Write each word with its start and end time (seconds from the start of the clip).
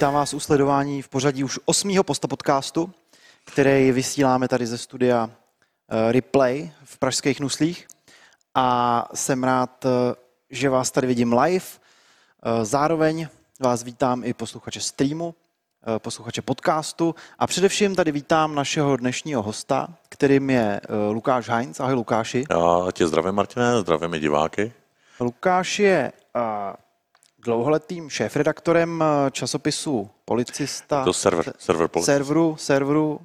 Vítám 0.00 0.14
vás 0.14 0.34
u 0.34 0.40
sledování 0.40 1.02
v 1.02 1.08
pořadí 1.08 1.44
už 1.44 1.58
osmého 1.64 2.04
postapodcastu, 2.04 2.90
který 3.44 3.92
vysíláme 3.92 4.48
tady 4.48 4.66
ze 4.66 4.78
studia 4.78 5.30
eh, 5.30 6.12
Replay 6.12 6.70
v 6.84 6.98
Pražských 6.98 7.40
Nuslích. 7.40 7.86
A 8.54 9.08
jsem 9.14 9.44
rád, 9.44 9.84
eh, 9.84 9.88
že 10.50 10.70
vás 10.70 10.90
tady 10.90 11.06
vidím 11.06 11.32
live. 11.32 11.64
Eh, 11.64 12.64
zároveň 12.64 13.28
vás 13.60 13.82
vítám 13.82 14.24
i 14.24 14.34
posluchače 14.34 14.80
streamu, 14.80 15.34
posluchače 15.98 16.42
podcastu 16.42 17.14
a 17.38 17.46
především 17.46 17.94
tady 17.94 18.12
vítám 18.12 18.54
našeho 18.54 18.96
dnešního 18.96 19.42
hosta, 19.42 19.88
kterým 20.08 20.50
je 20.50 20.80
Lukáš 21.10 21.48
Heinz. 21.48 21.80
Ahoj 21.80 21.94
Lukáši. 21.94 22.44
Já 22.50 22.92
tě 22.92 23.06
zdravím 23.06 23.34
Martine, 23.34 23.80
zdravím 23.80 24.14
i 24.14 24.20
diváky. 24.20 24.72
Lukáš 25.20 25.78
je 25.78 26.12
dlouholetým 27.42 28.10
šéfredaktorem 28.10 29.02
eh, 29.02 29.30
časopisu 29.30 30.10
Policista. 30.24 31.04
To 31.04 31.12
server, 31.12 31.52
server 31.58 31.88
Policista. 31.88 32.12
Serveru, 32.12 32.56
serveru 32.58 33.08
uh, 33.10 33.20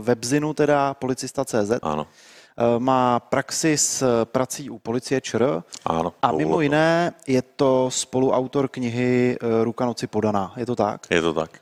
webzinu 0.00 0.54
teda 0.54 0.94
policista.cz. 0.94 1.80
Ano. 1.82 2.06
Uh, 2.06 2.78
má 2.78 3.20
praxi 3.20 3.78
s 3.78 4.24
prací 4.24 4.70
u 4.70 4.78
policie 4.78 5.20
ČR. 5.20 5.62
Ano. 5.84 6.12
A 6.22 6.32
mimo 6.32 6.60
jiné 6.60 7.12
je 7.26 7.42
to 7.42 7.88
spoluautor 7.90 8.68
knihy 8.68 9.38
Ruka 9.62 9.86
noci 9.86 10.06
podaná. 10.06 10.52
Je 10.56 10.66
to 10.66 10.76
tak? 10.76 11.06
Je 11.10 11.22
to 11.22 11.34
tak. 11.34 11.60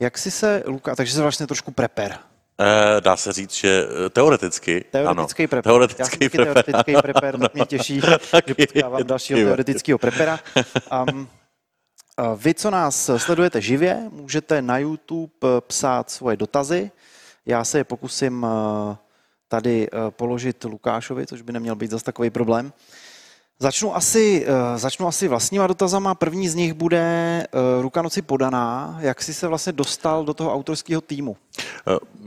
Jak 0.00 0.18
si 0.18 0.30
se, 0.30 0.62
Luka, 0.66 0.96
takže 0.96 1.12
jsi 1.12 1.20
vlastně 1.20 1.46
trošku 1.46 1.70
preper. 1.70 2.18
Eh, 2.60 3.00
dá 3.00 3.16
se 3.16 3.32
říct, 3.32 3.54
že 3.54 3.86
teoreticky, 4.10 4.84
teoretický 4.90 5.42
ano. 5.42 5.48
Preper. 5.48 5.62
Teoretický 5.62 6.24
Já 6.24 6.30
preper. 6.30 6.44
teoretický 6.44 6.96
preper, 7.02 7.38
mě 7.54 7.66
těší, 7.66 8.00
že 8.00 8.18
potkávám 8.56 9.06
dalšího 9.06 9.38
teoretického 9.38 9.98
prepera. 9.98 10.38
Um, 11.12 11.28
vy, 12.36 12.54
co 12.54 12.70
nás 12.70 13.10
sledujete 13.16 13.60
živě, 13.60 14.08
můžete 14.10 14.62
na 14.62 14.78
YouTube 14.78 15.30
psát 15.60 16.10
svoje 16.10 16.36
dotazy. 16.36 16.90
Já 17.46 17.64
se 17.64 17.78
je 17.78 17.84
pokusím 17.84 18.46
eh, 18.46 18.96
tady 19.48 19.88
eh, 19.92 20.10
položit 20.10 20.64
Lukášovi, 20.64 21.26
což 21.26 21.42
by 21.42 21.52
neměl 21.52 21.74
být 21.74 21.90
zase 21.90 22.04
takový 22.04 22.30
problém. 22.30 22.72
Začnu 23.58 23.96
asi, 23.96 24.46
eh, 24.46 24.78
začnu 24.78 25.06
asi 25.06 25.28
vlastníma 25.28 25.66
dotazama. 25.66 26.14
První 26.14 26.48
z 26.48 26.54
nich 26.54 26.72
bude 26.74 27.46
Ruka 27.80 28.02
noci 28.02 28.22
podaná. 28.22 28.98
Jak 29.00 29.22
jsi 29.22 29.34
se 29.34 29.48
vlastně 29.48 29.72
dostal 29.72 30.24
do 30.24 30.34
toho 30.34 30.54
autorského 30.54 31.00
týmu? 31.00 31.36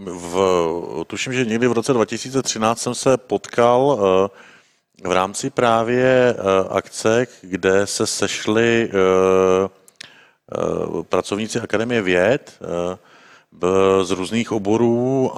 V, 0.05 1.03
tuším, 1.07 1.33
že 1.33 1.45
někdy 1.45 1.67
v 1.67 1.71
roce 1.71 1.93
2013 1.93 2.81
jsem 2.81 2.95
se 2.95 3.17
potkal 3.17 3.99
v 5.03 5.11
rámci 5.11 5.49
právě 5.49 6.35
akce, 6.69 7.27
kde 7.41 7.87
se 7.87 8.07
sešli 8.07 8.89
Eh, 8.91 9.80
pracovníci 11.09 11.59
Akademie 11.59 12.01
věd 12.01 12.59
eh, 12.61 12.97
z 14.03 14.11
různých 14.11 14.51
oborů, 14.51 15.31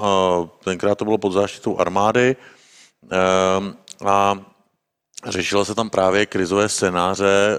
tenkrát 0.63 0.95
to 0.95 1.05
bylo 1.05 1.17
pod 1.17 1.31
záštitou 1.31 1.79
armády 1.79 2.35
eh, 3.11 4.05
a 4.05 4.39
Řešilo 5.27 5.65
se 5.65 5.75
tam 5.75 5.89
právě 5.89 6.25
krizové 6.25 6.69
scénáře, 6.69 7.57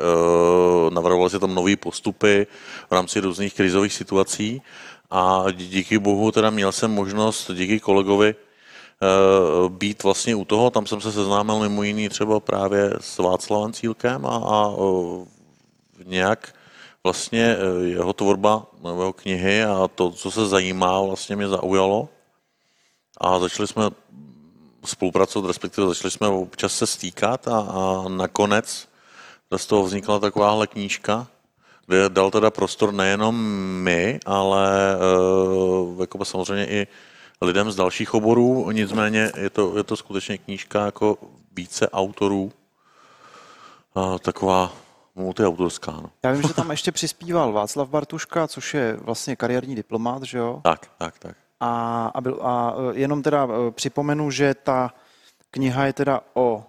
navrhovaly 0.91 1.31
se 1.31 1.39
tam 1.39 1.55
nové 1.55 1.77
postupy 1.77 2.47
v 2.91 2.93
rámci 2.93 3.21
různých 3.21 3.55
krizových 3.55 3.93
situací 3.93 4.63
a 5.11 5.45
díky 5.53 5.99
bohu 5.99 6.33
teda 6.33 6.51
měl 6.51 6.73
jsem 6.73 6.91
možnost 6.91 7.51
díky 7.55 7.81
kolegovi 7.81 8.35
být 9.69 10.03
vlastně 10.03 10.35
u 10.35 10.45
toho. 10.45 10.71
Tam 10.71 10.87
jsem 10.87 11.01
se 11.01 11.13
seznámil 11.13 11.59
mimo 11.59 11.83
jiný 11.83 12.09
třeba 12.09 12.41
právě 12.41 12.91
s 13.01 13.19
Václavem 13.19 13.73
Cílkem 13.73 14.27
a, 14.27 14.37
a 14.37 14.75
nějak 16.05 16.55
vlastně 17.05 17.57
eh, 17.57 17.87
jeho 17.87 18.13
tvorba, 18.13 18.67
jeho 18.85 19.13
knihy 19.13 19.65
a 19.65 19.89
to, 19.95 20.11
co 20.11 20.31
se 20.31 20.49
zajímá, 20.49 21.01
vlastně 21.01 21.37
mě 21.37 21.49
zaujalo. 21.49 22.09
A 23.21 23.39
začali 23.39 23.69
jsme 23.69 23.91
spolupracovat, 24.85 25.49
respektive 25.49 25.87
začali 25.87 26.11
jsme 26.11 26.29
občas 26.29 26.75
se 26.75 26.87
stýkat 26.87 27.49
a, 27.49 27.59
a 27.59 28.09
nakonec 28.09 28.89
z 29.57 29.67
toho 29.67 29.83
vznikla 29.83 30.19
takováhle 30.19 30.67
knížka, 30.67 31.27
kde 31.87 32.09
dal 32.09 32.31
teda 32.31 32.51
prostor 32.51 32.93
nejenom 32.93 33.37
my, 33.83 34.21
ale 34.27 34.97
uh, 34.97 36.01
jako 36.01 36.25
samozřejmě 36.25 36.67
i 36.67 36.87
lidem 37.43 37.73
z 37.73 37.77
dalších 37.77 38.15
oborů, 38.15 38.71
nicméně 38.71 39.33
je 39.37 39.51
to, 39.51 39.77
je 39.77 39.83
to 39.83 39.97
skutečně 39.97 40.39
knížka 40.39 40.85
jako 40.85 41.19
více 41.53 41.91
autorů, 41.91 42.53
taková 44.23 44.73
multiautorská. 45.15 45.93
No. 45.93 46.11
Já 46.23 46.33
vím, 46.33 46.43
že 46.43 46.55
tam 46.55 46.71
ještě 46.71 46.93
přispíval 46.93 47.53
Václav 47.53 47.89
Bartuška, 47.89 48.49
což 48.49 48.75
je 48.75 48.97
vlastně 49.01 49.37
kariérní 49.37 49.75
diplomát, 49.75 50.23
že 50.23 50.39
jo? 50.39 50.61
Tak, 50.63 50.91
tak, 50.99 51.19
tak. 51.19 51.37
A, 51.61 52.07
a, 52.15 52.21
byl, 52.21 52.39
a 52.43 52.75
e, 52.93 52.99
jenom 53.01 53.23
teda 53.23 53.45
e, 53.47 53.71
připomenu, 53.71 54.31
že 54.31 54.55
ta 54.55 54.95
kniha 55.51 55.87
je 55.87 55.93
teda 55.93 56.21
o 56.35 56.65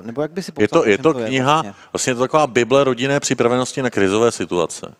e, 0.00 0.06
nebo 0.06 0.22
jak 0.22 0.32
by 0.32 0.42
si 0.42 0.52
popsal, 0.52 0.64
Je 0.64 0.98
to, 0.98 1.12
je 1.12 1.14
to 1.14 1.14
kniha, 1.14 1.56
je 1.56 1.62
vlastně? 1.62 1.74
vlastně 1.92 2.10
je 2.10 2.14
to 2.14 2.20
taková 2.20 2.46
Bible 2.46 2.84
rodinné 2.84 3.20
připravenosti 3.20 3.82
na 3.82 3.90
krizové 3.90 4.32
situace. 4.32 4.94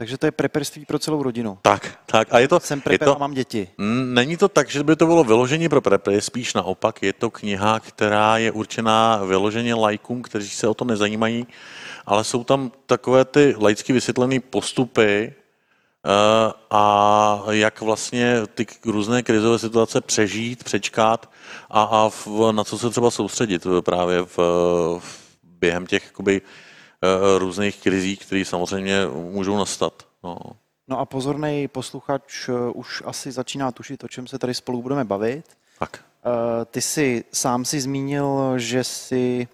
Takže 0.00 0.18
to 0.18 0.26
je 0.26 0.32
preperství 0.32 0.84
pro 0.84 0.98
celou 0.98 1.22
rodinu. 1.22 1.58
Tak, 1.62 1.98
tak. 2.06 2.28
A 2.30 2.38
je 2.38 2.48
to, 2.48 2.60
Jsem 2.60 2.80
preper 2.80 3.08
je 3.08 3.12
to, 3.12 3.16
a 3.16 3.18
mám 3.18 3.34
děti. 3.34 3.68
Není 4.04 4.36
to 4.36 4.48
tak, 4.48 4.70
že 4.70 4.84
by 4.84 4.96
to 4.96 5.06
bylo 5.06 5.24
vyložení 5.24 5.68
pro 5.68 5.80
prepery, 5.80 6.20
spíš 6.20 6.54
naopak. 6.54 7.02
Je 7.02 7.12
to 7.12 7.30
kniha, 7.30 7.80
která 7.80 8.38
je 8.38 8.52
určená 8.52 9.16
vyloženě 9.24 9.74
lajkům, 9.74 10.22
kteří 10.22 10.48
se 10.48 10.68
o 10.68 10.74
to 10.74 10.84
nezajímají, 10.84 11.46
ale 12.06 12.24
jsou 12.24 12.44
tam 12.44 12.72
takové 12.86 13.24
ty 13.24 13.54
laicky 13.58 13.92
vysvětlené 13.92 14.40
postupy, 14.40 15.34
uh, 16.04 16.52
a 16.70 17.44
jak 17.50 17.80
vlastně 17.80 18.36
ty 18.54 18.66
různé 18.84 19.22
krizové 19.22 19.58
situace 19.58 20.00
přežít, 20.00 20.64
přečkat 20.64 21.30
a, 21.70 21.82
a 21.82 22.08
v, 22.08 22.52
na 22.52 22.64
co 22.64 22.78
se 22.78 22.90
třeba 22.90 23.10
soustředit 23.10 23.66
právě 23.80 24.22
v, 24.22 24.36
v 24.98 25.20
během 25.44 25.86
těch 25.86 26.04
jakoby, 26.04 26.40
Eh, 26.40 26.69
různých 27.38 27.76
krizí, 27.82 28.16
které 28.16 28.44
samozřejmě 28.44 29.06
můžou 29.30 29.56
nastat. 29.56 29.92
No. 30.24 30.38
no 30.88 30.98
a 30.98 31.04
pozorný 31.04 31.68
posluchač 31.68 32.48
eh, 32.48 32.52
už 32.74 33.02
asi 33.06 33.32
začíná 33.32 33.72
tušit, 33.72 34.04
o 34.04 34.08
čem 34.08 34.26
se 34.26 34.38
tady 34.38 34.54
spolu 34.54 34.82
budeme 34.82 35.04
bavit. 35.04 35.44
Tak. 35.78 36.00
Eh, 36.00 36.64
ty 36.64 36.80
jsi 36.80 37.24
sám 37.32 37.64
si 37.64 37.80
zmínil, 37.80 38.52
že 38.56 38.84
jsi 38.84 39.48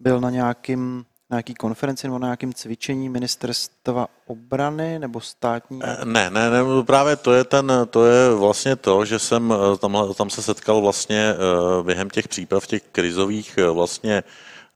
byl 0.00 0.20
na 0.20 0.30
nějakým 0.30 1.04
na 1.30 1.34
nějaký 1.34 1.54
konferenci 1.54 2.06
nebo 2.06 2.18
na 2.18 2.26
nějakém 2.26 2.54
cvičení 2.54 3.08
ministerstva 3.08 4.06
obrany 4.26 4.98
nebo 4.98 5.20
státní? 5.20 5.78
Ne, 6.04 6.30
ne, 6.30 6.50
ne, 6.50 6.82
právě 6.86 7.16
to 7.16 7.32
je, 7.32 7.44
ten, 7.44 7.72
to 7.90 8.06
je 8.06 8.34
vlastně 8.34 8.76
to, 8.76 9.04
že 9.04 9.18
jsem 9.18 9.54
tam, 9.80 10.14
tam 10.14 10.30
se 10.30 10.42
setkal 10.42 10.80
vlastně 10.80 11.34
během 11.82 12.10
těch 12.10 12.28
příprav 12.28 12.66
těch 12.66 12.82
krizových 12.92 13.58
vlastně 13.72 14.22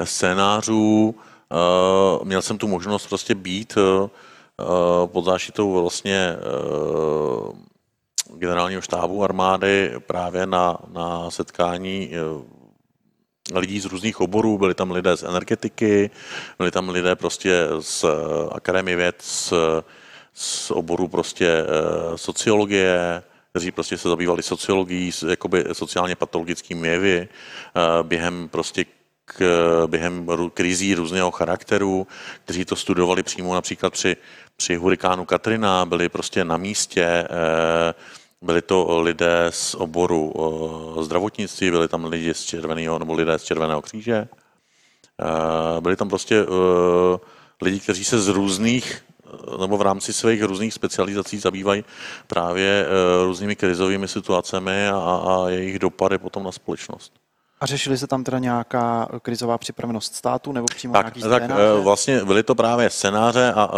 scénářů, 0.04 1.14
Uh, 1.54 2.24
měl 2.24 2.42
jsem 2.42 2.58
tu 2.58 2.68
možnost 2.68 3.06
prostě 3.06 3.34
být 3.34 3.76
uh, 3.76 4.08
pod 5.06 5.24
záštitou 5.24 5.72
vlastně 5.82 6.36
generálního 8.36 8.80
štábu 8.80 9.24
armády 9.24 9.94
právě 9.98 10.46
na, 10.46 10.78
na 10.92 11.30
setkání 11.30 12.10
lidí 13.54 13.80
z 13.80 13.84
různých 13.84 14.20
oborů, 14.20 14.58
byli 14.58 14.74
tam 14.74 14.90
lidé 14.90 15.16
z 15.16 15.22
energetiky, 15.22 16.10
byli 16.58 16.70
tam 16.70 16.88
lidé 16.88 17.16
prostě 17.16 17.66
z 17.80 18.04
akademie 18.52 18.96
věd, 18.96 19.16
z, 19.18 19.52
z 20.34 20.70
oboru 20.70 21.08
prostě 21.08 21.64
sociologie, 22.16 23.22
kteří 23.50 23.70
prostě 23.70 23.98
se 23.98 24.08
zabývali 24.08 24.42
sociologií, 24.42 25.10
jakoby 25.28 25.64
sociálně 25.72 26.16
patologickými 26.16 26.88
jevy, 26.88 27.28
během 28.02 28.48
prostě 28.48 28.84
k, 29.24 29.42
během 29.86 30.28
krizí 30.54 30.94
různého 30.94 31.30
charakteru, 31.30 32.06
kteří 32.44 32.64
to 32.64 32.76
studovali 32.76 33.22
přímo 33.22 33.54
například 33.54 33.92
při, 33.92 34.16
při 34.56 34.76
hurikánu 34.76 35.24
Katrina, 35.24 35.86
byli 35.86 36.08
prostě 36.08 36.44
na 36.44 36.56
místě, 36.56 37.04
eh, 37.04 37.94
byli 38.42 38.62
to 38.62 39.00
lidé 39.00 39.46
z 39.50 39.74
oboru 39.74 40.32
eh, 40.36 41.04
zdravotnictví, 41.04 41.70
byli 41.70 41.88
tam 41.88 42.04
lidi 42.04 42.34
z 42.34 42.44
červeného 42.44 42.98
nebo 42.98 43.14
lidé 43.14 43.38
z 43.38 43.42
Červeného 43.42 43.82
kříže. 43.82 44.28
Eh, 45.20 45.80
byli 45.80 45.96
tam 45.96 46.08
prostě 46.08 46.46
lidi, 47.62 47.80
kteří 47.80 48.04
se 48.04 48.20
z 48.20 48.28
různých 48.28 49.04
nebo 49.60 49.76
v 49.76 49.82
rámci 49.82 50.12
svých 50.12 50.42
různých 50.42 50.74
specializací 50.74 51.38
zabývají 51.38 51.84
právě 52.26 52.86
různými 53.24 53.56
krizovými 53.56 54.08
situacemi 54.08 54.88
a, 54.88 54.96
a 54.98 55.48
jejich 55.48 55.78
dopady 55.78 56.18
potom 56.18 56.44
na 56.44 56.52
společnost. 56.52 57.23
A 57.64 57.66
řešili 57.66 57.98
se 57.98 58.06
tam 58.06 58.24
teda 58.24 58.38
nějaká 58.38 59.08
krizová 59.22 59.58
připravenost 59.58 60.14
státu 60.14 60.52
nebo 60.52 60.66
přímo 60.74 60.92
tak, 60.92 61.04
nějaký 61.04 61.20
tak 61.20 61.42
scénáře? 61.42 61.62
Eh, 61.62 61.80
vlastně 61.80 62.24
byly 62.24 62.42
to 62.42 62.54
právě 62.54 62.90
scénáře 62.90 63.52
a 63.56 63.68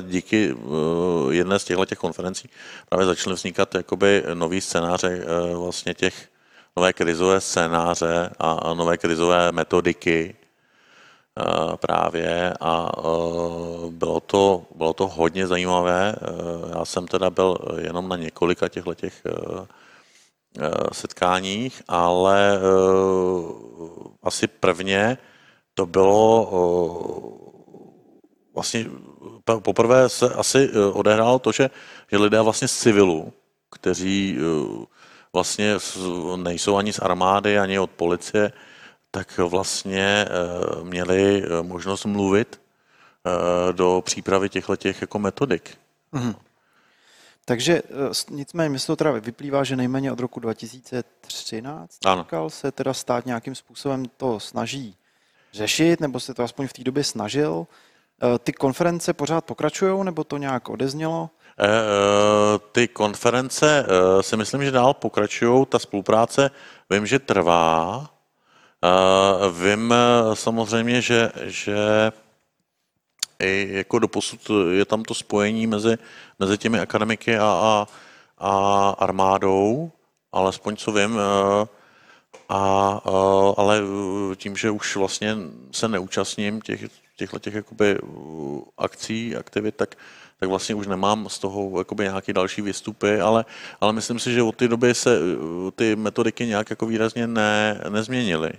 díky 0.00 0.54
eh, 0.54 1.34
jedné 1.34 1.58
z 1.58 1.64
těchto 1.64 1.84
těch 1.84 1.98
konferencí 1.98 2.48
právě 2.88 3.06
začaly 3.06 3.36
vznikat 3.36 3.74
jakoby 3.74 4.24
nový 4.34 4.60
scénáře 4.60 5.08
eh, 5.08 5.54
vlastně 5.54 5.94
těch 5.94 6.28
nové 6.76 6.92
krizové 6.92 7.40
scénáře 7.40 8.30
a 8.38 8.74
nové 8.74 8.98
krizové 8.98 9.52
metodiky, 9.52 10.36
právě 11.76 12.54
a 12.60 12.92
bylo 13.90 14.20
to, 14.20 14.62
bylo 14.74 14.92
to 14.92 15.08
hodně 15.08 15.46
zajímavé. 15.46 16.14
Já 16.78 16.84
jsem 16.84 17.06
teda 17.06 17.30
byl 17.30 17.56
jenom 17.80 18.08
na 18.08 18.16
několika 18.16 18.68
těchto 18.68 18.94
těch 18.94 19.22
setkáních, 20.92 21.82
ale 21.88 22.58
asi 24.22 24.46
prvně 24.46 25.18
to 25.74 25.86
bylo 25.86 26.50
vlastně 28.54 28.86
poprvé 29.62 30.08
se 30.08 30.34
asi 30.34 30.70
odehrálo 30.92 31.38
to, 31.38 31.52
že, 31.52 31.70
že 32.10 32.18
lidé 32.18 32.40
vlastně 32.40 32.68
z 32.68 32.78
civilu, 32.78 33.32
kteří 33.70 34.38
vlastně 35.32 35.76
nejsou 36.36 36.76
ani 36.76 36.92
z 36.92 36.98
armády, 36.98 37.58
ani 37.58 37.78
od 37.78 37.90
policie, 37.90 38.52
tak 39.10 39.38
vlastně 39.38 40.26
eh, 40.26 40.84
měli 40.84 41.44
eh, 41.44 41.62
možnost 41.62 42.04
mluvit 42.04 42.60
eh, 43.26 43.72
do 43.72 44.02
přípravy 44.04 44.48
těchto 44.48 44.76
těch 44.76 45.00
jako 45.00 45.18
metodik. 45.18 45.78
Mm-hmm. 46.12 46.34
Takže 47.50 47.82
nicméně 48.30 48.68
mi 48.68 48.78
to 48.78 48.96
teda 48.96 49.10
vyplývá, 49.10 49.64
že 49.64 49.76
nejméně 49.76 50.12
od 50.12 50.20
roku 50.20 50.40
2013 50.40 52.06
ano. 52.06 52.50
se 52.50 52.72
teda 52.72 52.94
stát 52.94 53.26
nějakým 53.26 53.54
způsobem 53.54 54.04
to 54.16 54.40
snaží 54.40 54.96
řešit, 55.52 56.00
nebo 56.00 56.20
se 56.20 56.34
to 56.34 56.42
aspoň 56.42 56.68
v 56.68 56.72
té 56.72 56.84
době 56.84 57.04
snažil. 57.04 57.66
Ty 58.38 58.52
konference 58.52 59.12
pořád 59.12 59.44
pokračují, 59.44 60.04
nebo 60.04 60.24
to 60.24 60.36
nějak 60.36 60.68
odeznělo? 60.68 61.30
Ty 62.72 62.88
konference 62.88 63.86
si 64.20 64.36
myslím, 64.36 64.64
že 64.64 64.70
dál 64.70 64.94
pokračují. 64.94 65.66
Ta 65.66 65.78
spolupráce 65.78 66.50
vím, 66.90 67.06
že 67.06 67.18
trvá. 67.18 68.10
Vím 69.62 69.92
eh, 69.92 70.36
samozřejmě, 70.36 71.02
že, 71.02 71.32
že 71.44 71.76
i 73.40 73.68
jako 73.70 73.98
doposud 73.98 74.50
je 74.72 74.84
tam 74.84 75.02
to 75.02 75.14
spojení 75.14 75.66
mezi, 75.66 75.98
mezi 76.38 76.58
těmi 76.58 76.80
akademiky 76.80 77.38
a, 77.38 77.44
a, 77.44 77.86
a 78.38 78.90
armádou, 78.98 79.90
alespoň 80.32 80.76
co 80.76 80.92
vím, 80.92 81.18
eh, 81.18 81.66
a, 82.48 83.00
eh, 83.06 83.54
ale 83.56 83.82
tím, 84.36 84.56
že 84.56 84.70
už 84.70 84.96
vlastně 84.96 85.36
se 85.72 85.88
neúčastním 85.88 86.60
těch, 86.60 86.84
těchto 87.16 87.38
těch 87.38 87.54
jakoby 87.54 87.98
akcí, 88.78 89.36
aktivit, 89.36 89.74
tak, 89.76 89.94
tak 90.40 90.48
vlastně 90.48 90.74
už 90.74 90.86
nemám 90.86 91.28
z 91.28 91.38
toho 91.38 91.78
jakoby 91.78 92.04
nějaký 92.04 92.32
další 92.32 92.62
výstupy, 92.62 93.20
ale, 93.20 93.44
ale 93.80 93.92
myslím 93.92 94.18
si, 94.18 94.32
že 94.32 94.42
od 94.42 94.56
té 94.56 94.68
doby 94.68 94.94
se 94.94 95.18
ty 95.74 95.96
metodiky 95.96 96.46
nějak 96.46 96.70
jako 96.70 96.86
výrazně 96.86 97.26
ne, 97.26 97.80
nezměnily. 97.88 98.50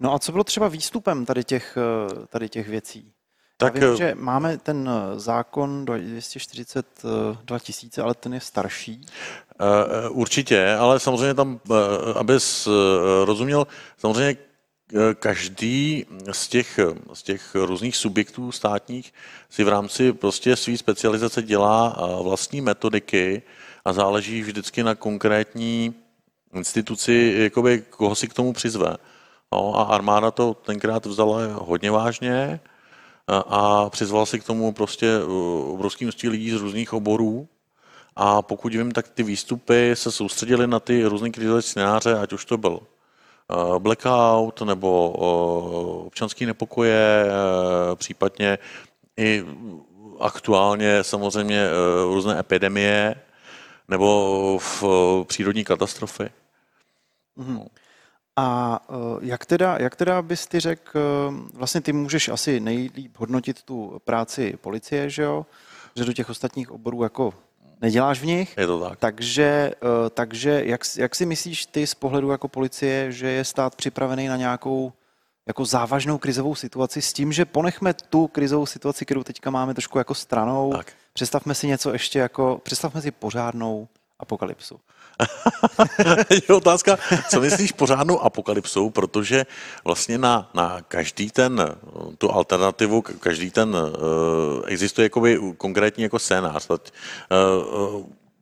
No 0.00 0.14
a 0.14 0.18
co 0.18 0.32
bylo 0.32 0.44
třeba 0.44 0.68
výstupem 0.68 1.26
tady 1.26 1.44
těch, 1.44 1.78
eh, 1.78 2.26
tady 2.26 2.48
těch 2.48 2.68
věcí? 2.68 3.12
Tak, 3.56 3.74
Já 3.74 3.80
vím, 3.80 3.94
eh, 3.94 3.96
že 3.96 4.14
máme 4.14 4.58
ten 4.58 4.90
eh, 4.90 5.20
zákon 5.20 5.84
do 5.84 5.98
242 5.98 7.58
tisíce, 7.58 8.02
ale 8.02 8.14
ten 8.14 8.34
je 8.34 8.40
starší. 8.40 9.06
Určitě, 10.10 10.74
ale 10.74 11.00
samozřejmě 11.00 11.34
tam, 11.34 11.60
abys 12.14 12.68
rozuměl, 13.24 13.66
samozřejmě 13.98 14.36
každý 15.14 16.06
z 16.32 16.48
těch, 16.48 16.78
z 17.12 17.22
těch 17.22 17.54
různých 17.54 17.96
subjektů 17.96 18.52
státních 18.52 19.14
si 19.50 19.64
v 19.64 19.68
rámci 19.68 20.12
prostě 20.12 20.56
své 20.56 20.76
specializace 20.76 21.42
dělá 21.42 21.96
vlastní 22.22 22.60
metodiky 22.60 23.42
a 23.84 23.92
záleží 23.92 24.42
vždycky 24.42 24.82
na 24.82 24.94
konkrétní 24.94 25.94
instituci, 26.54 27.34
jakoby, 27.38 27.84
koho 27.90 28.14
si 28.14 28.28
k 28.28 28.34
tomu 28.34 28.52
přizve. 28.52 28.96
No, 29.52 29.78
a 29.78 29.82
armáda 29.82 30.30
to 30.30 30.54
tenkrát 30.54 31.06
vzala 31.06 31.38
hodně 31.54 31.90
vážně 31.90 32.60
a, 33.28 33.90
přizvala 33.90 34.26
si 34.26 34.40
k 34.40 34.44
tomu 34.44 34.72
prostě 34.72 35.24
uh, 35.24 35.74
obrovský 35.74 36.04
množství 36.04 36.28
lidí 36.28 36.50
z 36.50 36.54
různých 36.54 36.92
oborů. 36.92 37.48
A 38.16 38.42
pokud 38.42 38.72
vím, 38.72 38.92
tak 38.92 39.08
ty 39.08 39.22
výstupy 39.22 39.90
se 39.94 40.12
soustředily 40.12 40.66
na 40.66 40.80
ty 40.80 41.04
různé 41.04 41.30
krizové 41.30 41.62
scénáře, 41.62 42.18
ať 42.18 42.32
už 42.32 42.44
to 42.44 42.58
byl 42.58 42.80
uh, 42.80 43.78
blackout 43.78 44.60
nebo 44.60 45.10
uh, 45.10 46.06
občanský 46.06 46.46
nepokoje, 46.46 47.26
případně 47.94 48.58
i 49.16 49.44
aktuálně 50.20 51.04
samozřejmě 51.04 51.68
různé 52.04 52.38
epidemie 52.38 53.14
nebo 53.88 54.58
v 54.58 54.84
přírodní 55.24 55.64
katastrofy. 55.64 56.30
Mm-hmm. 57.38 57.66
A 58.36 58.80
eh, 58.90 58.94
jak 59.20 59.46
teda, 59.46 59.76
jak 59.80 59.96
teda 59.96 60.22
bys 60.22 60.46
ty 60.46 60.60
řekl, 60.60 60.98
eh, 60.98 61.00
vlastně 61.54 61.80
ty 61.80 61.92
můžeš 61.92 62.28
asi 62.28 62.60
nejlíp 62.60 63.18
hodnotit 63.18 63.62
tu 63.62 64.00
práci 64.04 64.58
policie, 64.60 65.10
že 65.10 65.22
jo? 65.22 65.46
Že 65.96 66.04
do 66.04 66.12
těch 66.12 66.30
ostatních 66.30 66.70
oborů 66.70 67.02
jako 67.02 67.34
neděláš 67.80 68.20
v 68.20 68.26
nich. 68.26 68.54
Je 68.58 68.66
to 68.66 68.80
tak. 68.80 68.98
Takže, 68.98 69.72
eh, 69.74 70.10
takže 70.10 70.62
jak, 70.64 70.80
jak 70.96 71.14
si 71.14 71.26
myslíš 71.26 71.66
ty 71.66 71.86
z 71.86 71.94
pohledu 71.94 72.30
jako 72.30 72.48
policie, 72.48 73.12
že 73.12 73.28
je 73.28 73.44
stát 73.44 73.74
připravený 73.74 74.28
na 74.28 74.36
nějakou 74.36 74.92
jako 75.46 75.64
závažnou 75.64 76.18
krizovou 76.18 76.54
situaci 76.54 77.02
s 77.02 77.12
tím, 77.12 77.32
že 77.32 77.44
ponechme 77.44 77.94
tu 77.94 78.26
krizovou 78.26 78.66
situaci, 78.66 79.04
kterou 79.04 79.22
teďka 79.22 79.50
máme 79.50 79.74
trošku 79.74 79.98
jako 79.98 80.14
stranou. 80.14 80.72
Tak. 80.72 80.92
Představme 81.12 81.54
si 81.54 81.66
něco 81.66 81.92
ještě 81.92 82.18
jako, 82.18 82.60
představme 82.62 83.02
si 83.02 83.10
pořádnou 83.10 83.88
apokalypsu. 84.18 84.80
je 86.48 86.54
otázka, 86.54 86.98
co 87.30 87.40
myslíš 87.40 87.72
pořádnou 87.72 88.20
apokalypsou, 88.20 88.90
protože 88.90 89.46
vlastně 89.84 90.18
na, 90.18 90.50
na 90.54 90.80
každý 90.88 91.30
ten, 91.30 91.76
tu 92.18 92.30
alternativu, 92.32 93.02
každý 93.02 93.50
ten, 93.50 93.74
uh, 93.74 93.82
existuje 94.66 95.04
jakoby 95.04 95.40
konkrétní 95.56 96.02
jako 96.02 96.18
scénář. 96.18 96.68
uh, 96.70 96.76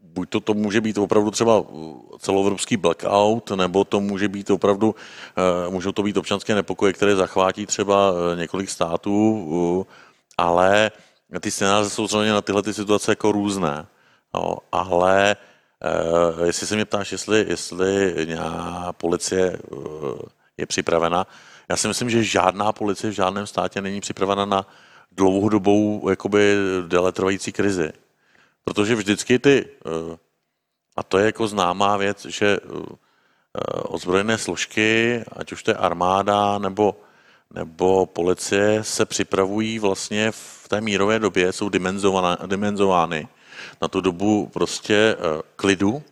buď 0.02 0.28
to, 0.28 0.40
to 0.40 0.54
může 0.54 0.80
být 0.80 0.98
opravdu 0.98 1.30
třeba 1.30 1.64
celoevropský 2.18 2.76
blackout, 2.76 3.50
nebo 3.50 3.84
to 3.84 4.00
může 4.00 4.28
být 4.28 4.50
opravdu, 4.50 4.94
uh, 5.66 5.72
můžou 5.72 5.92
to 5.92 6.02
být 6.02 6.16
občanské 6.16 6.54
nepokoje, 6.54 6.92
které 6.92 7.16
zachvátí 7.16 7.66
třeba 7.66 8.12
několik 8.36 8.70
států, 8.70 9.86
ale 10.38 10.90
ty 11.40 11.50
scénáře 11.50 11.90
jsou 11.90 12.08
samozřejmě 12.08 12.32
na 12.32 12.42
tyhle 12.42 12.62
ty 12.62 12.74
situace 12.74 13.12
jako 13.12 13.32
různé. 13.32 13.86
No, 14.34 14.56
ale 14.72 15.36
Uh, 15.36 15.49
jestli 16.44 16.66
se 16.66 16.74
mě 16.74 16.84
ptáš, 16.84 17.12
jestli, 17.12 17.46
jestli 17.48 18.14
nějaká 18.24 18.92
policie 18.92 19.58
uh, 19.70 20.18
je 20.56 20.66
připravena, 20.66 21.26
já 21.68 21.76
si 21.76 21.88
myslím, 21.88 22.10
že 22.10 22.24
žádná 22.24 22.72
policie 22.72 23.10
v 23.10 23.14
žádném 23.14 23.46
státě 23.46 23.80
není 23.80 24.00
připravena 24.00 24.44
na 24.44 24.66
dlouhodobou, 25.12 26.10
jakoby 26.10 26.56
deletrvající 26.86 27.52
krizi. 27.52 27.92
Protože 28.64 28.94
vždycky 28.94 29.38
ty, 29.38 29.66
uh, 29.84 30.16
a 30.96 31.02
to 31.02 31.18
je 31.18 31.26
jako 31.26 31.48
známá 31.48 31.96
věc, 31.96 32.26
že 32.26 32.58
ozbrojené 33.82 34.38
složky, 34.38 35.20
ať 35.36 35.52
už 35.52 35.62
to 35.62 35.70
je 35.70 35.74
armáda 35.74 36.58
nebo, 36.58 36.96
nebo 37.54 38.06
policie, 38.06 38.84
se 38.84 39.06
připravují 39.06 39.78
vlastně 39.78 40.30
v 40.30 40.68
té 40.68 40.80
mírové 40.80 41.18
době, 41.18 41.52
jsou 41.52 41.68
dimenzovány 42.46 43.28
na 43.82 43.88
tu 43.88 44.00
dobu 44.00 44.46
prostě 44.46 44.94
eh, 44.94 45.42
klidu. 45.56 46.02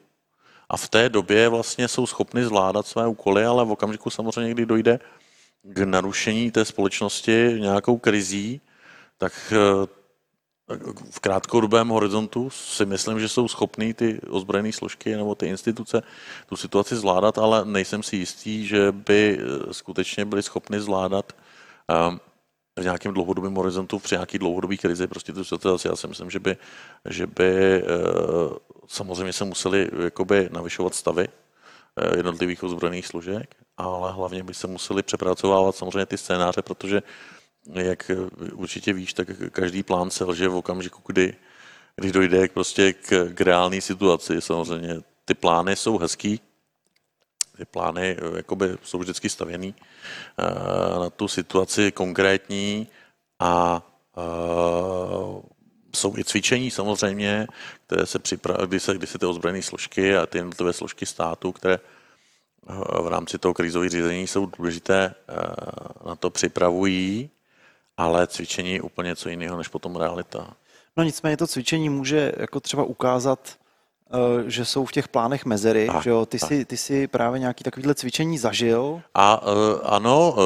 A 0.69 0.77
v 0.77 0.89
té 0.89 1.09
době 1.09 1.49
vlastně 1.49 1.89
jsou 1.89 2.07
schopni 2.07 2.45
zvládat 2.45 2.87
své 2.87 3.07
úkoly, 3.07 3.45
ale 3.45 3.65
v 3.65 3.71
okamžiku 3.71 4.11
samozřejmě, 4.11 4.55
kdy 4.55 4.67
dojde 4.67 5.01
k 5.63 5.79
narušení 5.79 6.51
té 6.51 6.65
společnosti 6.65 7.57
nějakou 7.59 7.99
krizí, 7.99 8.61
tak 9.19 9.33
eh, 9.53 9.87
v 11.11 11.21
krátkodobém 11.21 11.89
horizontu 11.89 12.51
si 12.51 12.87
myslím, 12.87 13.21
že 13.21 13.29
jsou 13.29 13.49
schopní 13.49 13.95
ty 13.95 14.21
ozbrojené 14.29 14.73
složky 14.73 15.17
nebo 15.17 15.35
ty 15.35 15.47
instituce 15.47 16.03
tu 16.49 16.57
situaci 16.57 16.97
zvládat, 16.97 17.39
ale 17.39 17.65
nejsem 17.65 18.03
si 18.03 18.17
jistý, 18.17 18.67
že 18.67 18.93
by 18.93 19.39
eh, 19.41 19.75
skutečně 19.75 20.25
byli 20.25 20.43
schopni 20.43 20.81
zvládat 20.81 21.33
v 22.79 22.83
nějakém 22.83 23.15
dlouhodobém 23.15 23.55
horizontu, 23.55 23.99
při 23.99 24.15
nějaký 24.15 24.39
dlouhodobý 24.39 24.79
krizi, 24.79 25.07
prostě 25.07 25.33
tu 25.33 25.45
situaci, 25.45 25.89
já 25.89 25.97
si 25.97 26.09
myslím, 26.09 26.31
že 26.31 26.41
by, 26.41 26.57
že 27.09 27.27
by 27.27 27.83
eh, 27.83 27.85
samozřejmě 28.87 29.33
se 29.33 29.45
museli 29.45 29.91
jakoby 30.05 30.49
navyšovat 30.53 30.95
stavy 30.95 31.29
eh, 31.29 32.17
jednotlivých 32.17 32.63
ozbrojených 32.63 33.07
složek, 33.07 33.55
ale 33.77 34.13
hlavně 34.13 34.43
by 34.43 34.55
se 34.55 34.67
museli 34.67 35.03
přepracovávat 35.03 35.77
samozřejmě 35.77 36.07
ty 36.07 36.19
scénáře, 36.19 36.63
protože 36.63 37.03
jak 37.75 38.11
určitě 38.53 38.93
víš, 38.93 39.13
tak 39.13 39.29
každý 39.51 39.83
plán 39.83 40.11
se 40.11 40.25
lže 40.25 40.49
v 40.49 40.55
okamžiku, 40.55 41.03
kdy, 41.07 41.35
kdy 41.97 42.13
dojde 42.13 42.49
prostě 42.49 42.93
k, 42.93 43.31
k 43.35 43.41
reálné 43.41 43.81
situaci. 43.81 44.41
Samozřejmě 44.41 45.01
ty 45.25 45.35
plány 45.35 45.77
jsou 45.77 45.99
hezký, 45.99 46.41
ty 47.59 47.65
plány 47.65 48.17
eh, 48.19 48.37
jakoby 48.37 48.79
jsou 48.83 48.99
vždycky 48.99 49.29
stavěný 49.29 49.75
eh, 49.75 50.99
na 50.99 51.11
tu 51.11 51.29
situaci 51.29 51.93
konkrétní 51.93 52.89
a 53.39 53.83
eh, 54.19 55.43
jsou 55.97 56.19
i 56.19 56.25
cvičení 56.25 56.71
samozřejmě, 56.71 57.47
které 57.87 58.07
se 58.07 58.19
připraví, 58.19 58.67
kdy 58.67 58.81
se, 58.81 58.95
kdy 58.95 59.07
se 59.07 59.19
ty 59.19 59.27
ozbrojené 59.27 59.63
složky 59.63 60.17
a 60.17 60.27
ty 60.27 60.39
jednotlivé 60.39 60.73
složky 60.73 61.07
státu, 61.07 61.53
které 61.53 61.79
v 63.03 63.09
rámci 63.09 63.39
toho 63.39 63.55
krizového 63.55 63.89
řízení 63.89 64.27
jsou 64.27 64.47
důležité, 64.47 65.15
na 66.07 66.17
to 66.17 66.31
připravují. 66.31 67.31
ale 67.97 68.27
cvičení 68.27 68.73
je 68.73 68.83
úplně 68.83 69.09
něco 69.09 69.29
jiného 69.29 69.59
než 69.59 69.69
potom 69.69 69.97
realita. 69.97 70.57
No 70.97 71.05
nicméně 71.05 71.37
to 71.37 71.47
cvičení 71.47 71.89
může 71.89 72.33
jako 72.37 72.61
třeba 72.61 72.85
ukázat, 72.85 73.59
že 74.47 74.65
jsou 74.65 74.85
v 74.85 74.93
těch 74.93 75.09
plánech 75.09 75.45
mezery, 75.45 75.87
tak, 75.93 76.03
že 76.03 76.11
jo? 76.11 76.27
Ty, 76.27 76.39
tak. 76.39 76.49
si, 76.49 76.65
ty 76.65 76.77
si 76.77 77.07
právě 77.07 77.41
nějaký 77.41 77.65
takovýhle 77.65 77.95
cvičení 77.95 78.39
zažil? 78.39 79.01
A 79.15 79.43
uh, 79.43 79.53
ano, 79.83 80.37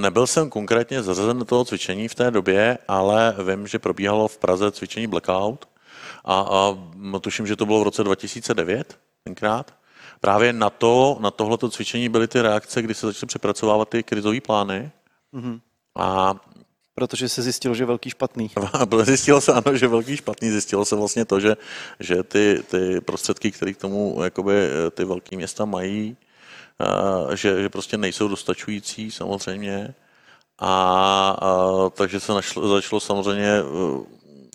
nebyl 0.00 0.26
jsem 0.26 0.50
konkrétně 0.50 1.02
zařazen 1.02 1.38
do 1.38 1.44
toho 1.44 1.64
cvičení 1.64 2.08
v 2.08 2.14
té 2.14 2.30
době, 2.30 2.78
ale 2.88 3.36
vím, 3.50 3.66
že 3.66 3.78
probíhalo 3.78 4.28
v 4.28 4.38
Praze 4.38 4.70
cvičení 4.70 5.06
Blackout 5.06 5.68
a, 6.24 6.40
a 6.40 7.18
tuším, 7.18 7.46
že 7.46 7.56
to 7.56 7.66
bylo 7.66 7.80
v 7.80 7.82
roce 7.82 8.04
2009 8.04 8.98
tenkrát. 9.24 9.74
Právě 10.20 10.52
na 10.52 10.70
to, 10.70 11.16
na 11.20 11.30
tohleto 11.30 11.70
cvičení 11.70 12.08
byly 12.08 12.28
ty 12.28 12.42
reakce, 12.42 12.82
kdy 12.82 12.94
se 12.94 13.06
začaly 13.06 13.26
přepracovávat 13.26 13.88
ty 13.88 14.02
krizové 14.02 14.40
plány. 14.40 14.90
Mm-hmm. 15.34 15.60
A 15.98 16.34
Protože 16.94 17.28
se 17.28 17.42
zjistilo, 17.42 17.74
že 17.74 17.84
velký 17.84 18.10
špatný. 18.10 18.50
Zjistilo 19.02 19.40
se, 19.40 19.52
ano, 19.52 19.76
že 19.76 19.88
velký 19.88 20.16
špatný. 20.16 20.50
Zjistilo 20.50 20.84
se 20.84 20.96
vlastně 20.96 21.24
to, 21.24 21.40
že, 21.40 21.56
že 22.00 22.22
ty, 22.22 22.62
ty 22.70 23.00
prostředky, 23.00 23.50
které 23.50 23.72
k 23.72 23.76
tomu 23.76 24.22
jakoby, 24.24 24.52
ty 24.90 25.04
velké 25.04 25.36
města 25.36 25.64
mají, 25.64 26.16
že, 27.34 27.62
že 27.62 27.68
prostě 27.68 27.98
nejsou 27.98 28.28
dostačující 28.28 29.10
samozřejmě. 29.10 29.94
A, 30.58 31.36
a 31.40 31.90
takže 31.90 32.20
se 32.20 32.32
našlo, 32.32 32.68
začalo 32.68 33.00
samozřejmě 33.00 33.52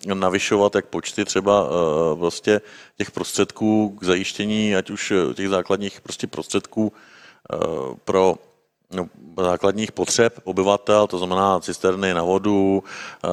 e, 0.08 0.16
navyšovat 0.16 0.76
jak 0.76 0.86
počty 0.86 1.26
třeba 1.26 1.66
e, 1.66 2.16
prostě 2.16 2.62
těch 2.98 3.12
prostředků 3.12 3.98
k 4.00 4.04
zajištění, 4.04 4.76
ať 4.76 4.90
už 4.90 5.14
těch 5.34 5.50
základních 5.50 6.02
prostě 6.02 6.28
prostředků 6.28 6.94
e, 6.94 7.58
pro 8.06 8.36
základních 9.44 9.92
potřeb 9.92 10.40
obyvatel, 10.44 11.08
to 11.08 11.18
znamená 11.18 11.60
cisterny 11.60 12.14
na 12.14 12.24
vodu, 12.24 12.84
e, 12.84 13.28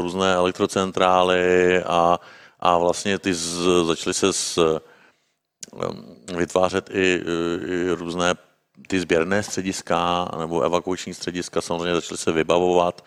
různé 0.00 0.34
elektrocentrály 0.34 1.82
a, 1.82 2.20
a 2.60 2.78
vlastně 2.78 3.18
ty 3.18 3.34
z, 3.34 3.84
začaly 3.86 4.14
se 4.14 4.32
s, 4.32 4.58
eh, 4.58 6.36
vytvářet 6.36 6.90
i, 6.90 7.22
i 7.68 7.90
různé 7.90 8.34
ty 8.88 9.00
sběrné 9.00 9.42
střediska 9.42 10.28
nebo 10.38 10.62
evakuační 10.62 11.14
střediska. 11.14 11.60
Samozřejmě 11.60 11.94
začaly 11.94 12.18
se 12.18 12.32
vybavovat, 12.32 13.04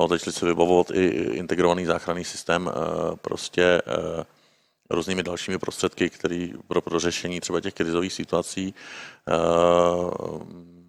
no, 0.00 0.08
začaly 0.08 0.32
se 0.32 0.46
vybavovat 0.46 0.90
i 0.90 1.06
integrovaný 1.32 1.84
záchranný 1.84 2.24
systém 2.24 2.70
e, 2.70 3.16
prostě 3.16 3.82
různými 4.90 5.22
dalšími 5.22 5.58
prostředky, 5.58 6.10
který 6.10 6.52
pro, 6.68 6.80
pro 6.80 7.00
řešení 7.00 7.40
třeba 7.40 7.60
těch 7.60 7.74
krizových 7.74 8.12
situací 8.12 8.74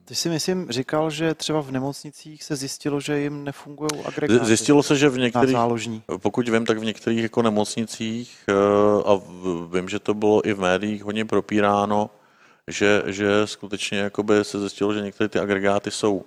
ty 0.05 0.15
si 0.15 0.29
myslím 0.29 0.71
říkal, 0.71 1.09
že 1.09 1.33
třeba 1.33 1.61
v 1.61 1.71
nemocnicích 1.71 2.43
se 2.43 2.55
zjistilo, 2.55 2.99
že 2.99 3.19
jim 3.19 3.43
nefungují 3.43 3.89
agregáty. 4.05 4.45
Zjistilo 4.45 4.83
se, 4.83 4.95
že 4.95 5.09
v 5.09 5.17
některých, 5.17 5.57
pokud 6.17 6.49
vím, 6.49 6.65
tak 6.65 6.77
v 6.77 6.85
některých 6.85 7.23
jako 7.23 7.41
nemocnicích, 7.41 8.37
eh, 8.49 8.53
a 9.05 9.21
vím, 9.73 9.89
že 9.89 9.99
to 9.99 10.13
bylo 10.13 10.47
i 10.47 10.53
v 10.53 10.59
médiích 10.59 11.03
hodně 11.03 11.25
propíráno, 11.25 12.09
že, 12.67 13.03
že 13.05 13.27
skutečně 13.45 13.97
jakoby 13.97 14.43
se 14.43 14.59
zjistilo, 14.59 14.93
že 14.93 15.01
některé 15.01 15.27
ty 15.27 15.39
agregáty 15.39 15.91
jsou, 15.91 16.25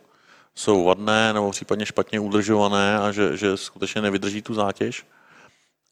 jsou 0.55 0.85
vadné 0.85 1.33
nebo 1.33 1.51
případně 1.51 1.87
špatně 1.87 2.21
udržované 2.21 2.99
a 2.99 3.13
že, 3.13 3.37
že 3.37 3.57
skutečně 3.57 4.03
nevydrží 4.03 4.43
tu 4.43 4.55
zátěž. 4.55 5.07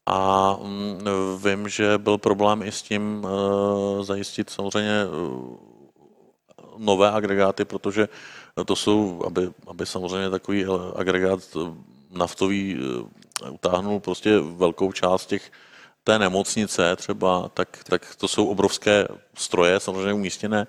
A 0.05 0.53
mm, 0.63 0.99
vím, 1.43 1.69
že 1.69 1.97
byl 1.97 2.17
problém 2.17 2.63
i 2.63 2.71
s 2.71 2.81
tím 2.81 3.25
uh, 3.25 4.03
zajistit 4.03 4.49
samozřejmě 4.49 5.05
uh, 5.05 5.76
nové 6.77 7.11
agregáty, 7.11 7.65
protože 7.65 8.09
to 8.65 8.75
jsou, 8.75 9.23
aby, 9.25 9.49
aby 9.67 9.85
samozřejmě 9.85 10.29
takový 10.29 10.65
agregát 10.95 11.39
naftový 12.11 12.79
eh, 13.45 13.49
utáhnul 13.49 13.99
prostě 13.99 14.39
velkou 14.39 14.91
část 14.91 15.25
těch 15.25 15.51
té 16.03 16.19
nemocnice 16.19 16.95
třeba, 16.95 17.49
tak, 17.53 17.83
tak 17.83 18.15
to 18.15 18.27
jsou 18.27 18.47
obrovské 18.47 19.07
stroje, 19.33 19.79
samozřejmě 19.79 20.13
umístěné 20.13 20.67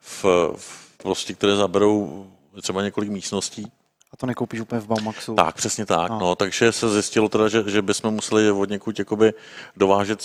v, 0.00 0.24
v 0.56 0.96
prostě, 1.02 1.34
které 1.34 1.56
zaberou 1.56 2.26
třeba 2.62 2.82
několik 2.82 3.10
místností. 3.10 3.72
A 4.12 4.16
to 4.16 4.26
nekoupíš 4.26 4.60
úplně 4.60 4.80
v 4.80 4.86
Baumaxu. 4.86 5.34
Tak, 5.34 5.54
přesně 5.54 5.86
tak. 5.86 6.10
No. 6.10 6.18
no 6.18 6.34
takže 6.34 6.72
se 6.72 6.88
zjistilo 6.92 7.28
teda, 7.28 7.48
že, 7.48 7.70
že 7.70 7.82
bychom 7.82 8.14
museli 8.14 8.50
od 8.50 8.70
někud 8.70 8.98
jakoby 8.98 9.34
dovážet 9.76 10.22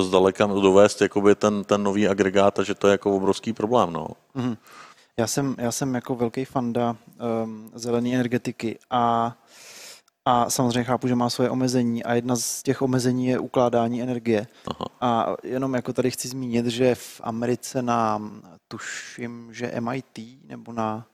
zdaleka, 0.00 0.46
dovést 0.46 1.00
jakoby 1.00 1.34
ten, 1.34 1.64
ten 1.64 1.82
nový 1.82 2.08
agregát 2.08 2.58
a 2.58 2.62
že 2.62 2.74
to 2.74 2.88
je 2.88 2.92
jako 2.92 3.16
obrovský 3.16 3.52
problém. 3.52 3.92
No. 3.92 4.08
Mm-hmm. 4.36 4.56
Já 5.18 5.26
jsem, 5.26 5.54
já 5.58 5.72
jsem 5.72 5.94
jako 5.94 6.14
velký 6.14 6.44
fanda 6.44 6.96
um, 7.44 7.70
zelené 7.74 8.08
energetiky 8.08 8.78
a, 8.90 9.36
a 10.24 10.50
samozřejmě 10.50 10.84
chápu, 10.84 11.08
že 11.08 11.14
má 11.14 11.30
svoje 11.30 11.50
omezení 11.50 12.04
a 12.04 12.14
jedna 12.14 12.36
z 12.36 12.62
těch 12.62 12.82
omezení 12.82 13.26
je 13.26 13.38
ukládání 13.38 14.02
energie. 14.02 14.46
Aha. 14.66 14.86
A 15.00 15.36
jenom 15.42 15.74
jako 15.74 15.92
tady 15.92 16.10
chci 16.10 16.28
zmínit, 16.28 16.66
že 16.66 16.94
v 16.94 17.20
Americe 17.24 17.82
na, 17.82 18.22
tuším, 18.68 19.48
že 19.52 19.72
MIT 19.80 20.18
nebo 20.44 20.72
na 20.72 21.06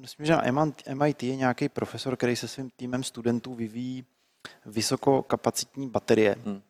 myslím, 0.00 0.26
že 0.26 0.36
na 0.36 0.64
MIT 0.94 1.22
je 1.22 1.36
nějaký 1.36 1.68
profesor, 1.68 2.16
který 2.16 2.36
se 2.36 2.48
svým 2.48 2.70
týmem 2.76 3.02
studentů 3.02 3.54
vyvíjí 3.54 4.04
vysokokapacitní 4.66 5.88
baterie, 5.88 6.36
hmm. 6.44 6.62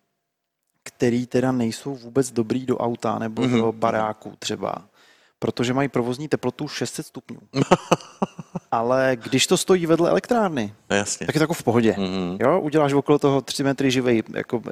který 0.82 1.26
teda 1.26 1.52
nejsou 1.52 1.94
vůbec 1.94 2.30
dobrý 2.30 2.66
do 2.66 2.78
auta 2.78 3.18
nebo 3.18 3.42
hmm. 3.42 3.60
do 3.60 3.72
baráku 3.72 4.36
třeba 4.38 4.90
protože 5.40 5.74
mají 5.74 5.88
provozní 5.88 6.28
teplotu 6.28 6.68
600 6.68 7.06
stupňů. 7.06 7.38
Ale 8.72 9.16
když 9.22 9.46
to 9.46 9.56
stojí 9.56 9.86
vedle 9.86 10.10
elektrárny, 10.10 10.74
no, 10.90 10.96
Jasně. 10.96 11.26
tak 11.26 11.34
je 11.34 11.38
to 11.38 11.42
jako 11.42 11.54
v 11.54 11.62
pohodě. 11.62 11.92
Mm-hmm. 11.92 12.36
Jo? 12.40 12.60
Uděláš 12.60 12.92
okolo 12.92 13.18
toho 13.18 13.40
3 13.40 13.64
metry 13.64 13.90
živej 13.90 14.22
jako 14.34 14.62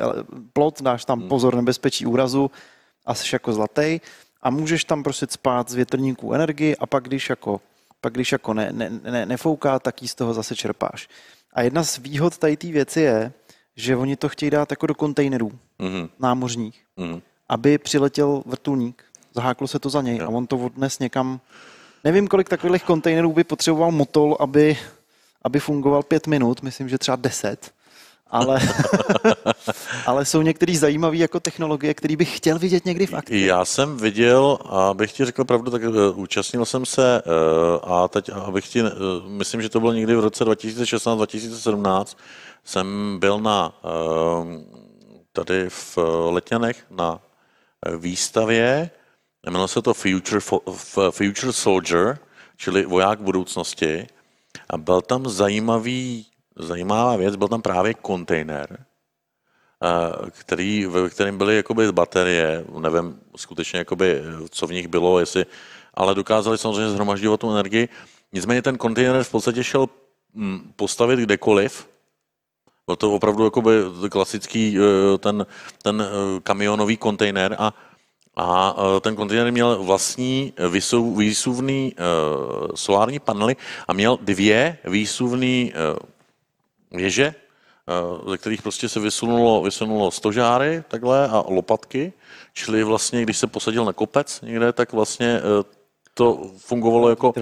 plot, 0.53 0.83
dáš 0.83 1.05
tam 1.05 1.21
mm. 1.21 1.29
pozor 1.29 1.55
nebezpečí 1.55 2.07
úrazu 2.07 2.51
a 3.07 3.15
jsi 3.15 3.35
jako 3.35 3.53
zlatý 3.53 4.01
a 4.43 4.51
můžeš 4.51 4.85
tam 4.85 5.03
prostě 5.03 5.27
spát 5.31 5.71
z 5.71 5.75
větrníků 5.75 6.33
energii 6.33 6.77
a 6.77 6.87
pak 6.87 7.05
když 7.05 7.31
jako, 7.31 7.61
pak 8.01 8.13
když 8.13 8.33
jako 8.33 8.55
ne, 8.55 8.69
ne, 8.73 8.91
ne, 9.03 9.27
nefouká, 9.27 9.79
tak 9.79 10.03
jí 10.03 10.09
z 10.09 10.15
toho 10.15 10.35
zase 10.35 10.57
čerpáš. 10.57 11.09
A 11.53 11.63
jedna 11.63 11.85
z 11.85 11.99
výhod 11.99 12.39
tady 12.39 12.57
té 12.57 12.67
věci 12.67 13.01
je, 13.01 13.33
že 13.77 13.97
oni 13.97 14.17
to 14.17 14.29
chtějí 14.29 14.51
dát 14.51 14.71
jako 14.71 14.87
do 14.87 14.95
kontejnerů 14.95 15.53
mm-hmm. 15.79 16.09
námořních, 16.19 16.85
mm-hmm. 16.99 17.23
aby 17.49 17.79
přiletěl 17.79 18.43
vrtulník 18.47 19.09
zaháklo 19.39 19.69
se 19.69 19.79
to 19.79 19.91
za 19.91 20.03
něj 20.03 20.17
jo. 20.17 20.27
a 20.27 20.29
on 20.29 20.47
to 20.47 20.59
odnes 20.59 20.99
někam, 20.99 21.41
nevím, 22.05 22.29
kolik 22.29 22.49
takových 22.49 22.85
kontejnerů 22.85 23.33
by 23.33 23.45
potřeboval 23.45 23.91
motol, 23.91 24.37
aby, 24.41 24.79
aby 25.43 25.61
fungoval 25.61 26.03
pět 26.03 26.27
minut, 26.27 26.63
myslím, 26.63 26.89
že 26.89 26.99
třeba 26.99 27.17
deset, 27.17 27.75
ale, 28.31 28.61
ale 30.07 30.25
jsou 30.25 30.43
některé 30.43 30.77
zajímavé 30.77 31.17
jako 31.17 31.41
technologie, 31.41 31.95
které 31.95 32.17
bych 32.17 32.37
chtěl 32.37 32.59
vidět 32.59 32.85
někdy 32.85 33.07
v 33.07 33.15
akci. 33.15 33.41
Já 33.41 33.65
jsem 33.65 33.97
viděl, 33.97 34.59
a 34.65 34.95
bych 34.95 35.13
ti 35.13 35.25
řekl 35.25 35.45
pravdu, 35.45 35.71
tak 35.71 35.83
uh, 35.83 36.21
účastnil 36.21 36.65
jsem 36.65 36.87
se 36.87 37.23
uh, 37.23 37.93
a 37.93 38.09
teď, 38.09 38.31
abych 38.35 38.69
ti, 38.69 38.83
uh, 38.83 38.89
myslím, 39.27 39.63
že 39.63 39.69
to 39.69 39.81
bylo 39.81 39.93
někdy 39.93 40.15
v 40.15 40.21
roce 40.21 40.45
2016-2017, 40.45 42.17
jsem 42.65 43.17
byl 43.21 43.41
na 43.41 43.73
tady 45.33 45.71
v 45.71 45.99
Letňanech 46.31 46.85
na 46.91 47.21
výstavě, 47.99 48.91
Jmenovalo 49.47 49.69
se 49.69 49.83
to 49.83 49.95
Future, 49.95 50.41
Future 51.11 51.53
Soldier, 51.53 52.19
čili 52.57 52.85
voják 52.85 53.21
budoucnosti. 53.21 54.07
A 54.71 54.79
byl 54.79 55.03
tam 55.03 55.29
zajímavý, 55.29 56.27
zajímavá 56.59 57.17
věc, 57.17 57.37
byl 57.37 57.49
tam 57.49 57.63
právě 57.63 57.95
kontejner, 57.95 58.85
který, 60.31 60.87
ve 60.87 61.11
kterém 61.11 61.39
byly 61.39 61.57
jakoby 61.57 61.93
baterie, 61.93 62.65
nevím 62.79 63.21
skutečně, 63.37 63.79
jakoby, 63.79 64.23
co 64.51 64.67
v 64.67 64.73
nich 64.73 64.89
bylo, 64.89 65.19
jestli, 65.19 65.47
ale 65.95 66.15
dokázali 66.15 66.59
samozřejmě 66.59 66.91
zhromažďovat 66.91 67.41
tu 67.41 67.51
energii. 67.51 67.89
Nicméně 68.33 68.63
ten 68.63 68.79
kontejner 68.79 69.25
v 69.25 69.31
podstatě 69.31 69.65
šel 69.65 69.89
hm, 70.35 70.73
postavit 70.77 71.21
kdekoliv, 71.21 71.89
byl 72.87 72.97
to 72.97 73.15
opravdu 73.15 73.45
jakoby 73.45 73.73
klasický 74.11 74.79
eh, 74.79 75.19
ten, 75.19 75.47
ten 75.83 76.03
eh, 76.03 76.41
kamionový 76.41 76.97
kontejner 76.97 77.57
a 77.59 77.75
a 78.41 78.75
ten 79.01 79.17
kontejner 79.17 79.53
měl 79.53 79.83
vlastní 79.83 80.53
vysou, 80.69 81.15
výsuvný 81.15 81.95
solární 82.75 83.19
panely 83.19 83.57
a 83.89 83.93
měl 83.93 84.19
dvě 84.23 84.79
výsuvné 84.85 85.71
věže, 86.91 87.35
uh, 88.23 88.31
ze 88.31 88.39
kterých 88.39 88.63
prostě 88.63 88.89
se 88.89 89.01
vysunulo, 89.01 89.63
vysunulo 89.63 90.11
stožáry 90.11 90.83
takhle 90.89 91.29
a 91.29 91.45
lopatky, 91.49 92.13
čili 92.53 92.85
vlastně, 92.85 93.23
když 93.23 93.39
se 93.39 93.47
posadil 93.47 93.85
na 93.85 93.93
kopec 93.93 94.41
někde, 94.41 94.73
tak 94.73 94.93
vlastně 94.93 95.41
uh, 95.41 95.63
to 96.15 96.51
fungovalo 96.57 97.11
jako 97.11 97.35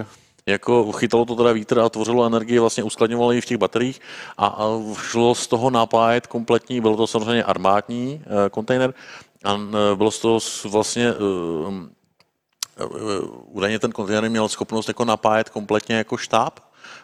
jako 0.47 0.91
chytalo 0.91 1.25
to 1.25 1.35
teda 1.35 1.51
vítr 1.51 1.79
a 1.79 1.89
tvořilo 1.89 2.25
energii, 2.25 2.59
vlastně 2.59 2.83
uskladňovalo 2.83 3.31
ji 3.31 3.41
v 3.41 3.45
těch 3.45 3.57
bateriích. 3.57 4.01
A, 4.37 4.47
a 4.47 4.65
šlo 4.93 5.35
z 5.35 5.47
toho 5.47 5.69
napájet 5.69 6.27
kompletní, 6.27 6.81
bylo 6.81 6.97
to 6.97 7.07
samozřejmě 7.07 7.43
armádní 7.43 8.23
e, 8.23 8.49
kontejner, 8.49 8.93
a 9.43 9.59
bylo 9.95 10.11
z 10.11 10.19
toho 10.19 10.39
vlastně 10.65 11.13
údajně 13.45 13.79
ten 13.79 13.91
kontejner 13.91 14.29
měl 14.29 14.47
schopnost 14.47 14.87
jako 14.87 15.05
napájet 15.05 15.49
kompletně 15.49 15.95
jako 15.95 16.17
štáb, 16.17 16.59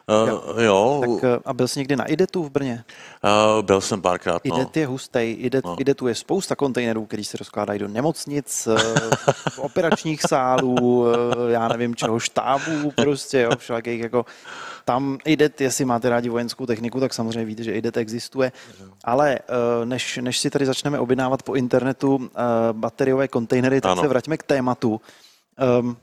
Uh, 0.08 0.62
jo. 0.64 1.02
Tak, 1.02 1.24
eh, 1.24 1.40
a 1.46 1.54
byl 1.54 1.68
jsi 1.68 1.80
někdy 1.80 1.96
na 1.96 2.06
IDETu 2.06 2.44
v 2.44 2.50
Brně? 2.50 2.84
Uh, 3.24 3.62
byl 3.62 3.82
jsem 3.82 4.02
párkrát, 4.02 4.46
no. 4.46 4.56
IDET 4.56 4.78
je 4.78 4.88
hustej. 4.88 5.38
IDET, 5.40 5.66
no. 5.66 5.82
IDETu 5.82 6.08
je 6.08 6.16
spousta 6.16 6.56
kontejnerů, 6.56 7.06
který 7.06 7.24
se 7.24 7.38
rozkládají 7.38 7.80
do 7.80 7.88
nemocnic, 7.88 8.68
operačních 9.58 10.22
sálů, 10.22 11.06
já 11.48 11.68
nevím 11.68 11.96
čeho, 11.96 12.20
štábů, 12.20 12.92
prostě, 12.96 13.42
jo, 13.42 13.52
všelakých 13.58 14.02
jako 14.02 14.26
tam 14.86 15.18
IDET, 15.26 15.62
jestli 15.62 15.86
máte 15.86 16.10
rádi 16.10 16.30
vojenskou 16.30 16.66
techniku, 16.66 17.00
tak 17.00 17.14
samozřejmě 17.14 17.46
víte, 17.46 17.64
že 17.64 17.72
IDET 17.72 17.98
existuje. 17.98 18.52
Ale 19.04 19.40
než, 19.86 20.20
než 20.22 20.40
si 20.40 20.50
tady 20.50 20.66
začneme 20.66 21.00
objednávat 21.00 21.44
po 21.44 21.56
internetu 21.56 22.30
bateriové 22.72 23.28
kontejnery, 23.28 23.82
tak 23.82 23.92
ano. 23.92 24.02
se 24.02 24.08
vraťme 24.08 24.38
k 24.38 24.44
tématu. 24.44 25.02
Um, 25.80 25.98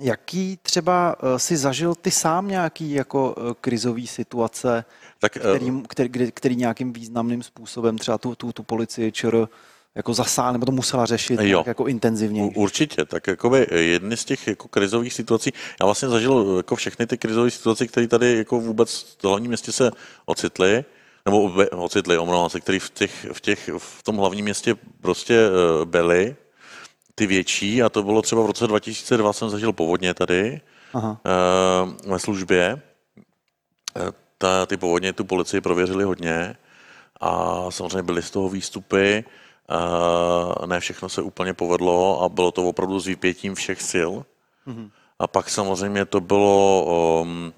Jaký 0.00 0.58
třeba 0.62 1.16
eh, 1.18 1.38
si 1.38 1.56
zažil 1.56 1.94
ty 1.94 2.10
sám 2.10 2.48
nějaký 2.48 2.90
jako 2.90 3.34
eh, 3.38 3.54
krizový 3.60 4.06
situace, 4.06 4.84
tak, 5.18 5.36
eh, 5.36 5.40
který, 5.40 5.82
který, 5.88 6.32
který 6.32 6.56
nějakým 6.56 6.92
významným 6.92 7.42
způsobem 7.42 7.98
třeba 7.98 8.18
tu, 8.18 8.34
tu, 8.34 8.52
tu 8.52 8.62
policii 8.62 9.12
ČR 9.12 9.48
jako 9.94 10.14
zasál, 10.14 10.52
nebo 10.52 10.66
to 10.66 10.72
musela 10.72 11.06
řešit 11.06 11.40
jo. 11.40 11.58
tak 11.58 11.66
jako 11.66 11.86
intenzivně. 11.86 12.42
Určitě, 12.54 13.04
tak 13.04 13.26
jakoby 13.26 13.66
jedny 13.70 14.16
z 14.16 14.24
těch 14.24 14.46
jako 14.46 14.68
krizových 14.68 15.12
situací, 15.12 15.52
já 15.80 15.86
vlastně 15.86 16.08
zažil 16.08 16.54
jako 16.56 16.76
všechny 16.76 17.06
ty 17.06 17.18
krizové 17.18 17.50
situace, 17.50 17.86
které 17.86 18.08
tady 18.08 18.36
jako 18.36 18.60
vůbec 18.60 19.16
v 19.18 19.24
hlavním 19.24 19.48
městě 19.48 19.72
se 19.72 19.90
ocitly, 20.26 20.84
nebo 21.24 21.52
ocitly, 21.70 22.18
omlouvám 22.18 22.50
se, 22.50 22.60
které 22.60 22.78
v, 22.78 22.90
těch, 22.90 23.26
v, 23.32 23.40
těch, 23.40 23.70
v 23.78 24.02
tom 24.02 24.16
hlavním 24.16 24.44
městě 24.44 24.74
prostě 25.00 25.40
byly, 25.84 26.36
ty 27.14 27.26
větší, 27.26 27.82
a 27.82 27.88
to 27.88 28.02
bylo 28.02 28.22
třeba 28.22 28.42
v 28.42 28.46
roce 28.46 28.66
2002, 28.66 29.32
jsem 29.32 29.50
zažil 29.50 29.72
povodně 29.72 30.14
tady 30.14 30.60
Aha. 30.94 31.20
Uh, 31.24 32.10
ve 32.12 32.18
službě. 32.18 32.82
Uh, 33.96 34.02
ta, 34.38 34.66
ty 34.66 34.76
povodně 34.76 35.12
tu 35.12 35.24
policii 35.24 35.60
prověřili 35.60 36.04
hodně 36.04 36.56
a 37.20 37.70
samozřejmě 37.70 38.02
byly 38.02 38.22
z 38.22 38.30
toho 38.30 38.48
výstupy. 38.48 39.24
Uh, 40.58 40.66
ne 40.66 40.80
všechno 40.80 41.08
se 41.08 41.22
úplně 41.22 41.54
povedlo 41.54 42.22
a 42.22 42.28
bylo 42.28 42.52
to 42.52 42.68
opravdu 42.68 43.00
s 43.00 43.06
vypětím 43.06 43.54
všech 43.54 43.82
sil. 43.92 44.12
Mhm. 44.66 44.90
A 45.18 45.26
pak 45.26 45.50
samozřejmě 45.50 46.04
to 46.04 46.20
bylo, 46.20 46.84
um, 47.22 47.52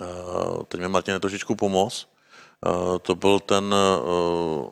uh, 0.00 0.62
teď 0.62 0.80
mi 0.80 0.88
Martin 0.88 1.20
trošičku 1.20 1.54
pomoz, 1.54 2.08
uh, 2.66 2.98
to 2.98 3.14
byl 3.14 3.40
ten 3.40 3.74
uh, 3.74 4.70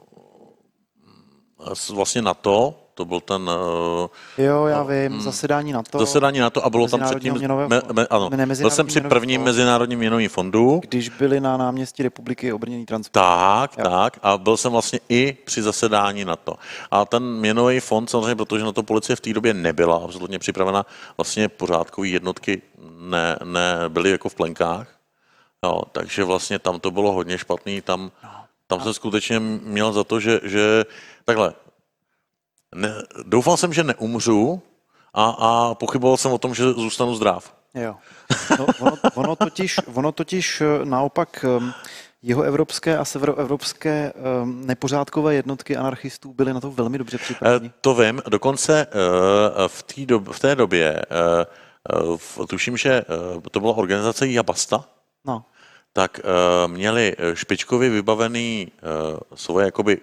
vlastně 1.94 2.22
na 2.22 2.34
to, 2.34 2.74
to 3.00 3.04
byl 3.04 3.20
ten... 3.20 3.42
Uh, 3.42 4.44
jo, 4.44 4.66
já 4.66 4.82
vím, 4.82 5.12
um, 5.12 5.20
zasedání 5.20 5.72
na 5.72 5.82
to. 5.82 5.98
Zasedání 5.98 6.38
na 6.38 6.50
to 6.50 6.64
a 6.64 6.70
bylo 6.70 6.88
tam 6.88 7.00
předtím... 7.00 7.34
Me, 7.68 7.82
me, 7.92 8.06
ano, 8.06 8.30
byl 8.60 8.70
jsem 8.70 8.86
při 8.86 9.00
prvním 9.00 9.42
Mezinárodním 9.42 9.98
měnovým 9.98 10.28
fondu. 10.28 10.80
Když 10.88 11.08
byli 11.08 11.40
na 11.40 11.56
náměstí 11.56 12.02
republiky 12.02 12.52
obrněný 12.52 12.86
transport. 12.86 13.12
Tak, 13.12 13.78
jo. 13.78 13.84
tak. 13.84 14.18
A 14.22 14.38
byl 14.38 14.56
jsem 14.56 14.72
vlastně 14.72 15.00
i 15.08 15.36
při 15.44 15.62
zasedání 15.62 16.24
na 16.24 16.36
to. 16.36 16.54
A 16.90 17.04
ten 17.04 17.22
měnový 17.22 17.80
fond, 17.80 18.10
samozřejmě, 18.10 18.36
protože 18.36 18.64
na 18.64 18.72
to 18.72 18.82
policie 18.82 19.16
v 19.16 19.20
té 19.20 19.32
době 19.32 19.54
nebyla 19.54 20.00
absolutně 20.04 20.38
připravena, 20.38 20.86
vlastně 21.16 21.48
pořádkové 21.48 22.08
jednotky 22.08 22.62
ne, 22.98 23.36
ne, 23.44 23.88
byly 23.88 24.10
jako 24.10 24.28
v 24.28 24.34
plenkách. 24.34 24.88
Jo, 25.64 25.82
takže 25.92 26.24
vlastně 26.24 26.58
tam 26.58 26.80
to 26.80 26.90
bylo 26.90 27.12
hodně 27.12 27.38
špatný. 27.38 27.80
Tam, 27.80 28.12
no. 28.24 28.30
tam 28.66 28.80
jsem 28.80 28.94
skutečně 28.94 29.40
měl 29.40 29.92
za 29.92 30.04
to, 30.04 30.20
že, 30.20 30.40
že 30.42 30.84
takhle, 31.24 31.52
ne, 32.74 32.94
doufal 33.26 33.56
jsem, 33.56 33.72
že 33.72 33.84
neumřu 33.84 34.62
a, 35.14 35.36
a 35.38 35.74
pochyboval 35.74 36.16
jsem 36.16 36.32
o 36.32 36.38
tom, 36.38 36.54
že 36.54 36.72
zůstanu 36.72 37.14
zdrav. 37.14 37.54
Jo. 37.74 37.96
No, 38.58 38.66
ono, 38.80 38.96
ono, 39.14 39.36
totiž, 39.36 39.76
ono 39.94 40.12
totiž 40.12 40.60
eh, 40.60 40.84
naopak 40.84 41.44
um, 41.58 41.72
jeho 42.22 42.42
evropské 42.42 42.98
a 42.98 43.04
severoevropské 43.04 44.12
um, 44.12 44.66
nepořádkové 44.66 45.34
jednotky 45.34 45.76
anarchistů 45.76 46.32
byly 46.32 46.54
na 46.54 46.60
to 46.60 46.70
velmi 46.70 46.98
dobře 46.98 47.18
připraveni. 47.18 47.66
Uh, 47.66 47.72
to 47.80 47.94
vím, 47.94 48.22
dokonce 48.28 48.86
v, 49.66 49.82
té 49.82 50.06
dob, 50.06 50.28
v 50.28 50.40
té 50.40 50.54
době, 50.54 51.02
tuším, 52.48 52.76
že 52.76 53.04
to 53.50 53.60
byla 53.60 53.76
organizace 53.76 54.28
Jabasta, 54.28 54.84
no. 55.24 55.44
tak 55.92 56.20
měli 56.66 57.16
špičkově 57.34 57.90
vybavený 57.90 58.72
svoje 59.34 59.66
jakoby 59.66 60.00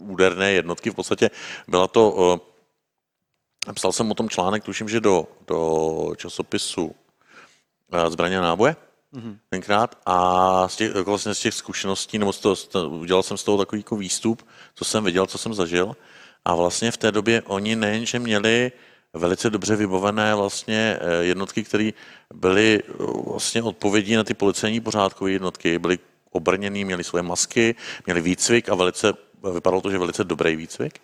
úderné 0.00 0.52
jednotky. 0.52 0.90
V 0.90 0.94
podstatě 0.94 1.30
byla 1.68 1.86
to, 1.86 2.10
uh, 2.10 3.72
psal 3.74 3.92
jsem 3.92 4.10
o 4.10 4.14
tom 4.14 4.28
článek, 4.28 4.64
tuším, 4.64 4.88
že 4.88 5.00
do, 5.00 5.26
do 5.46 6.12
časopisu 6.16 6.84
uh, 6.86 8.10
Zbraně 8.10 8.38
a 8.38 8.42
náboje, 8.42 8.76
mm-hmm. 9.14 9.38
tenkrát 9.48 9.98
a 10.06 10.68
z 10.68 10.76
těch, 10.76 10.94
jako 10.94 11.10
vlastně 11.10 11.34
z 11.34 11.40
těch 11.40 11.54
zkušeností, 11.54 12.18
nebo 12.18 12.32
z 12.32 12.38
toho, 12.38 12.88
udělal 12.88 13.22
jsem 13.22 13.36
z 13.36 13.44
toho 13.44 13.58
takový 13.58 13.80
jako 13.80 13.96
výstup, 13.96 14.46
co 14.74 14.84
jsem 14.84 15.04
viděl, 15.04 15.26
co 15.26 15.38
jsem 15.38 15.54
zažil. 15.54 15.96
A 16.44 16.54
vlastně 16.54 16.90
v 16.90 16.96
té 16.96 17.12
době 17.12 17.42
oni 17.42 17.76
nejenže 17.76 18.18
měli 18.18 18.72
velice 19.12 19.50
dobře 19.50 19.76
vybavené 19.76 20.34
vlastně 20.34 20.98
eh, 21.00 21.24
jednotky, 21.24 21.64
které 21.64 21.90
byly 22.34 22.82
vlastně 23.26 23.62
odpovědí 23.62 24.16
na 24.16 24.24
ty 24.24 24.34
policejní 24.34 24.80
pořádkové 24.80 25.30
jednotky, 25.30 25.78
byly 25.78 25.98
obrněný, 26.30 26.84
měli 26.84 27.04
svoje 27.04 27.22
masky, 27.22 27.74
měli 28.06 28.20
výcvik 28.20 28.68
a 28.68 28.74
velice 28.74 29.12
vypadalo 29.54 29.82
to, 29.82 29.90
že 29.90 29.98
velice 29.98 30.24
dobrý 30.24 30.56
výcvik 30.56 31.00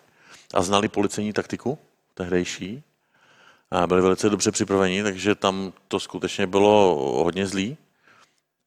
a 0.53 0.61
znali 0.61 0.87
policejní 0.87 1.33
taktiku 1.33 1.77
tehdejší. 2.13 2.83
A 3.71 3.87
byli 3.87 4.01
velice 4.01 4.29
dobře 4.29 4.51
připraveni, 4.51 5.03
takže 5.03 5.35
tam 5.35 5.73
to 5.87 5.99
skutečně 5.99 6.47
bylo 6.47 6.95
hodně 7.23 7.47
zlý. 7.47 7.77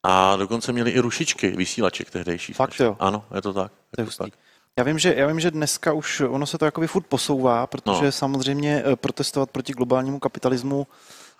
A 0.03 0.37
dokonce 0.37 0.73
měli 0.73 0.91
i 0.91 0.99
rušičky 0.99 1.51
vysílaček 1.51 2.11
tehdejší. 2.11 2.53
Fakt 2.53 2.81
jo? 2.81 2.97
Ano, 2.99 3.25
je 3.35 3.43
to 3.43 3.53
tak. 3.53 3.73
Je 3.99 4.05
to, 4.05 4.11
tak. 4.11 4.33
Já 4.79 4.85
vím, 4.85 4.99
že, 4.99 5.15
já 5.15 5.27
vím, 5.27 5.41
že 5.41 5.51
dneska 5.51 5.93
už 5.93 6.21
ono 6.21 6.47
se 6.47 6.59
to 6.59 6.65
jakoby 6.65 6.87
furt 6.87 7.07
posouvá, 7.07 7.67
protože 7.67 8.05
no. 8.05 8.13
samozřejmě 8.13 8.83
eh, 8.87 8.97
protestovat 8.97 9.51
proti 9.51 9.73
globálnímu 9.73 10.19
kapitalismu 10.19 10.87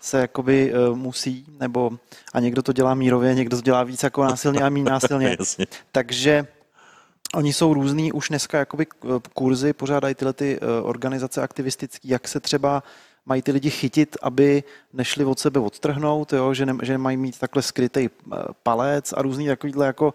se 0.01 0.19
jakoby 0.19 0.73
uh, 0.73 0.97
musí, 0.97 1.47
nebo 1.61 1.91
a 2.33 2.41
někdo 2.41 2.63
to 2.63 2.73
dělá 2.73 2.95
mírově, 2.95 3.35
někdo 3.35 3.57
to 3.57 3.63
dělá 3.63 3.83
víc 3.83 4.03
jako 4.03 4.25
násilně 4.25 4.61
a 4.61 4.69
méně 4.69 4.91
násilně. 4.91 5.37
Takže 5.93 6.47
Oni 7.35 7.53
jsou 7.53 7.75
různý, 7.75 8.13
už 8.13 8.29
dneska 8.29 8.59
jakoby 8.59 8.87
eh, 9.05 9.09
kurzy 9.35 9.73
pořádají 9.73 10.15
tyhle 10.15 10.33
ty 10.33 10.59
eh, 10.63 10.83
organizace 10.83 11.43
aktivistické, 11.43 12.09
jak 12.09 12.29
se 12.29 12.41
třeba 12.41 12.83
mají 13.27 13.43
ty 13.43 13.53
lidi 13.53 13.71
chytit, 13.71 14.17
aby 14.23 14.65
nešli 14.93 15.25
od 15.25 15.39
sebe 15.39 15.61
odtrhnout, 15.61 16.33
jo? 16.33 16.55
Že, 16.55 16.67
ne, 16.67 16.75
že 16.83 16.99
mají 16.99 17.17
mít 17.17 17.39
takhle 17.39 17.63
skrytý 17.63 18.09
eh, 18.09 18.37
palec 18.63 19.13
a 19.13 19.23
různý 19.23 19.47
takovýhle 19.47 19.87
jako 19.87 20.15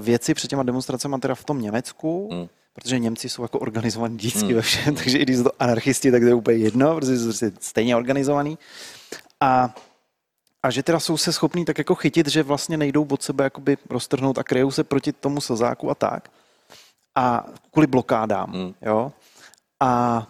věci 0.00 0.34
před 0.34 0.48
těma 0.48 0.62
demonstracemi 0.62 1.16
teda 1.20 1.34
v 1.34 1.44
tom 1.44 1.60
Německu, 1.60 2.28
hmm. 2.32 2.48
protože 2.72 2.98
Němci 2.98 3.28
jsou 3.28 3.42
jako 3.42 3.58
organizovaní 3.58 4.16
vždycky 4.16 4.46
hmm. 4.46 4.54
ve 4.54 4.62
všem, 4.62 4.94
takže 5.04 5.18
i 5.18 5.22
když 5.22 5.36
jsou 5.36 5.44
to 5.44 5.62
anarchisti, 5.62 6.10
tak 6.10 6.22
to 6.22 6.28
je 6.28 6.34
úplně 6.34 6.56
jedno, 6.56 6.94
protože 6.94 7.18
jsou 7.18 7.24
prostě 7.24 7.52
stejně 7.60 7.96
organizovaný. 7.96 8.58
A 9.40 9.74
a 10.62 10.70
že 10.70 10.82
teda 10.82 11.00
jsou 11.00 11.16
se 11.16 11.32
schopní 11.32 11.64
tak 11.64 11.78
jako 11.78 11.94
chytit, 11.94 12.28
že 12.28 12.42
vlastně 12.42 12.76
nejdou 12.76 13.06
od 13.10 13.22
sebe 13.22 13.44
jakoby 13.44 13.76
roztrhnout 13.90 14.38
a 14.38 14.44
kryjou 14.44 14.70
se 14.70 14.84
proti 14.84 15.12
tomu 15.12 15.40
slzáku 15.40 15.90
a 15.90 15.94
tak 15.94 16.28
a 17.14 17.44
kvůli 17.70 17.86
blokádám, 17.86 18.52
hmm. 18.52 18.74
jo. 18.82 19.12
A 19.80 20.26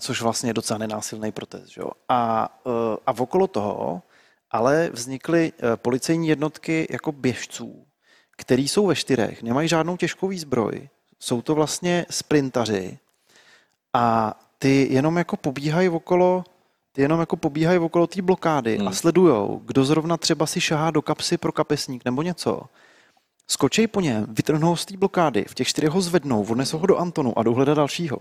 což 0.00 0.22
vlastně 0.22 0.50
je 0.50 0.54
docela 0.54 0.78
nenásilný 0.78 1.32
protest, 1.32 1.76
jo. 1.76 1.90
A, 2.08 2.48
e, 2.66 2.96
a 3.06 3.14
okolo 3.18 3.46
toho 3.46 4.02
ale 4.54 4.90
vznikly 4.92 5.52
e, 5.52 5.76
policejní 5.76 6.28
jednotky 6.28 6.86
jako 6.90 7.12
běžců, 7.12 7.86
který 8.36 8.68
jsou 8.68 8.86
ve 8.86 8.94
čtyřech, 8.94 9.42
nemají 9.42 9.68
žádnou 9.68 9.96
těžkou 9.96 10.28
výzbroj, 10.28 10.88
jsou 11.20 11.42
to 11.42 11.54
vlastně 11.54 12.06
sprintaři 12.10 12.98
a 13.92 14.34
ty 14.58 14.88
jenom 14.90 15.16
jako 15.16 15.36
pobíhají 15.36 15.88
okolo 15.88 16.44
ty 16.92 17.02
jenom 17.02 17.20
jako 17.20 17.36
pobíhají 17.36 17.78
okolo 17.78 18.06
té 18.06 18.22
blokády 18.22 18.78
hmm. 18.78 18.88
a 18.88 18.92
sledujou, 18.92 19.62
kdo 19.64 19.84
zrovna 19.84 20.16
třeba 20.16 20.46
si 20.46 20.60
šahá 20.60 20.90
do 20.90 21.02
kapsy 21.02 21.38
pro 21.38 21.52
kapesník 21.52 22.04
nebo 22.04 22.22
něco 22.22 22.62
skočej 23.46 23.86
po 23.86 24.00
něm, 24.00 24.26
vytrhnou 24.28 24.76
z 24.76 24.84
té 24.84 24.96
blokády, 24.96 25.44
v 25.48 25.54
těch 25.54 25.68
čtyřech 25.68 25.90
ho 25.90 26.00
zvednou, 26.00 26.44
odnesou 26.44 26.78
ho 26.78 26.86
do 26.86 26.96
Antonu 26.96 27.38
a 27.38 27.42
jdou 27.42 27.54
hledat 27.54 27.74
dalšího. 27.74 28.18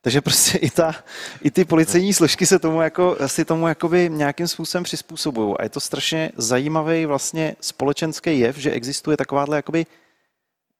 Takže 0.00 0.20
prostě 0.20 0.58
i, 0.58 0.70
ta, 0.70 0.94
i 1.42 1.50
ty 1.50 1.64
policejní 1.64 2.14
složky 2.14 2.46
se 2.46 2.58
tomu 2.58 2.82
jako, 2.82 3.16
si 3.26 3.44
tomu 3.44 3.68
jakoby 3.68 4.10
nějakým 4.12 4.48
způsobem 4.48 4.84
přizpůsobují. 4.84 5.54
A 5.58 5.62
je 5.62 5.68
to 5.68 5.80
strašně 5.80 6.32
zajímavý 6.36 7.06
vlastně 7.06 7.56
společenský 7.60 8.38
jev, 8.38 8.56
že 8.56 8.70
existuje 8.70 9.16
takováhle 9.16 9.56
jakoby, 9.56 9.86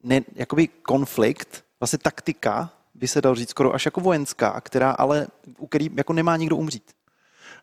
ne, 0.03 0.21
jakoby 0.35 0.69
konflikt, 0.69 1.65
vlastně 1.81 1.99
taktika, 1.99 2.71
by 2.95 3.09
se 3.09 3.21
dal 3.21 3.35
říct 3.35 3.51
skoro 3.51 3.75
až 3.75 3.85
jako 3.85 4.01
vojenská, 4.01 4.61
která 4.61 4.91
ale, 4.91 5.27
u 5.59 5.67
který 5.67 5.91
jako 5.97 6.13
nemá 6.13 6.37
nikdo 6.37 6.57
umřít. 6.57 6.85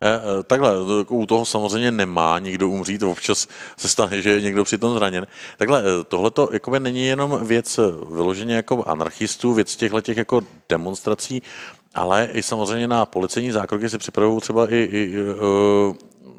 Eh, 0.03 0.21
eh, 0.39 0.43
takhle, 0.43 0.71
u 1.09 1.25
toho 1.25 1.45
samozřejmě 1.45 1.91
nemá 1.91 2.39
nikdo 2.39 2.69
umřít, 2.69 3.03
občas 3.03 3.47
se 3.77 3.89
stane, 3.89 4.21
že 4.21 4.29
je 4.29 4.41
někdo 4.41 4.63
přitom 4.63 4.93
zraněn. 4.93 5.27
Takhle, 5.57 5.81
eh, 5.81 6.03
tohle 6.03 6.31
to 6.31 6.49
jakoby 6.53 6.79
není 6.79 7.05
jenom 7.05 7.39
věc 7.45 7.79
vyloženě 8.11 8.55
jako 8.55 8.83
anarchistů, 8.83 9.53
věc 9.53 9.75
těchto 9.75 10.01
těch 10.01 10.17
jako 10.17 10.41
demonstrací, 10.69 11.41
ale 11.93 12.29
i 12.33 12.43
samozřejmě 12.43 12.87
na 12.87 13.05
policejní 13.05 13.51
zákroky 13.51 13.89
se 13.89 13.97
připravují 13.97 14.41
třeba 14.41 14.71
i, 14.71 14.75
i 14.75 15.15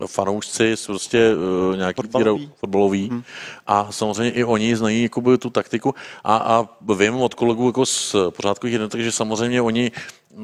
fanoušci, 0.07 0.75
prostě 0.87 1.31
uh, 1.35 1.77
nějaký 1.77 2.03
fotbalový, 2.03 2.51
fotbalový 2.57 3.09
hmm. 3.09 3.23
a 3.67 3.93
samozřejmě 3.93 4.33
i 4.33 4.45
oni 4.45 4.77
znají 4.77 5.03
jakoby, 5.03 5.39
tu 5.39 5.51
taktiku 5.51 5.95
a, 6.25 6.37
a 6.37 6.69
vím 6.95 7.15
od 7.15 7.35
kolegů 7.35 7.67
jako 7.67 7.87
z 7.87 8.17
pořádkových 8.31 8.73
jednotek, 8.73 9.01
že 9.01 9.13
samozřejmě 9.13 9.63
oni 9.63 9.91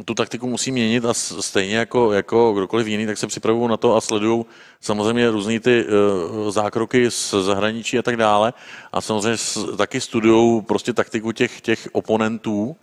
tu 0.05 0.15
taktiku 0.15 0.49
musí 0.49 0.73
měnit 0.73 1.05
a 1.05 1.15
stejně 1.15 1.77
jako, 1.77 2.13
jako 2.13 2.53
kdokoliv 2.53 2.87
jiný, 2.87 3.07
tak 3.07 3.19
se 3.19 3.27
připravují 3.27 3.69
na 3.69 3.77
to 3.77 3.97
a 3.97 4.01
sledují 4.01 4.45
samozřejmě 4.81 5.31
různé 5.31 5.61
ty 5.61 5.85
uh, 5.85 6.51
zákroky 6.51 7.11
z 7.11 7.35
zahraničí 7.41 7.99
a 7.99 8.03
tak 8.03 8.17
dále. 8.17 8.53
A 8.93 9.01
samozřejmě 9.01 9.37
s, 9.37 9.77
taky 9.77 10.01
studují 10.01 10.63
prostě 10.63 10.93
taktiku 10.93 11.33
těch, 11.33 11.61
těch 11.61 11.89
oponentů 11.93 12.77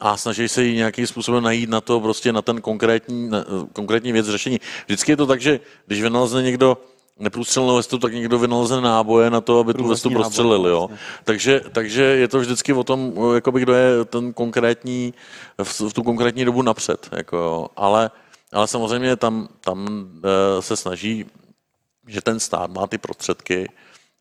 a 0.00 0.16
snaží 0.16 0.48
se 0.48 0.64
ji 0.64 0.76
nějakým 0.76 1.06
způsobem 1.06 1.44
najít 1.44 1.70
na 1.70 1.80
to, 1.80 2.00
prostě 2.00 2.32
na 2.32 2.42
ten 2.42 2.60
konkrétní, 2.60 3.28
na, 3.28 3.44
konkrétní 3.72 4.12
věc 4.12 4.26
řešení. 4.26 4.60
Vždycky 4.86 5.12
je 5.12 5.16
to 5.16 5.26
tak, 5.26 5.40
že 5.40 5.60
když 5.86 6.02
vynalezne 6.02 6.42
někdo 6.42 6.78
neprůstřelnou 7.18 7.76
vestu, 7.76 7.98
tak 7.98 8.12
někdo 8.12 8.38
vynalezne 8.38 8.80
náboje 8.80 9.30
na 9.30 9.40
to, 9.40 9.58
aby 9.58 9.74
tu 9.74 9.88
vestu 9.88 10.10
prostřelili. 10.10 10.70
Jo. 10.70 10.90
Takže, 11.24 11.60
takže 11.72 12.02
je 12.02 12.28
to 12.28 12.38
vždycky 12.38 12.72
o 12.72 12.84
tom, 12.84 13.12
jakoby, 13.34 13.60
kdo 13.60 13.74
je 13.74 14.04
ten 14.04 14.32
konkrétní, 14.32 15.14
v, 15.62 15.80
v 15.80 15.92
tu 15.92 16.02
konkrétní 16.02 16.44
dobu 16.44 16.62
napřed. 16.62 17.08
Jako, 17.12 17.36
jo. 17.36 17.68
Ale, 17.76 18.10
ale 18.52 18.68
samozřejmě 18.68 19.16
tam, 19.16 19.48
tam 19.60 20.08
eh, 20.24 20.62
se 20.62 20.76
snaží, 20.76 21.26
že 22.06 22.20
ten 22.20 22.40
stát 22.40 22.70
má 22.70 22.86
ty 22.86 22.98
prostředky 22.98 23.68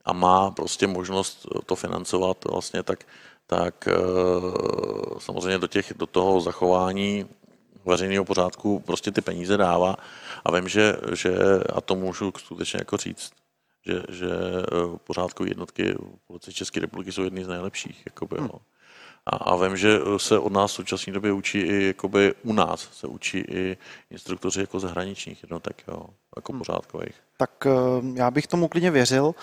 a 0.05 0.13
má 0.13 0.51
prostě 0.51 0.88
možnost 0.88 1.47
to 1.65 1.75
financovat 1.75 2.45
vlastně, 2.45 2.83
tak, 2.83 3.03
tak 3.47 3.88
eh, 3.88 3.93
samozřejmě 5.19 5.58
do, 5.58 5.67
těch, 5.67 5.93
do 5.95 6.05
toho 6.05 6.41
zachování 6.41 7.25
veřejného 7.86 8.25
pořádku 8.25 8.79
prostě 8.79 9.12
ty 9.12 9.21
peníze 9.21 9.58
dává. 9.58 9.95
A 10.45 10.51
vím, 10.51 10.67
že, 10.67 10.95
že 11.13 11.36
a 11.73 11.81
to 11.81 11.95
můžu 11.95 12.34
skutečně 12.38 12.77
jako 12.81 12.97
říct, 12.97 13.31
že, 13.86 14.03
že 14.10 14.27
eh, 14.27 14.97
pořádkové 15.03 15.49
jednotky 15.49 15.95
policie 16.27 16.53
České 16.53 16.79
republiky 16.79 17.12
jsou 17.12 17.23
jedny 17.23 17.45
z 17.45 17.47
nejlepších. 17.47 18.03
Jakoby, 18.05 18.38
hmm. 18.38 18.49
A, 19.25 19.36
a 19.36 19.55
vím, 19.55 19.77
že 19.77 19.99
se 20.17 20.39
od 20.39 20.53
nás 20.53 20.71
v 20.71 20.75
současné 20.75 21.13
době 21.13 21.31
učí 21.31 21.60
i 21.60 21.84
jakoby 21.84 22.34
u 22.43 22.53
nás 22.53 22.89
se 22.93 23.08
učí 23.08 23.38
i 23.38 23.77
instruktoři 24.12 24.60
jako 24.60 24.79
zahraničních 24.79 25.43
jednotek, 25.43 25.84
jo, 25.88 26.05
jako 26.36 26.51
hmm. 26.51 26.60
pořádkových. 26.60 27.15
Tak 27.38 27.51
eh, 27.65 27.71
já 28.13 28.31
bych 28.31 28.47
tomu 28.47 28.67
klidně 28.67 28.91
věřil. 28.91 29.36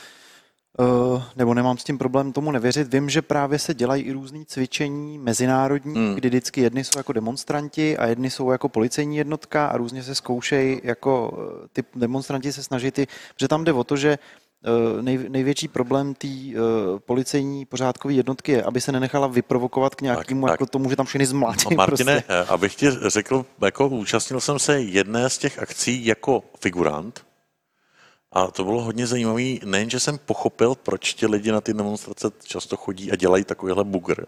Uh, 0.78 1.22
nebo 1.36 1.54
nemám 1.54 1.78
s 1.78 1.84
tím 1.84 1.98
problém 1.98 2.32
tomu 2.32 2.50
nevěřit. 2.50 2.94
Vím, 2.94 3.10
že 3.10 3.22
právě 3.22 3.58
se 3.58 3.74
dělají 3.74 4.02
i 4.02 4.12
různé 4.12 4.44
cvičení 4.46 5.18
mezinárodní, 5.18 5.94
hmm. 5.94 6.14
kdy 6.14 6.28
vždycky 6.28 6.60
jedny 6.60 6.84
jsou 6.84 6.98
jako 6.98 7.12
demonstranti 7.12 7.98
a 7.98 8.06
jedny 8.06 8.30
jsou 8.30 8.50
jako 8.50 8.68
policejní 8.68 9.16
jednotka 9.16 9.66
a 9.66 9.76
různě 9.76 10.02
se 10.02 10.14
zkoušejí, 10.14 10.80
jako 10.84 11.38
eh, 11.64 11.68
ty 11.72 11.84
demonstranti 11.94 12.52
se 12.52 12.62
snaží 12.62 12.90
ty, 12.90 13.06
že 13.40 13.48
tam 13.48 13.64
jde 13.64 13.72
o 13.72 13.84
to, 13.84 13.96
že 13.96 14.18
uh, 14.66 15.02
nej, 15.02 15.26
největší 15.28 15.68
problém 15.68 16.14
té 16.14 16.28
uh, 16.28 16.98
policejní 16.98 17.64
pořádkové 17.64 18.14
jednotky 18.14 18.52
je, 18.52 18.62
aby 18.62 18.80
se 18.80 18.92
nenechala 18.92 19.26
vyprovokovat 19.26 19.94
k 19.94 20.02
nějakému, 20.02 20.48
jako 20.48 20.66
tomu, 20.66 20.90
že 20.90 20.96
tam 20.96 21.06
všechny 21.06 21.26
zmlátí. 21.26 21.64
No, 21.70 21.76
Martine, 21.76 22.22
prostě. 22.26 22.52
abych 22.52 22.74
ti 22.74 22.86
řekl, 23.06 23.46
jako 23.62 23.88
účastnil 23.88 24.40
jsem 24.40 24.58
se 24.58 24.80
jedné 24.80 25.30
z 25.30 25.38
těch 25.38 25.58
akcí 25.58 26.06
jako 26.06 26.42
figurant, 26.60 27.24
a 28.32 28.46
to 28.46 28.64
bylo 28.64 28.82
hodně 28.82 29.06
zajímavé, 29.06 29.42
nejen, 29.64 29.90
že 29.90 30.00
jsem 30.00 30.18
pochopil, 30.18 30.74
proč 30.74 31.14
ti 31.14 31.26
lidi 31.26 31.52
na 31.52 31.60
ty 31.60 31.74
demonstrace 31.74 32.30
často 32.44 32.76
chodí 32.76 33.12
a 33.12 33.16
dělají 33.16 33.44
takovýhle 33.44 33.84
bugr, 33.84 34.26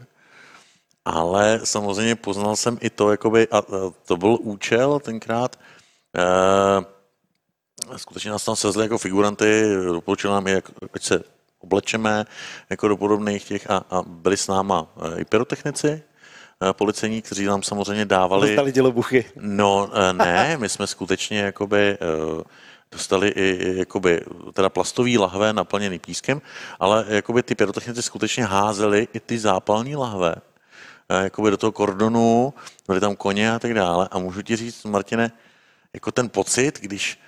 ale 1.04 1.60
samozřejmě 1.64 2.14
poznal 2.14 2.56
jsem 2.56 2.78
i 2.80 2.90
to, 2.90 3.10
jakoby, 3.10 3.48
a 3.50 3.62
to 4.04 4.16
byl 4.16 4.38
účel 4.40 5.00
tenkrát, 5.00 5.58
e, 6.16 6.94
skutečně 7.96 8.30
nás 8.30 8.44
tam 8.44 8.56
sezli 8.56 8.82
jako 8.82 8.98
figuranty, 8.98 9.64
doporučil 9.86 10.30
nám, 10.30 10.46
jak, 10.46 10.70
ať 10.94 11.02
se 11.02 11.34
oblečeme 11.64 12.24
jako 12.70 12.88
do 12.88 12.96
podobných 12.96 13.44
těch 13.44 13.70
a, 13.70 13.76
a 13.90 14.02
byli 14.06 14.36
s 14.36 14.46
náma 14.48 14.86
eh, 14.86 15.20
i 15.20 15.24
pyrotechnici, 15.24 15.88
eh, 15.88 16.72
policejní, 16.72 17.22
kteří 17.22 17.44
nám 17.44 17.62
samozřejmě 17.62 18.04
dávali... 18.04 18.48
Dostali 18.48 18.72
dělobuchy. 18.72 19.24
No 19.40 19.90
ne, 20.12 20.56
my 20.60 20.68
jsme 20.68 20.86
skutečně 20.86 21.38
jakoby 21.38 21.98
dostali 22.94 23.28
i, 23.28 23.78
jakoby, 23.78 24.20
teda 24.52 24.68
plastový 24.68 25.18
lahve 25.18 25.52
naplněný 25.52 25.98
pískem, 25.98 26.42
ale 26.80 27.04
jakoby 27.08 27.42
ty 27.42 27.54
pyrotechnici 27.54 28.02
skutečně 28.02 28.44
házeli 28.44 29.08
i 29.12 29.20
ty 29.20 29.38
zápalní 29.38 29.96
lahve 29.96 30.34
eh, 31.08 31.24
jakoby 31.24 31.50
do 31.50 31.56
toho 31.56 31.72
kordonu, 31.72 32.54
byly 32.86 33.00
tam 33.00 33.16
koně 33.16 33.52
a 33.52 33.58
tak 33.58 33.74
dále. 33.74 34.08
A 34.10 34.18
můžu 34.18 34.42
ti 34.42 34.56
říct, 34.56 34.84
Martine, 34.84 35.32
jako 35.92 36.12
ten 36.12 36.28
pocit, 36.28 36.80
když 36.80 37.18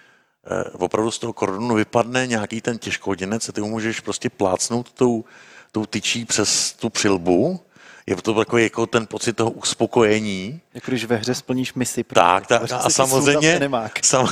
eh, 0.46 0.64
opravdu 0.70 1.10
z 1.10 1.18
toho 1.18 1.32
kordonu 1.32 1.74
vypadne 1.74 2.26
nějaký 2.26 2.60
ten 2.60 2.78
těžkoděnec 2.78 3.48
a 3.48 3.52
ty 3.52 3.60
mu 3.60 3.68
můžeš 3.68 4.00
prostě 4.00 4.30
plácnout 4.30 4.92
tou, 4.92 5.24
tou 5.72 5.86
tyčí 5.86 6.24
přes 6.24 6.72
tu 6.72 6.90
přilbu 6.90 7.65
je 8.06 8.16
to 8.16 8.34
takový 8.34 8.62
jako 8.62 8.86
ten 8.86 9.06
pocit 9.06 9.32
toho 9.32 9.50
uspokojení. 9.50 10.60
Jako 10.74 10.90
když 10.90 11.04
ve 11.04 11.16
hře 11.16 11.34
splníš 11.34 11.74
misi. 11.74 12.04
Tak, 12.04 12.46
tak 12.46 12.62
a 12.72 12.90
samozřejmě, 12.90 13.60
sam, 14.02 14.26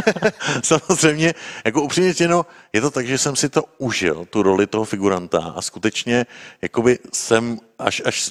samozřejmě, 0.62 1.34
jako 1.64 1.82
upřímně 1.82 2.12
řečeno, 2.12 2.46
je 2.72 2.80
to 2.80 2.90
tak, 2.90 3.06
že 3.06 3.18
jsem 3.18 3.36
si 3.36 3.48
to 3.48 3.64
užil, 3.78 4.26
tu 4.30 4.42
roli 4.42 4.66
toho 4.66 4.84
figuranta 4.84 5.54
a 5.56 5.62
skutečně 5.62 6.26
jakoby 6.62 6.98
jsem 7.12 7.58
až, 7.78 8.02
až 8.04 8.30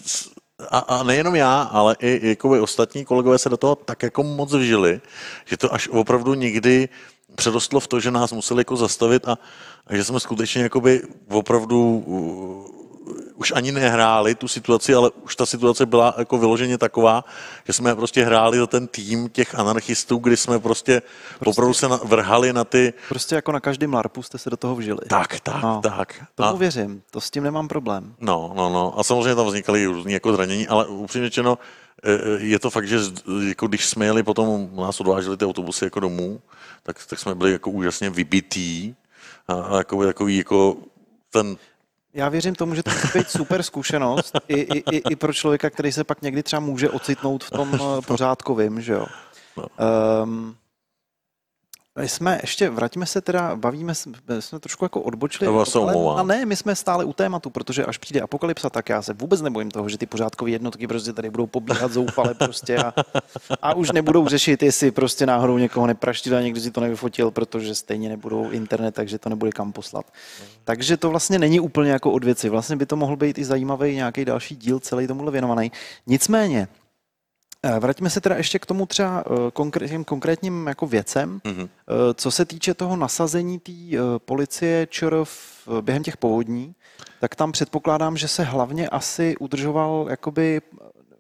a, 0.70 0.80
a 0.80 1.04
nejenom 1.04 1.36
já, 1.36 1.62
ale 1.62 1.96
i 2.00 2.28
jakoby 2.28 2.60
ostatní 2.60 3.06
kolegové 3.06 3.38
se 3.38 3.50
do 3.50 3.58
toho 3.58 3.76
tak 3.76 4.04
jako 4.04 4.24
moc 4.24 4.54
vžili, 4.54 5.02
že 5.46 5.58
to 5.58 5.74
až 5.74 5.88
opravdu 5.88 6.34
někdy 6.34 6.90
předostlo 7.36 7.80
v 7.80 7.88
to, 7.88 8.00
že 8.00 8.12
nás 8.12 8.32
museli 8.32 8.62
jako 8.62 8.76
zastavit 8.76 9.28
a, 9.28 9.38
a 9.88 9.96
že 9.96 10.04
jsme 10.04 10.20
skutečně 10.20 10.64
jakoby 10.64 11.02
opravdu 11.30 12.04
už 13.36 13.54
ani 13.56 13.72
nehráli 13.72 14.36
tu 14.36 14.48
situaci, 14.48 14.94
ale 14.94 15.12
už 15.24 15.36
ta 15.36 15.46
situace 15.46 15.86
byla 15.86 16.16
jako 16.18 16.38
vyloženě 16.38 16.78
taková, 16.78 17.26
že 17.66 17.74
jsme 17.74 17.96
prostě 17.96 18.26
hráli 18.26 18.58
za 18.58 18.68
ten 18.68 18.88
tým 18.88 19.30
těch 19.30 19.56
anarchistů, 19.56 20.18
kdy 20.18 20.38
jsme 20.38 20.60
prostě, 20.60 21.02
prostě 21.40 21.50
opravdu 21.50 21.74
se 21.74 21.88
vrhali 22.04 22.54
na 22.54 22.64
ty... 22.64 22.94
Prostě 23.10 23.36
jako 23.36 23.52
na 23.52 23.60
každém 23.60 23.94
larpu 23.94 24.24
jste 24.24 24.38
se 24.38 24.50
do 24.50 24.58
toho 24.58 24.76
vžili. 24.76 25.00
Tak, 25.08 25.40
tak, 25.40 25.64
no, 25.64 25.82
tak. 25.84 26.24
Tomu 26.36 26.50
a... 26.50 26.54
věřím, 26.54 27.02
to 27.12 27.22
s 27.22 27.32
tím 27.32 27.44
nemám 27.44 27.68
problém. 27.68 28.16
No, 28.20 28.54
no, 28.56 28.70
no. 28.70 29.00
A 29.00 29.04
samozřejmě 29.04 29.36
tam 29.36 29.46
vznikaly 29.46 29.86
různé 29.86 30.12
jako 30.12 30.34
zranění, 30.34 30.68
ale 30.68 30.88
upřímně 30.88 31.28
řečeno, 31.28 31.58
e, 32.04 32.14
e, 32.14 32.44
je 32.46 32.60
to 32.60 32.70
fakt, 32.70 32.88
že 32.88 33.00
jako 33.48 33.68
když 33.68 33.86
jsme 33.86 34.06
jeli, 34.06 34.24
potom 34.24 34.70
nás 34.76 35.00
odváželi 35.00 35.38
ty 35.38 35.46
autobusy 35.46 35.86
jako 35.86 36.00
domů, 36.00 36.42
tak, 36.84 37.06
tak 37.08 37.20
jsme 37.20 37.36
byli 37.36 37.52
jako 37.52 37.70
úžasně 37.72 38.10
vybitý 38.10 38.94
a, 39.48 39.54
a 39.54 39.78
jako, 39.78 40.06
takový 40.06 40.38
jako 40.38 40.78
ten 41.30 41.58
já 42.14 42.30
věřím 42.30 42.56
tomu, 42.56 42.76
že 42.76 42.84
to 42.84 42.92
může 42.92 43.20
být 43.20 43.30
super 43.30 43.64
zkušenost 43.64 44.40
i, 44.48 44.60
i, 44.60 44.96
i, 44.96 45.02
i 45.10 45.16
pro 45.16 45.34
člověka, 45.34 45.70
který 45.70 45.92
se 45.92 46.04
pak 46.04 46.22
někdy 46.22 46.44
třeba 46.44 46.60
může 46.60 46.90
ocitnout 46.90 47.44
v 47.44 47.52
tom 47.52 47.72
eh, 47.76 48.02
pořádkovým, 48.02 48.82
že 48.82 48.94
jo. 48.94 49.06
Um, 50.24 50.56
my 52.00 52.10
jsme 52.10 52.40
ještě, 52.42 52.70
vrátíme 52.70 53.06
se 53.06 53.22
teda, 53.22 53.56
bavíme, 53.56 53.96
jsme 54.40 54.60
trošku 54.60 54.86
jako 54.86 55.02
odbočili, 55.02 55.48
ale, 55.48 56.20
a 56.20 56.24
ne, 56.24 56.46
my 56.46 56.56
jsme 56.56 56.76
stále 56.76 57.06
u 57.06 57.14
tématu, 57.14 57.50
protože 57.50 57.86
až 57.86 57.98
přijde 57.98 58.22
apokalypsa, 58.22 58.70
tak 58.70 58.90
já 58.90 59.02
se 59.02 59.14
vůbec 59.14 59.42
nebojím 59.42 59.72
toho, 59.72 59.90
že 59.90 59.98
ty 59.98 60.06
pořádkové 60.06 60.52
jednotky 60.52 60.88
prostě 60.88 61.14
tady 61.14 61.30
budou 61.30 61.48
pobíhat 61.48 61.92
zoufale 61.92 62.34
prostě 62.40 62.78
a, 62.78 62.94
a 63.62 63.74
už 63.74 63.92
nebudou 63.92 64.28
řešit, 64.28 64.64
jestli 64.64 64.92
prostě 64.92 65.26
náhodou 65.26 65.58
někoho 65.58 65.88
nepraštil 65.88 66.38
a 66.38 66.42
někdo 66.42 66.62
si 66.62 66.72
to 66.72 66.82
nevyfotil, 66.82 67.32
protože 67.32 67.76
stejně 67.76 68.10
nebudou 68.10 68.50
internet, 68.50 68.96
takže 68.96 69.20
to 69.20 69.30
nebude 69.30 69.52
kam 69.52 69.72
poslat. 69.72 70.06
Takže 70.64 70.98
to 70.98 71.10
vlastně 71.10 71.40
není 71.40 71.60
úplně 71.60 71.92
jako 71.92 72.12
od 72.12 72.24
věci. 72.24 72.50
Vlastně 72.50 72.76
by 72.76 72.86
to 72.86 72.96
mohl 72.96 73.16
být 73.16 73.38
i 73.38 73.46
zajímavý 73.46 73.96
nějaký 73.96 74.26
další 74.26 74.56
díl 74.56 74.80
celý 74.80 75.08
tomuhle 75.08 75.32
věnovaný. 75.32 75.72
Nicméně, 76.08 76.68
Eh, 76.68 76.83
vraťme 77.80 78.10
se 78.10 78.22
teda 78.22 78.36
ještě 78.36 78.60
k 78.60 78.66
tomu 78.66 78.86
třeba 78.86 79.24
eh, 79.28 79.52
konkrétním, 79.54 80.04
konkrétním 80.04 80.68
jako 80.68 80.88
věcem. 80.88 81.42
Mm-hmm. 81.44 81.70
Co 82.16 82.32
se 82.32 82.46
týče 82.46 82.74
toho 82.74 82.96
nasazení 82.96 83.60
té 83.60 83.72
policie 84.18 84.88
ČR 84.90 85.24
během 85.82 86.04
těch 86.04 86.18
povodní, 86.18 86.76
tak 87.20 87.36
tam 87.36 87.52
předpokládám, 87.52 88.18
že 88.18 88.28
se 88.28 88.44
hlavně 88.44 88.90
asi 88.90 89.38
udržoval 89.38 90.08
jakoby 90.10 90.62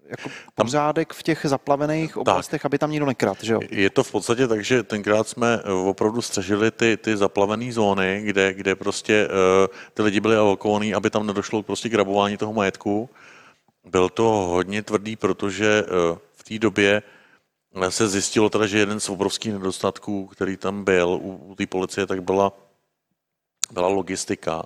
jako 0.09 0.29
pořádek 0.55 1.13
v 1.13 1.23
těch 1.23 1.39
zaplavených 1.43 2.17
oblastech, 2.17 2.61
tak. 2.61 2.65
aby 2.65 2.77
tam 2.77 2.91
nikdo 2.91 3.05
nekrat, 3.05 3.43
že 3.43 3.53
jo? 3.53 3.59
Je 3.69 3.89
to 3.89 4.03
v 4.03 4.11
podstatě 4.11 4.47
tak, 4.47 4.63
že 4.63 4.83
tenkrát 4.83 5.27
jsme 5.27 5.59
opravdu 5.63 6.21
střežili 6.21 6.71
ty, 6.71 6.97
ty 6.97 7.17
zaplavené 7.17 7.71
zóny, 7.71 8.21
kde, 8.25 8.53
kde 8.53 8.75
prostě 8.75 9.27
uh, 9.27 9.67
ty 9.93 10.01
lidi 10.01 10.19
byli 10.19 10.35
alokovaní, 10.35 10.93
aby 10.93 11.09
tam 11.09 11.27
nedošlo 11.27 11.63
prostě 11.63 11.89
k 11.89 11.93
rabování 11.93 12.37
toho 12.37 12.53
majetku. 12.53 13.09
Byl 13.85 14.09
to 14.09 14.23
hodně 14.23 14.83
tvrdý, 14.83 15.15
protože 15.15 15.83
uh, 15.83 16.17
v 16.43 16.47
té 16.47 16.59
době 16.59 17.03
se 17.89 18.09
zjistilo 18.09 18.49
teda, 18.49 18.67
že 18.67 18.79
jeden 18.79 18.99
z 18.99 19.09
obrovských 19.09 19.53
nedostatků, 19.53 20.27
který 20.27 20.57
tam 20.57 20.83
byl 20.83 21.07
u, 21.21 21.35
u 21.35 21.55
té 21.55 21.67
policie, 21.67 22.07
tak 22.07 22.23
byla, 22.23 22.51
byla 23.71 23.87
logistika. 23.87 24.63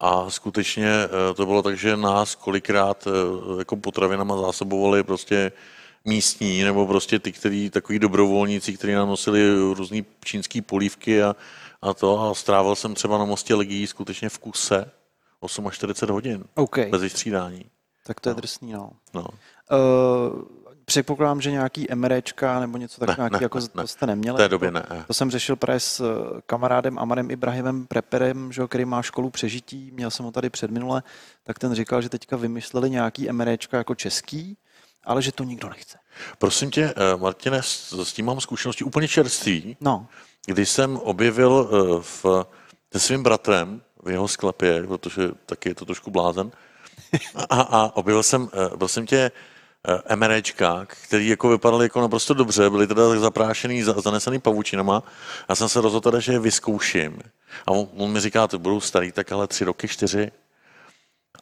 A 0.00 0.30
skutečně 0.30 0.88
eh, 0.88 1.34
to 1.34 1.46
bylo 1.46 1.62
tak, 1.62 1.78
že 1.78 1.96
nás 1.96 2.34
kolikrát 2.34 3.06
eh, 3.06 3.58
jako 3.58 3.76
potravinama 3.76 4.36
zásobovali 4.36 5.02
prostě 5.02 5.52
místní, 6.04 6.62
nebo 6.62 6.86
prostě 6.86 7.18
ty, 7.18 7.32
který, 7.32 7.70
takový 7.70 7.98
dobrovolníci, 7.98 8.72
kteří 8.72 8.92
nám 8.92 9.08
nosili 9.08 9.72
různé 9.74 10.02
čínské 10.24 10.62
polívky 10.62 11.22
a, 11.22 11.36
a 11.82 11.94
to. 11.94 12.20
A 12.20 12.34
strávil 12.34 12.76
jsem 12.76 12.94
třeba 12.94 13.18
na 13.18 13.24
mostě 13.24 13.54
Legii 13.54 13.86
skutečně 13.86 14.28
v 14.28 14.38
kuse 14.38 14.90
48 15.70 16.12
hodin. 16.12 16.44
Okay. 16.54 16.86
Bez 16.86 17.02
vystřídání. 17.02 17.64
Tak 18.06 18.20
to 18.20 18.28
je 18.28 18.34
no. 18.34 18.40
drsný, 18.40 18.72
no. 18.72 18.90
no. 19.14 19.26
Uh, 19.70 20.59
předpokládám, 20.90 21.40
že 21.40 21.50
nějaký 21.50 21.86
MRčka 21.94 22.60
nebo 22.60 22.78
něco 22.78 23.00
tak 23.00 23.16
nějaký, 23.16 23.32
ne, 23.32 23.38
jako 23.42 23.58
ne, 23.58 23.68
to 23.82 23.86
jste 23.86 24.06
neměli. 24.06 24.36
V 24.36 24.38
té 24.38 24.48
době 24.48 24.70
ne. 24.70 24.82
To 25.06 25.14
jsem 25.14 25.30
řešil 25.30 25.56
právě 25.56 25.80
s 25.80 26.00
eh, 26.00 26.40
kamarádem 26.46 26.98
Amarem 26.98 27.30
Ibrahimem 27.30 27.86
Preperem, 27.86 28.52
že, 28.52 28.62
který 28.68 28.84
má 28.84 29.02
školu 29.02 29.30
přežití, 29.30 29.90
měl 29.94 30.10
jsem 30.10 30.24
ho 30.24 30.32
tady 30.32 30.50
před 30.50 30.70
minule, 30.70 31.02
tak 31.44 31.58
ten 31.58 31.74
říkal, 31.74 32.02
že 32.02 32.08
teďka 32.08 32.36
vymysleli 32.36 32.90
nějaký 32.90 33.32
MRčka 33.32 33.76
jako 33.76 33.94
český, 33.94 34.56
ale 35.04 35.22
že 35.22 35.32
to 35.32 35.44
nikdo 35.44 35.68
nechce. 35.68 35.98
Prosím 36.38 36.70
tě, 36.70 36.94
eh, 36.96 37.16
Martine, 37.16 37.62
s 37.62 38.12
tím 38.12 38.26
mám 38.26 38.40
zkušenosti 38.40 38.84
úplně 38.84 39.08
čerstvý. 39.08 39.76
No. 39.80 40.06
Když 40.46 40.68
jsem 40.68 40.96
objevil 40.96 41.70
v, 42.02 42.46
se 42.92 43.00
svým 43.00 43.22
bratrem 43.22 43.82
v 44.02 44.10
jeho 44.10 44.28
sklepě, 44.28 44.82
protože 44.86 45.30
taky 45.46 45.68
je 45.68 45.74
to 45.74 45.84
trošku 45.84 46.10
blázen, 46.10 46.50
a, 47.50 47.60
a 47.60 47.96
objevil 47.96 48.22
jsem, 48.22 48.48
prosím 48.78 49.06
tě, 49.06 49.30
Eh, 49.88 50.16
MRčka, 50.16 50.86
který 50.86 51.28
jako 51.28 51.48
vypadaly 51.48 51.84
jako 51.84 52.00
naprosto 52.00 52.34
dobře, 52.34 52.70
byly 52.70 52.86
teda 52.86 53.08
tak 53.08 53.18
zaprášený, 53.18 53.82
zanesený 53.82 54.38
pavučinama. 54.38 55.02
Já 55.48 55.54
jsem 55.54 55.68
se 55.68 55.80
rozhodl 55.80 56.10
teda, 56.10 56.20
že 56.20 56.32
je 56.32 56.38
vyzkouším. 56.38 57.18
A 57.66 57.70
on, 57.70 57.88
on 57.96 58.12
mi 58.12 58.20
říká, 58.20 58.46
to 58.46 58.58
budou 58.58 58.80
starý, 58.80 59.12
tak 59.12 59.32
ale 59.32 59.46
tři 59.46 59.64
roky, 59.64 59.88
čtyři. 59.88 60.32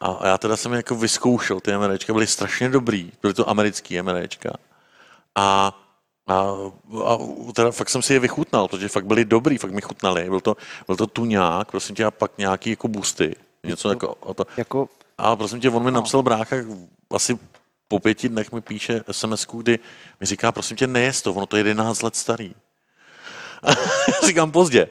A 0.01 0.27
já 0.27 0.37
teda 0.37 0.57
jsem 0.57 0.73
jako 0.73 0.95
vyzkoušel 0.95 1.59
ty 1.59 1.77
MRčka, 1.77 2.13
byly 2.13 2.27
strašně 2.27 2.69
dobrý, 2.69 3.11
byly 3.21 3.33
to 3.33 3.49
americký 3.49 4.01
MRčka. 4.01 4.51
A, 5.35 5.77
a, 6.27 6.39
a 7.05 7.17
teda 7.53 7.71
fakt 7.71 7.89
jsem 7.89 8.01
si 8.01 8.13
je 8.13 8.19
vychutnal, 8.19 8.67
protože 8.67 8.87
fakt 8.87 9.05
byly 9.05 9.25
dobrý, 9.25 9.57
fakt 9.57 9.71
mi 9.71 9.81
chutnali. 9.81 10.29
Byl 10.29 10.39
to, 10.39 10.57
byl 10.87 10.95
to 10.95 11.07
tuňák, 11.07 11.71
prosím 11.71 11.95
tě, 11.95 12.05
a 12.05 12.11
pak 12.11 12.31
nějaký 12.37 12.69
jako 12.69 12.87
busty. 12.87 13.35
Něco 13.63 13.89
jako, 13.89 14.15
a 14.29 14.33
to. 14.33 14.45
jako... 14.57 14.89
A 15.17 15.35
prosím 15.35 15.59
tě, 15.59 15.69
on 15.69 15.83
mi 15.83 15.91
napsal 15.91 16.23
brácha 16.23 16.55
asi 17.11 17.39
po 17.89 17.99
pěti 17.99 18.29
dnech 18.29 18.51
mi 18.51 18.61
píše 18.61 19.03
sms 19.11 19.47
kdy 19.51 19.79
mi 20.19 20.25
říká, 20.25 20.51
prosím 20.51 20.77
tě, 20.77 20.87
nejest 20.87 21.23
to, 21.23 21.33
ono 21.33 21.45
to 21.45 21.57
je 21.57 21.67
11 21.67 22.01
let 22.01 22.15
starý. 22.15 22.55
Říkám 24.25 24.51
pozdě. 24.51 24.89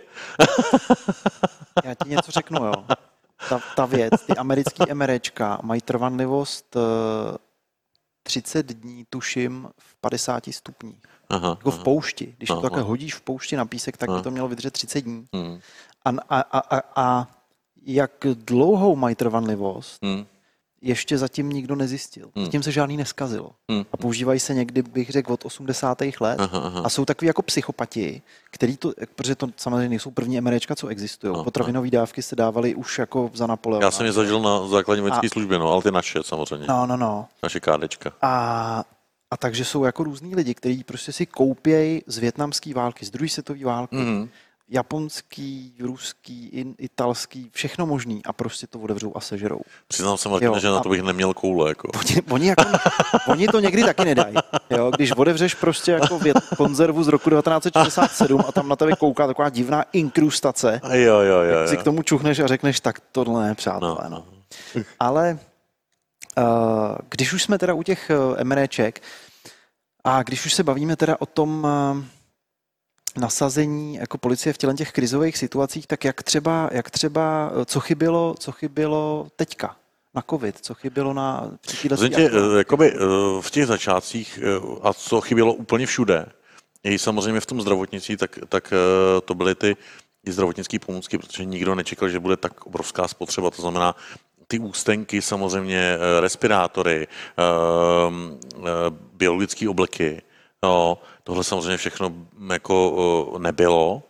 Já 1.84 1.94
ti 1.94 2.08
něco 2.08 2.30
řeknu, 2.30 2.64
jo. 2.64 2.72
Ta, 3.48 3.61
ta 3.76 3.87
věc, 3.87 4.12
ty 4.26 4.32
americký 4.32 4.82
MRčka 4.92 5.58
mají 5.62 5.80
trvanlivost 5.80 6.76
30 8.22 8.70
eh, 8.70 8.74
dní, 8.74 9.06
tuším, 9.11 9.68
v 9.78 9.96
50 10.00 10.44
stupních. 10.50 11.02
Aha, 11.28 11.48
jako 11.48 11.68
aha. 11.68 11.78
v 11.78 11.82
poušti. 11.82 12.34
Když 12.38 12.50
aha. 12.50 12.61
to 12.61 12.62
takhle 12.62 12.82
hodíš 12.82 13.14
v 13.14 13.20
poušti 13.20 13.56
na 13.56 13.66
písek, 13.66 13.96
tak 13.96 14.11
by 14.11 14.22
to 14.22 14.30
mělo 14.30 14.48
vydržet 14.48 14.70
30 14.70 15.00
dní. 15.00 15.26
Hmm. 15.34 15.61
A, 16.04 16.11
a, 16.40 16.58
a, 16.58 16.80
a 16.96 17.28
jak 17.82 18.12
dlouhou 18.34 18.96
mají 18.96 19.14
trvanlivost, 19.14 20.02
hmm 20.02 20.26
ještě 20.83 21.19
zatím 21.19 21.51
nikdo 21.51 21.77
nezjistil. 21.77 22.31
Hmm. 22.37 22.45
Zatím 22.45 22.62
se 22.62 22.73
žádný 22.73 22.97
neskazil. 22.97 23.51
Hmm. 23.71 23.85
A 23.93 23.97
používají 23.97 24.41
se 24.41 24.55
někdy, 24.55 24.83
bych 24.83 25.11
řekl, 25.11 25.33
od 25.33 25.45
80. 25.45 25.99
let. 26.21 26.41
Aha, 26.41 26.59
aha. 26.59 26.81
A 26.85 26.88
jsou 26.88 27.05
takový 27.05 27.27
jako 27.27 27.43
psychopati, 27.43 28.23
který 28.51 28.77
to, 28.77 28.93
protože 29.14 29.35
to 29.35 29.47
samozřejmě 29.57 29.88
nejsou 29.88 30.11
první 30.11 30.41
MRčka, 30.41 30.77
co 30.77 30.88
existují. 30.88 31.45
Potravinové 31.45 31.91
dávky 31.91 32.23
se 32.23 32.37
dávaly 32.37 32.75
už 32.75 32.99
jako 32.99 33.31
za 33.35 33.47
Napoleona. 33.47 33.87
Já 33.87 33.91
jsem 33.91 34.07
je 34.07 34.12
zažil 34.12 34.41
na 34.41 34.67
základní 34.67 35.01
vojenské 35.01 35.29
službě, 35.29 35.59
no, 35.59 35.73
ale 35.73 35.83
ty 35.83 35.91
naše 35.91 36.23
samozřejmě. 36.23 36.67
No, 36.69 36.87
no, 36.87 36.97
no. 36.97 37.27
Naše 37.43 37.61
kádečka. 37.61 38.12
A 38.23 38.85
a 39.31 39.37
takže 39.37 39.64
jsou 39.64 39.85
jako 39.85 40.05
různí 40.05 40.35
lidi, 40.35 40.55
kteří 40.55 40.85
prostě 40.85 41.12
si 41.12 41.27
koupějí 41.27 42.03
z 42.07 42.19
větnamské 42.19 42.75
války, 42.75 43.07
z 43.07 43.11
druhé 43.11 43.29
světové 43.29 43.64
války, 43.64 43.97
mm-hmm 43.97 44.29
japonský, 44.68 45.74
ruský, 45.81 46.48
in, 46.48 46.74
italský, 46.78 47.50
všechno 47.52 47.87
možný 47.87 48.24
a 48.24 48.33
prostě 48.33 48.66
to 48.66 48.78
otevřou 48.78 49.12
a 49.16 49.20
sežerou. 49.20 49.61
Přiznám 49.88 50.16
se, 50.16 50.28
Martin, 50.28 50.54
že 50.59 50.68
na 50.68 50.81
to 50.81 50.88
bych 50.88 51.02
neměl 51.02 51.35
koule. 51.35 51.68
Jako. 51.68 51.88
Oni, 51.98 52.22
oni, 52.31 52.46
jako, 52.48 52.64
oni 53.28 53.48
to 53.48 53.61
někdy 53.61 53.85
taky 53.85 54.04
nedají. 54.04 54.35
Jo? 54.70 54.90
Když 54.96 55.12
otevřeš 55.12 55.54
prostě 55.54 55.92
jako 55.92 56.18
vět, 56.18 56.37
konzervu 56.57 57.02
z 57.04 57.09
roku 57.09 57.31
1967 57.31 58.40
a 58.48 58.52
tam 58.52 58.68
na 58.68 58.76
tebe 58.76 58.92
kouká 58.98 59.26
taková 59.26 59.48
divná 59.48 59.85
inkrustace, 59.92 60.81
jo, 60.92 61.20
jo, 61.20 61.20
jo, 61.20 61.61
jo. 61.61 61.68
si 61.68 61.76
k 61.76 61.83
tomu 61.83 62.02
čuchneš 62.02 62.38
a 62.38 62.46
řekneš, 62.46 62.81
tak 62.81 63.00
tohle 63.12 63.46
ne, 63.46 63.54
přátelé. 63.54 63.96
No. 64.09 64.24
no. 64.74 64.83
Ale 65.00 65.38
uh, 66.38 66.44
když 67.11 67.33
už 67.33 67.42
jsme 67.42 67.59
teda 67.59 67.74
u 67.74 67.83
těch 67.83 68.11
uh, 68.11 68.44
MRček 68.44 69.02
a 70.04 70.22
když 70.22 70.46
už 70.46 70.54
se 70.54 70.62
bavíme 70.62 70.96
teda 70.96 71.16
o 71.20 71.26
tom, 71.26 71.66
uh, 71.94 72.04
nasazení 73.18 73.94
jako 73.94 74.18
policie 74.18 74.52
v 74.52 74.59
těle 74.59 74.74
těch 74.74 74.92
krizových 74.92 75.38
situacích, 75.38 75.87
tak 75.87 76.04
jak 76.04 76.22
třeba, 76.22 76.70
jak 76.72 76.90
třeba 76.90 77.52
co, 77.66 77.81
chybělo, 77.81 78.35
co 78.38 78.52
chybělo 78.52 79.26
teďka? 79.37 79.76
na 80.14 80.22
COVID, 80.31 80.59
co 80.61 80.74
chybělo 80.74 81.12
na 81.12 81.50
tě, 81.96 82.31
eh, 82.33 82.59
jakoby 82.59 82.92
eh, 82.92 82.98
v 83.40 83.50
těch 83.50 83.66
začátcích 83.66 84.38
eh, 84.42 84.78
a 84.83 84.92
co 84.92 85.20
chybělo 85.20 85.54
úplně 85.54 85.87
všude, 85.87 86.26
i 86.85 86.98
samozřejmě 86.98 87.40
v 87.40 87.46
tom 87.46 87.61
zdravotnictví, 87.61 88.16
tak, 88.16 88.38
tak 88.48 88.72
to 89.24 89.35
byly 89.35 89.54
ty 89.54 89.76
zdravotnické 90.26 90.78
pomůcky, 90.78 91.18
protože 91.18 91.44
nikdo 91.44 91.74
nečekal, 91.74 92.09
že 92.09 92.20
bude 92.20 92.37
tak 92.37 92.66
obrovská 92.66 93.09
spotřeba. 93.09 93.50
To 93.50 93.62
znamená, 93.62 93.96
ty 94.46 94.59
ústenky, 94.59 95.22
samozřejmě 95.22 95.98
respirátory, 96.20 97.07
biologické 99.12 99.68
obleky, 99.68 100.22
no, 100.62 100.98
Tohle 101.29 101.45
samozřejmě 101.45 101.77
všechno 101.77 102.12
jako 102.53 103.37
nebylo 103.38 104.03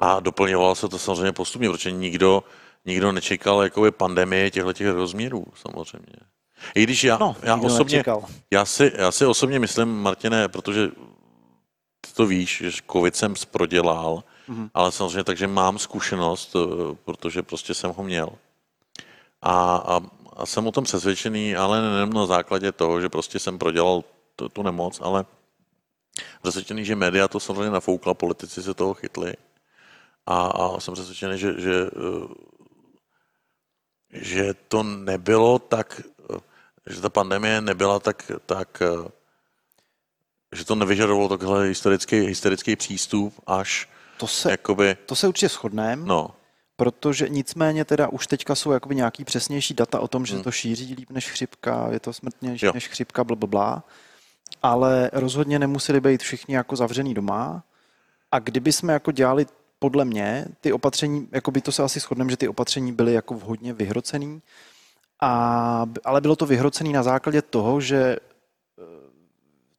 a 0.00 0.20
doplňovalo 0.20 0.74
se 0.74 0.88
to 0.88 0.98
samozřejmě 0.98 1.32
postupně, 1.32 1.70
protože 1.70 1.90
nikdo, 1.90 2.44
nikdo 2.84 3.12
nečekal 3.12 3.62
jakoby 3.62 3.90
pandemie 3.90 4.50
těchto 4.50 4.72
těch 4.72 4.88
rozměrů 4.88 5.44
samozřejmě. 5.54 6.16
I 6.74 6.82
když 6.82 7.04
já, 7.04 7.18
no, 7.18 7.36
já 7.42 7.56
osobně, 7.56 8.04
já 8.50 8.64
si, 8.64 8.92
já 8.94 9.12
si 9.12 9.26
osobně 9.26 9.58
myslím, 9.58 9.88
Martine, 9.88 10.48
protože 10.48 10.88
ty 12.00 12.12
to 12.14 12.26
víš, 12.26 12.62
že 12.64 12.82
covid 12.92 13.16
jsem 13.16 13.34
prodělal, 13.50 14.24
mm-hmm. 14.48 14.70
ale 14.74 14.92
samozřejmě 14.92 15.24
takže 15.24 15.46
mám 15.46 15.78
zkušenost, 15.78 16.56
eh, 16.56 16.96
protože 17.04 17.42
prostě 17.42 17.74
jsem 17.74 17.92
ho 17.92 18.02
měl. 18.02 18.28
A, 19.42 19.76
a, 19.76 20.00
a 20.36 20.46
jsem 20.46 20.66
o 20.66 20.72
tom 20.72 20.84
přesvědčený, 20.84 21.56
ale 21.56 21.82
nejenom 21.82 22.12
na 22.12 22.26
základě 22.26 22.72
toho, 22.72 23.00
že 23.00 23.08
prostě 23.08 23.38
jsem 23.38 23.58
prodělal 23.58 24.04
tu, 24.36 24.48
tu 24.48 24.62
nemoc, 24.62 25.00
ale 25.02 25.24
přesvědčený, 26.42 26.84
že 26.84 26.96
média 26.96 27.28
to 27.28 27.40
samozřejmě 27.40 27.70
nafoukla, 27.70 28.14
politici 28.14 28.62
se 28.62 28.74
toho 28.74 28.94
chytli. 28.94 29.34
A, 30.26 30.46
a 30.46 30.80
jsem 30.80 30.94
přesvědčený, 30.94 31.38
že, 31.38 31.60
že, 31.60 31.86
eh, 31.86 32.34
že 34.12 34.54
to 34.68 34.82
nebylo 34.82 35.58
tak, 35.58 36.02
eh, 36.34 36.38
že 36.86 37.00
ta 37.00 37.08
pandemie 37.08 37.60
nebyla 37.60 38.00
tak, 38.00 38.30
tak 38.46 38.82
eh, 38.82 39.10
že 40.52 40.64
to 40.64 40.74
nevyžadovalo 40.74 41.28
takhle 41.28 41.64
historický, 41.64 42.16
historický 42.16 42.76
přístup 42.76 43.34
až 43.46 43.88
to 44.20 44.26
se, 44.26 44.50
jakoby... 44.50 44.96
To 45.06 45.16
se 45.16 45.28
určitě 45.28 45.48
shodneme. 45.48 46.02
No. 46.06 46.30
Protože 46.76 47.28
nicméně 47.28 47.84
teda 47.84 48.08
už 48.08 48.26
teďka 48.26 48.54
jsou 48.54 48.72
jakoby 48.72 48.94
nějaký 48.94 49.24
přesnější 49.24 49.74
data 49.74 50.00
o 50.00 50.08
tom, 50.08 50.26
že 50.26 50.34
hmm. 50.34 50.42
to 50.42 50.50
šíří 50.50 50.94
líp 50.94 51.10
než 51.10 51.30
chřipka, 51.30 51.88
je 51.90 52.00
to 52.00 52.12
smrtnější 52.12 52.66
jo. 52.66 52.72
než 52.74 52.88
chřipka, 52.88 53.24
blablabla 53.24 53.84
ale 54.62 55.10
rozhodně 55.12 55.58
nemuseli 55.58 56.00
být 56.00 56.22
všichni 56.22 56.54
jako 56.54 56.76
zavřený 56.76 57.14
doma. 57.14 57.62
A 58.32 58.38
kdyby 58.38 58.72
jsme 58.72 58.92
jako 58.92 59.12
dělali 59.12 59.46
podle 59.78 60.04
mě 60.04 60.44
ty 60.60 60.72
opatření, 60.72 61.28
jako 61.32 61.50
by 61.50 61.60
to 61.60 61.72
se 61.72 61.82
asi 61.82 62.00
shodneme, 62.00 62.30
že 62.30 62.36
ty 62.36 62.48
opatření 62.48 62.92
byly 62.92 63.12
jako 63.12 63.34
vhodně 63.34 63.72
vyhrocený, 63.72 64.42
a, 65.20 65.86
ale 66.04 66.20
bylo 66.20 66.36
to 66.36 66.46
vyhrocený 66.46 66.92
na 66.92 67.02
základě 67.02 67.42
toho, 67.42 67.80
že 67.80 67.96
e, 67.96 68.16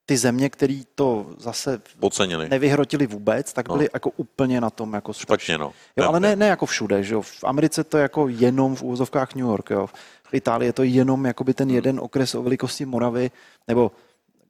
ty 0.05 0.17
země, 0.17 0.49
které 0.49 0.81
to 0.95 1.25
zase 1.37 1.81
Ocenili. 1.99 2.49
nevyhrotili 2.49 3.07
vůbec, 3.07 3.53
tak 3.53 3.69
byly 3.69 3.83
no. 3.83 3.89
jako 3.93 4.09
úplně 4.09 4.61
na 4.61 4.69
tom 4.69 4.93
jako 4.93 5.13
špatně. 5.13 5.57
No. 5.57 5.73
Jo, 5.97 6.07
ale 6.07 6.19
ne, 6.19 6.35
ne 6.35 6.47
jako 6.47 6.65
všude. 6.65 7.03
Že 7.03 7.13
jo. 7.13 7.21
V 7.21 7.43
Americe 7.43 7.83
to 7.83 7.97
je 7.97 8.01
jako 8.01 8.27
jenom 8.27 8.75
v 8.75 8.81
úvozovkách 8.81 9.35
New 9.35 9.45
York. 9.45 9.69
Jo. 9.69 9.87
V 10.23 10.33
Itálii 10.33 10.69
je 10.69 10.73
to 10.73 10.83
jenom 10.83 11.25
jakoby 11.25 11.53
ten 11.53 11.67
hmm. 11.67 11.75
jeden 11.75 11.99
okres 11.99 12.35
o 12.35 12.43
velikosti 12.43 12.85
Moravy, 12.85 13.31
nebo 13.67 13.91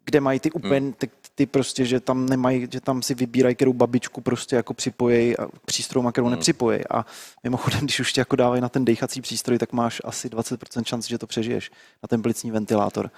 kde 0.05 0.21
mají 0.21 0.39
ty 0.39 0.51
úplně, 0.51 0.79
hmm. 0.79 0.93
ty, 0.93 1.09
ty 1.35 1.45
prostě, 1.45 1.85
že 1.85 1.99
tam 1.99 2.25
nemají, 2.25 2.67
že 2.71 2.81
tam 2.81 3.01
si 3.01 3.13
vybírají, 3.15 3.55
kterou 3.55 3.73
babičku 3.73 4.21
prostě 4.21 4.55
jako 4.55 4.73
připojí 4.73 5.37
a 5.37 5.47
přístrojům 5.65 6.07
a 6.07 6.11
kterou 6.11 6.27
hmm. 6.27 6.35
nepřipojí. 6.35 6.81
A 6.89 7.05
mimochodem, 7.43 7.79
když 7.83 7.99
už 7.99 8.13
tě 8.13 8.21
jako 8.21 8.35
dávají 8.35 8.61
na 8.61 8.69
ten 8.69 8.85
dechací 8.85 9.21
přístroj, 9.21 9.57
tak 9.57 9.73
máš 9.73 10.01
asi 10.05 10.29
20% 10.29 10.83
šanci, 10.83 11.09
že 11.09 11.17
to 11.17 11.27
přežiješ 11.27 11.71
na 12.03 12.07
ten 12.07 12.21
plicní 12.21 12.51
ventilátor. 12.51 13.11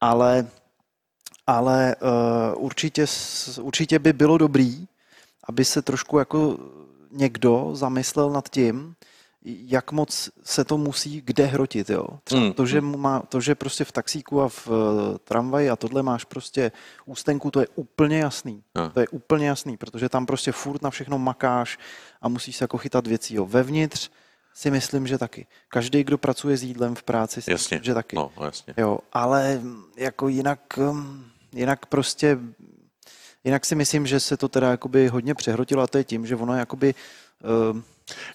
Ale, 0.00 0.46
ale 1.46 1.96
uh, 2.54 2.64
určitě, 2.64 3.06
určitě 3.60 3.98
by 3.98 4.12
bylo 4.12 4.38
dobrý, 4.38 4.86
aby 5.48 5.64
se 5.64 5.82
trošku 5.82 6.18
jako 6.18 6.58
někdo 7.10 7.70
zamyslel 7.72 8.30
nad 8.30 8.48
tím, 8.48 8.94
jak 9.44 9.92
moc 9.92 10.30
se 10.42 10.64
to 10.64 10.78
musí 10.78 11.20
kde 11.20 11.44
hrotit, 11.44 11.90
jo. 11.90 12.06
Třeba 12.24 12.42
mm, 12.42 12.52
to, 12.52 12.66
že 12.66 12.80
mm. 12.80 13.00
má, 13.00 13.20
to, 13.20 13.40
že 13.40 13.54
prostě 13.54 13.84
v 13.84 13.92
taxíku 13.92 14.42
a 14.42 14.48
v 14.48 14.68
uh, 14.68 14.74
tramvaji 15.24 15.70
a 15.70 15.76
tohle 15.76 16.02
máš 16.02 16.24
prostě 16.24 16.72
ústenku, 17.06 17.50
to 17.50 17.60
je 17.60 17.66
úplně 17.74 18.18
jasný. 18.18 18.62
No. 18.74 18.90
To 18.90 19.00
je 19.00 19.08
úplně 19.08 19.48
jasný, 19.48 19.76
protože 19.76 20.08
tam 20.08 20.26
prostě 20.26 20.52
furt 20.52 20.82
na 20.82 20.90
všechno 20.90 21.18
makáš 21.18 21.78
a 22.20 22.28
musíš 22.28 22.56
se 22.56 22.64
jako 22.64 22.78
chytat 22.78 23.06
věcí, 23.06 23.34
jo. 23.34 23.46
Vevnitř 23.46 24.10
si 24.54 24.70
myslím, 24.70 25.06
že 25.06 25.18
taky. 25.18 25.46
Každý, 25.68 26.04
kdo 26.04 26.18
pracuje 26.18 26.56
s 26.56 26.62
jídlem 26.62 26.94
v 26.94 27.02
práci, 27.02 27.42
si 27.42 27.50
jasně. 27.50 27.76
myslím, 27.76 27.84
že 27.84 27.94
taky. 27.94 28.16
No, 28.16 28.32
jasně. 28.44 28.74
Jo, 28.76 28.98
ale 29.12 29.60
jako 29.96 30.28
jinak, 30.28 30.78
um, 30.90 31.24
jinak 31.52 31.86
prostě 31.86 32.38
Jinak 33.44 33.64
si 33.64 33.74
myslím, 33.74 34.06
že 34.06 34.20
se 34.20 34.36
to 34.36 34.48
teda 34.48 34.70
jakoby 34.70 35.08
hodně 35.08 35.34
přehrotilo 35.34 35.82
a 35.82 35.86
to 35.86 35.98
je 35.98 36.04
tím, 36.04 36.26
že 36.26 36.36
ono 36.36 36.56
jakoby 36.56 36.94
uh, 37.72 37.80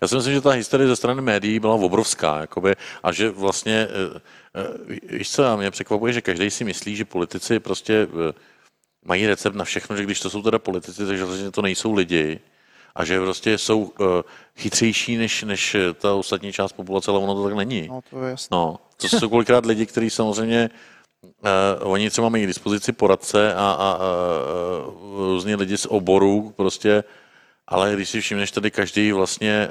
já 0.02 0.08
si 0.08 0.16
myslím, 0.16 0.34
že 0.34 0.42
ta 0.42 0.52
hysterie 0.52 0.88
ze 0.88 0.96
strany 0.96 1.22
médií 1.22 1.60
byla 1.60 1.74
obrovská 1.74 2.40
jakoby, 2.40 2.76
a 3.04 3.12
že 3.12 3.30
vlastně, 3.30 3.88
eh, 3.90 4.22
eh, 4.56 5.18
víš 5.18 5.32
co, 5.32 5.58
mě 5.58 5.72
překvapuje, 5.72 6.14
že 6.14 6.22
každý 6.22 6.50
si 6.50 6.64
myslí, 6.64 6.96
že 6.96 7.06
politici 7.06 7.60
prostě 7.60 8.08
eh, 8.30 8.34
mají 9.06 9.28
recept 9.28 9.56
na 9.56 9.66
všechno, 9.66 9.98
že 9.98 10.04
když 10.04 10.20
to 10.20 10.30
jsou 10.30 10.42
teda 10.42 10.60
politici, 10.60 11.06
takže 11.06 11.26
vlastně 11.26 11.52
to 11.52 11.62
nejsou 11.62 11.94
lidi 11.94 12.40
a 12.96 13.06
že 13.06 13.20
prostě 13.20 13.58
jsou 13.58 13.92
chytřejší 14.56 15.18
než, 15.18 15.44
než 15.44 15.76
ta 16.02 16.14
ostatní 16.14 16.54
část 16.54 16.74
populace, 16.74 17.12
ale 17.12 17.20
ono 17.20 17.36
to 17.36 17.44
tak 17.44 17.54
není. 17.54 17.88
No, 17.88 18.02
to 18.10 18.24
je 18.24 18.30
jasné. 18.30 18.58
No, 18.58 18.80
to 18.98 19.08
jsou 19.08 19.30
kolikrát 19.30 19.66
lidi, 19.66 19.86
kteří 19.86 20.10
samozřejmě 20.10 20.70
Uh, 21.24 21.92
oni 21.92 22.10
třeba 22.10 22.30
mají 22.30 22.44
k 22.44 22.48
dispozici 22.48 22.92
poradce 22.92 23.54
a, 23.54 23.58
a, 23.58 23.62
a, 23.62 23.92
a 23.92 23.98
různí 25.18 25.56
lidi 25.56 25.78
z 25.78 25.86
oboru, 25.86 26.54
prostě 26.56 27.04
ale 27.68 27.94
když 27.94 28.10
si 28.10 28.22
všimneš 28.22 28.52
tady 28.52 28.72
každý 28.72 29.12
vlastně, 29.12 29.52
eh, 29.52 29.70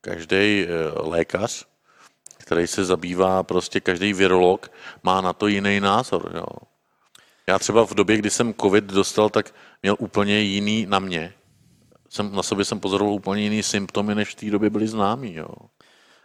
každý 0.00 0.36
eh, 0.36 0.66
lékař, 0.94 1.66
který 2.38 2.66
se 2.66 2.84
zabývá, 2.84 3.42
prostě 3.42 3.80
každý 3.80 4.12
virolog 4.12 4.72
má 5.02 5.20
na 5.20 5.32
to 5.32 5.46
jiný 5.46 5.80
názor. 5.80 6.32
Jo. 6.34 6.46
Já 7.48 7.58
třeba 7.58 7.86
v 7.86 7.94
době, 7.94 8.16
kdy 8.16 8.30
jsem 8.30 8.54
covid 8.54 8.84
dostal, 8.84 9.30
tak 9.30 9.54
měl 9.82 9.96
úplně 9.98 10.40
jiný 10.40 10.86
na 10.88 10.98
mě. 10.98 11.34
Jsem, 12.08 12.34
na 12.34 12.42
sobě 12.42 12.64
jsem 12.64 12.80
pozoroval 12.80 13.14
úplně 13.14 13.42
jiný 13.42 13.62
symptomy, 13.62 14.14
než 14.14 14.28
v 14.28 14.34
té 14.34 14.50
době 14.50 14.70
byly 14.70 14.88
známý. 14.88 15.34
Jo. 15.34 15.48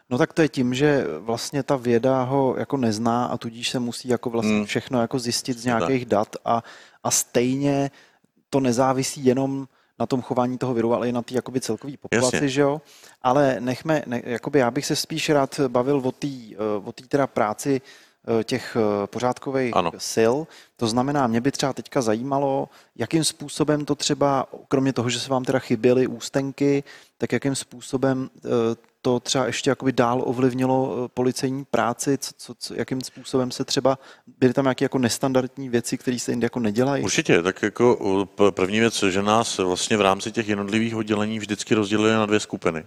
No 0.10 0.18
tak 0.18 0.34
to 0.34 0.42
je 0.42 0.50
tím, 0.50 0.74
že 0.74 1.06
vlastně 1.20 1.64
ta 1.64 1.76
věda 1.76 2.24
ho 2.24 2.56
jako 2.58 2.78
nezná 2.78 3.26
a 3.26 3.38
tudíž 3.38 3.70
se 3.70 3.80
musí 3.80 4.08
jako 4.08 4.30
vlastně 4.30 4.56
hmm. 4.56 4.66
všechno 4.66 5.02
jako 5.02 5.20
zjistit 5.20 5.58
z 5.58 5.66
nějakých 5.66 6.06
dat 6.06 6.36
a, 6.46 6.64
a 7.04 7.12
stejně 7.12 7.92
to 8.50 8.60
nezávisí 8.60 9.26
jenom 9.26 9.68
na 10.04 10.08
tom 10.08 10.22
chování 10.22 10.58
toho 10.58 10.74
viru, 10.74 10.94
ale 10.94 11.10
i 11.10 11.12
na 11.12 11.22
té 11.22 11.36
jakoby 11.36 11.62
celkový 11.62 11.98
populaci, 11.98 12.36
Jasně. 12.36 12.50
že 12.50 12.62
jo. 12.62 12.82
Ale 13.22 13.58
nechme, 13.60 14.04
ne, 14.06 14.22
jakoby 14.26 14.60
já 14.60 14.72
bych 14.72 14.86
se 14.86 14.96
spíš 14.96 15.30
rád 15.30 15.60
bavil 15.68 16.02
o 16.04 16.12
té 16.12 16.28
eh, 16.28 16.58
o 16.84 16.92
tý 16.92 17.08
teda 17.08 17.28
práci 17.28 17.82
eh, 17.82 18.44
těch 18.44 18.78
eh, 18.80 19.08
pořádkových 19.08 19.76
ano. 19.76 19.92
sil. 20.14 20.36
To 20.76 20.88
znamená, 20.88 21.28
mě 21.28 21.42
by 21.42 21.52
třeba 21.52 21.74
teďka 21.74 22.02
zajímalo, 22.02 22.70
jakým 22.96 23.24
způsobem 23.24 23.86
to 23.86 23.96
třeba, 23.96 24.46
kromě 24.68 24.94
toho, 24.94 25.10
že 25.10 25.20
se 25.20 25.30
vám 25.30 25.44
teda 25.44 25.60
chyběly 25.60 26.08
ústenky, 26.08 26.84
tak 27.18 27.32
jakým 27.32 27.56
způsobem 27.56 28.30
to 29.04 29.20
třeba 29.20 29.46
ještě 29.46 29.70
jakoby 29.70 29.92
dál 29.92 30.24
ovlivnilo 30.26 30.96
eh, 31.06 31.08
policejní 31.14 31.66
práci, 31.66 32.18
co, 32.18 32.32
co, 32.38 32.56
co, 32.60 32.74
jakým 32.74 33.02
způsobem 33.02 33.52
se 33.52 33.66
třeba, 33.66 34.00
byly 34.40 34.54
tam 34.54 34.66
nějaké 34.66 34.86
jako 34.86 34.98
nestandardní 34.98 35.70
věci, 35.70 35.98
které 35.98 36.20
se 36.20 36.32
jinde 36.32 36.46
jako 36.46 36.60
nedělají? 36.60 37.04
Určitě, 37.04 37.42
tak 37.42 37.62
jako 37.62 38.28
první 38.50 38.80
věc, 38.80 39.04
že 39.04 39.22
nás 39.22 39.58
vlastně 39.58 39.98
v 39.98 40.02
rámci 40.02 40.32
těch 40.32 40.48
jednotlivých 40.48 40.96
oddělení 40.96 41.40
vždycky 41.40 41.76
rozdělili 41.76 42.14
na 42.14 42.26
dvě 42.26 42.40
skupiny. 42.40 42.86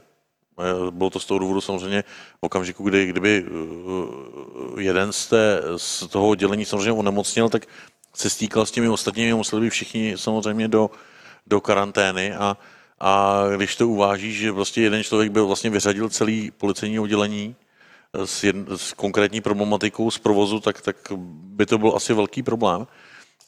Eh, 0.61 0.91
bylo 0.91 1.11
to 1.11 1.21
z 1.21 1.27
toho 1.27 1.39
důvodu 1.39 1.61
samozřejmě 1.61 2.03
v 2.41 2.41
okamžiku, 2.41 2.85
kdy 2.85 3.07
kdyby 3.07 3.45
eh, 3.47 4.83
jeden 4.83 5.13
z, 5.13 5.27
té, 5.27 5.63
z 5.77 6.07
toho 6.09 6.29
oddělení 6.29 6.65
samozřejmě 6.65 6.93
onemocněl, 6.93 7.49
tak 7.49 7.67
se 8.15 8.31
stýkal 8.31 8.67
s 8.67 8.71
těmi 8.71 8.89
ostatními, 8.89 9.35
museli 9.35 9.63
by 9.63 9.71
všichni 9.71 10.15
samozřejmě 10.17 10.69
do, 10.69 10.91
do 11.47 11.61
karantény 11.61 12.35
a 12.35 12.57
a 13.01 13.43
když 13.57 13.77
to 13.77 13.89
uvážíš, 13.89 14.39
že 14.39 14.53
prostě 14.53 14.81
jeden 14.81 15.05
člověk 15.05 15.31
byl 15.31 15.47
vlastně 15.47 15.71
vyřadil 15.71 16.09
celý 16.09 16.51
policejní 16.51 16.99
oddělení 16.99 17.57
eh, 18.13 18.27
s, 18.27 18.45
jedn, 18.45 18.63
s 18.77 18.93
konkrétní 18.93 19.41
problematikou 19.41 20.11
z 20.11 20.19
provozu, 20.19 20.61
tak, 20.61 20.81
tak 20.81 20.97
by 21.29 21.67
to 21.67 21.79
byl 21.79 21.93
asi 21.97 22.15
velký 22.15 22.43
problém. 22.43 22.87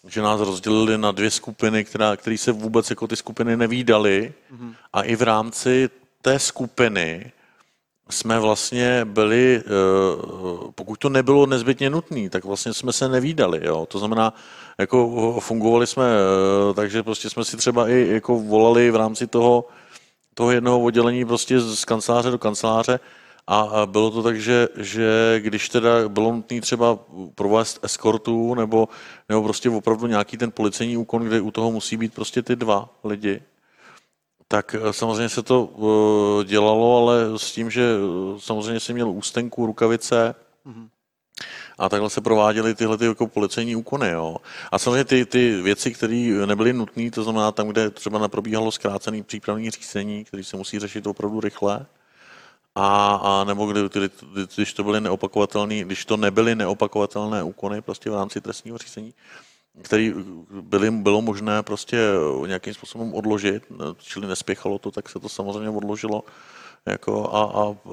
Že 0.06 0.22
nás 0.22 0.40
rozdělili 0.40 0.98
na 0.98 1.12
dvě 1.12 1.30
skupiny, 1.30 1.84
která, 1.84 2.16
které 2.16 2.38
se 2.38 2.52
vůbec 2.52 2.90
jako 2.90 3.06
ty 3.06 3.16
skupiny 3.16 3.56
nevídaly. 3.56 4.32
Mm-hmm. 4.52 4.74
A 4.92 5.02
i 5.02 5.16
v 5.16 5.22
rámci 5.22 5.90
té 6.22 6.38
skupiny 6.38 7.32
jsme 8.10 8.40
vlastně 8.40 9.04
byli, 9.04 9.60
eh, 9.60 9.62
pokud 10.74 10.98
to 10.98 11.08
nebylo 11.08 11.46
nezbytně 11.46 11.90
nutné, 11.90 12.30
tak 12.30 12.44
vlastně 12.44 12.74
jsme 12.74 12.92
se 12.92 13.08
nevídali. 13.08 13.60
Jo. 13.62 13.86
To 13.86 13.98
znamená, 13.98 14.34
jako 14.78 15.36
fungovali 15.40 15.86
jsme, 15.86 16.04
eh, 16.04 16.74
takže 16.74 17.02
prostě 17.02 17.30
jsme 17.30 17.44
si 17.44 17.56
třeba 17.56 17.88
i 17.88 18.08
jako 18.10 18.38
volali 18.38 18.90
v 18.90 18.96
rámci 18.96 19.26
toho, 19.26 19.64
toho 20.34 20.50
jednoho 20.50 20.80
oddělení 20.80 21.24
prostě 21.24 21.60
z 21.60 21.84
kanceláře 21.84 22.30
do 22.30 22.38
kanceláře 22.38 23.00
a 23.46 23.86
bylo 23.86 24.10
to 24.10 24.22
tak, 24.22 24.40
že, 24.40 24.68
že 24.76 25.40
když 25.42 25.68
teda 25.68 26.08
bylo 26.08 26.32
nutné 26.32 26.60
třeba 26.60 26.98
provést 27.34 27.78
eskortu 27.82 28.54
nebo, 28.54 28.88
nebo 29.28 29.42
prostě 29.42 29.70
opravdu 29.70 30.06
nějaký 30.06 30.36
ten 30.36 30.50
policejní 30.50 30.96
úkon, 30.96 31.22
kde 31.22 31.40
u 31.40 31.50
toho 31.50 31.70
musí 31.70 31.96
být 31.96 32.14
prostě 32.14 32.42
ty 32.42 32.56
dva 32.56 32.88
lidi, 33.04 33.42
tak 34.48 34.74
eh, 34.74 34.92
samozřejmě 34.92 35.28
se 35.28 35.42
to 35.42 35.68
eh, 35.70 36.44
dělalo, 36.44 36.96
ale 36.96 37.38
s 37.38 37.52
tím, 37.52 37.70
že 37.70 37.96
samozřejmě 38.38 38.80
jsem 38.80 38.94
měl 38.94 39.10
ústenku, 39.10 39.66
rukavice, 39.66 40.34
mm-hmm 40.66 40.88
a 41.78 41.88
takhle 41.88 42.10
se 42.10 42.20
prováděly 42.20 42.74
tyhle 42.74 42.98
ty 42.98 43.04
jako 43.04 43.26
policejní 43.26 43.76
úkony. 43.76 44.10
Jo. 44.10 44.36
A 44.72 44.78
samozřejmě 44.78 45.04
ty, 45.04 45.26
ty 45.26 45.62
věci, 45.62 45.90
které 45.94 46.46
nebyly 46.46 46.72
nutné, 46.72 47.10
to 47.10 47.22
znamená 47.22 47.52
tam, 47.52 47.68
kde 47.68 47.90
třeba 47.90 48.18
neprobíhalo 48.18 48.72
zkrácený 48.72 49.22
přípravní 49.22 49.70
řízení, 49.70 50.24
který 50.24 50.44
se 50.44 50.56
musí 50.56 50.78
řešit 50.78 51.06
opravdu 51.06 51.40
rychle, 51.40 51.86
a, 52.74 53.20
a 53.22 53.44
nebo 53.44 53.66
kdy, 53.66 53.80
kdy, 53.92 54.08
když 54.56 54.72
to 54.72 54.84
byly 54.84 55.00
neopakovatelné, 55.00 55.84
když 55.84 56.04
to 56.04 56.16
nebyly 56.16 56.54
neopakovatelné 56.54 57.42
úkony 57.42 57.82
prostě 57.82 58.10
v 58.10 58.14
rámci 58.14 58.40
trestního 58.40 58.78
řízení, 58.78 59.14
který 59.82 60.14
byly, 60.50 60.90
bylo 60.90 61.22
možné 61.22 61.62
prostě 61.62 61.98
nějakým 62.46 62.74
způsobem 62.74 63.14
odložit, 63.14 63.62
čili 63.98 64.26
nespěchalo 64.26 64.78
to, 64.78 64.90
tak 64.90 65.08
se 65.08 65.20
to 65.20 65.28
samozřejmě 65.28 65.70
odložilo. 65.70 66.24
Jako 66.86 67.30
a, 67.32 67.42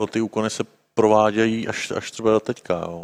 a 0.03 0.07
ty 0.07 0.21
úkony 0.21 0.49
se 0.49 0.63
provádějí 0.93 1.67
až, 1.67 1.91
až 1.91 2.11
třeba 2.11 2.31
do 2.31 2.39
teďka. 2.39 2.73
Jo. 2.73 3.03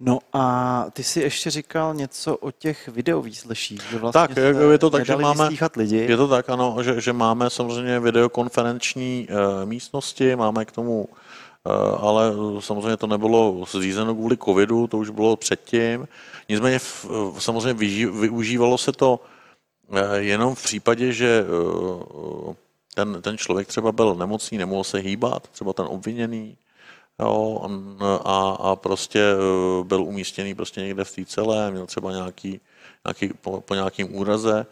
No 0.00 0.18
a 0.32 0.84
ty 0.92 1.02
si 1.04 1.20
ještě 1.20 1.50
říkal 1.50 1.94
něco 1.94 2.36
o 2.36 2.50
těch 2.50 2.88
videovýsleších, 2.88 3.82
že 3.90 3.98
vlastně 3.98 4.20
tak, 4.20 4.36
je 4.70 4.78
to 4.78 4.90
tak, 4.90 5.06
že 5.06 5.16
máme, 5.16 5.48
lidi. 5.76 5.96
Je 5.96 6.16
to 6.16 6.28
tak, 6.28 6.50
ano, 6.50 6.76
že, 6.82 7.00
že 7.00 7.12
máme 7.12 7.50
samozřejmě 7.50 8.00
videokonferenční 8.00 9.28
uh, 9.30 9.68
místnosti, 9.68 10.36
máme 10.36 10.64
k 10.64 10.72
tomu, 10.72 11.04
uh, 11.04 12.08
ale 12.08 12.32
samozřejmě 12.60 12.96
to 12.96 13.06
nebylo 13.06 13.64
zřízeno 13.70 14.14
kvůli 14.14 14.36
covidu, 14.36 14.86
to 14.86 14.98
už 14.98 15.10
bylo 15.10 15.36
předtím. 15.36 16.08
Nicméně 16.50 16.78
samozřejmě 17.38 17.74
využívalo 18.10 18.78
se 18.78 18.92
to 18.92 19.20
uh, 19.86 19.98
jenom 20.14 20.54
v 20.54 20.62
případě, 20.62 21.12
že 21.12 21.44
uh, 21.44 22.54
ten, 22.94 23.22
ten 23.22 23.38
člověk 23.38 23.68
třeba 23.68 23.92
byl 23.92 24.14
nemocný, 24.14 24.58
nemohl 24.58 24.84
se 24.84 24.98
hýbat, 24.98 25.48
třeba 25.48 25.72
ten 25.72 25.86
obviněný, 25.88 26.56
Jo, 27.20 27.60
a, 28.24 28.50
a 28.50 28.76
prostě 28.76 29.20
e, 29.20 29.84
byl 29.84 30.02
umístěný 30.02 30.54
prostě 30.54 30.80
někde 30.80 31.04
v 31.04 31.14
té 31.14 31.24
celé, 31.24 31.70
měl 31.70 31.86
třeba 31.86 32.12
nějaký, 32.12 32.60
nějaký 33.06 33.28
po, 33.40 33.60
po 33.60 33.74
nějakým 33.74 34.16
úraze 34.16 34.66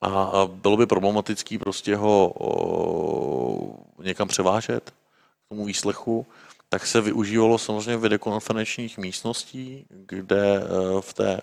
a, 0.00 0.08
a 0.08 0.46
bylo 0.46 0.76
by 0.76 0.86
problematický 0.86 1.58
prostě 1.58 1.96
ho 1.96 2.32
o, 2.38 3.76
někam 3.98 4.28
převážet 4.28 4.90
k 4.90 5.48
tomu 5.48 5.64
výslechu, 5.64 6.26
tak 6.72 6.86
se 6.86 7.00
využívalo 7.00 7.58
samozřejmě 7.58 7.96
videokonferenčních 7.96 8.98
místností, 8.98 9.86
kde 9.90 10.56
e, 10.56 10.60
v 11.00 11.12
té 11.14 11.40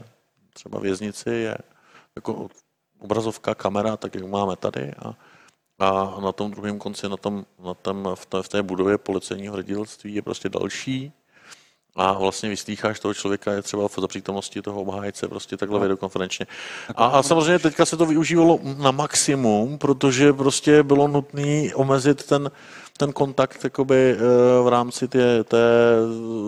třeba 0.54 0.80
věznici 0.80 1.30
je 1.30 1.58
jako 2.16 2.48
obrazovka, 3.00 3.56
kamera, 3.56 3.98
tak 3.98 4.16
jak 4.16 4.26
máme 4.26 4.56
tady 4.56 4.94
a, 4.94 5.14
a 5.80 6.20
na 6.20 6.32
tom 6.32 6.52
druhém 6.52 6.80
konci, 6.80 7.10
na 7.10 7.18
tom, 7.18 7.46
na 7.66 7.74
tom, 7.74 8.10
v, 8.16 8.26
té, 8.26 8.44
v 8.44 8.50
té 8.50 8.64
budově 8.64 8.98
policejního 8.98 9.56
ředitelství 9.56 10.16
je 10.16 10.22
prostě 10.22 10.50
další 10.50 11.12
a 11.96 12.14
vlastně 12.14 12.50
vyslýcháš 12.50 13.00
toho 13.00 13.14
člověka 13.14 13.52
je 13.52 13.62
třeba 13.62 13.88
za 13.98 14.08
přítomnosti 14.08 14.62
toho 14.62 14.82
obhájce 14.82 15.28
prostě 15.28 15.58
takhle 15.58 15.80
no. 15.80 15.84
videokonferenčně. 15.84 16.48
A, 16.96 17.06
a 17.06 17.24
samozřejmě 17.24 17.60
teďka 17.60 17.86
se 17.86 17.98
to 17.98 18.06
využívalo 18.06 18.60
na 18.78 18.92
maximum, 18.92 19.78
protože 19.78 20.34
prostě 20.34 20.84
bylo 20.84 21.08
nutné 21.08 21.76
omezit 21.76 22.24
ten, 22.24 22.52
ten 23.00 23.14
kontakt 23.14 23.64
jakoby, 23.64 24.16
v 24.64 24.68
rámci 24.68 25.08
té, 25.08 25.44
té 25.44 25.58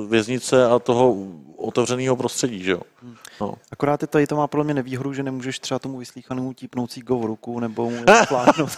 věznice 0.10 0.66
a 0.66 0.80
toho 0.80 1.16
otevřeného 1.58 2.16
prostředí, 2.16 2.64
že 2.64 2.72
jo. 2.72 2.82
No. 3.42 3.54
Akorát 3.72 4.02
je 4.02 4.08
tady 4.08 4.28
to 4.28 4.36
má 4.36 4.48
podle 4.48 4.64
mě 4.64 4.74
nevýhodu, 4.74 5.14
že 5.14 5.24
nemůžeš 5.24 5.60
třeba 5.60 5.80
tomu 5.80 5.98
vyslíchanému 5.98 6.54
típnout 6.54 6.98
go 7.00 7.20
v 7.20 7.26
ruku 7.26 7.60
nebo 7.60 7.90
mu 7.90 8.04
plátnout. 8.28 8.70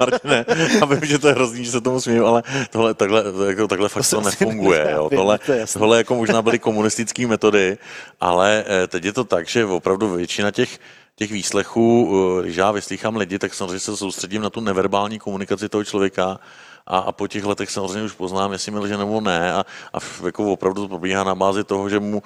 Martine, 0.00 0.44
já 0.80 0.86
vím, 0.86 1.04
že 1.04 1.18
to 1.18 1.28
je 1.28 1.34
hrozný, 1.34 1.64
že 1.64 1.70
se 1.70 1.80
tomu 1.80 2.00
smím, 2.00 2.24
ale 2.24 2.42
tohle, 2.70 2.94
takhle, 2.94 3.24
jako, 3.48 3.68
takhle 3.68 3.88
fakt 3.88 4.10
to, 4.10 4.16
to 4.16 4.22
nefunguje. 4.22 4.90
Jo. 4.92 5.10
Tohle, 5.10 5.38
tohle 5.72 5.98
jako 5.98 6.14
možná 6.14 6.42
byly 6.42 6.58
komunistické 6.58 7.26
metody, 7.26 7.78
ale 8.20 8.64
eh, 8.66 8.86
teď 8.86 9.04
je 9.04 9.12
to 9.12 9.24
tak, 9.24 9.48
že 9.48 9.64
opravdu 9.64 10.14
většina 10.14 10.50
těch 10.50 10.78
těch 11.18 11.32
výslechů, 11.32 12.12
eh, 12.12 12.42
když 12.42 12.56
já 12.56 12.70
vyslýchám 12.70 13.16
lidi, 13.16 13.38
tak 13.38 13.54
samozřejmě 13.54 13.78
se 13.78 13.96
soustředím 13.96 14.42
na 14.42 14.50
tu 14.50 14.60
neverbální 14.60 15.18
komunikaci 15.18 15.68
toho 15.68 15.84
člověka 15.84 16.38
a, 16.86 16.98
a 16.98 17.12
po 17.12 17.28
těch 17.28 17.44
letech 17.44 17.70
samozřejmě 17.70 18.02
už 18.02 18.12
poznám, 18.12 18.52
jestli 18.52 18.72
mi 18.72 18.78
lže 18.78 18.96
nebo 18.96 19.20
ne 19.20 19.52
a, 19.52 19.64
a 19.94 19.98
jako 20.26 20.52
opravdu 20.52 20.82
to 20.82 20.88
probíhá 20.88 21.24
na 21.24 21.34
bázi 21.34 21.64
toho, 21.64 21.88
že 21.88 22.00
mu 22.00 22.22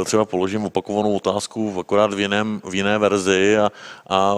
eh, 0.00 0.04
třeba 0.04 0.24
položím 0.24 0.64
opakovanou 0.64 1.16
otázku 1.16 1.80
akorát 1.80 2.14
v, 2.14 2.20
jiném, 2.20 2.62
v 2.64 2.74
jiné 2.74 2.98
verzi 2.98 3.58
a, 3.58 3.72
a 4.10 4.34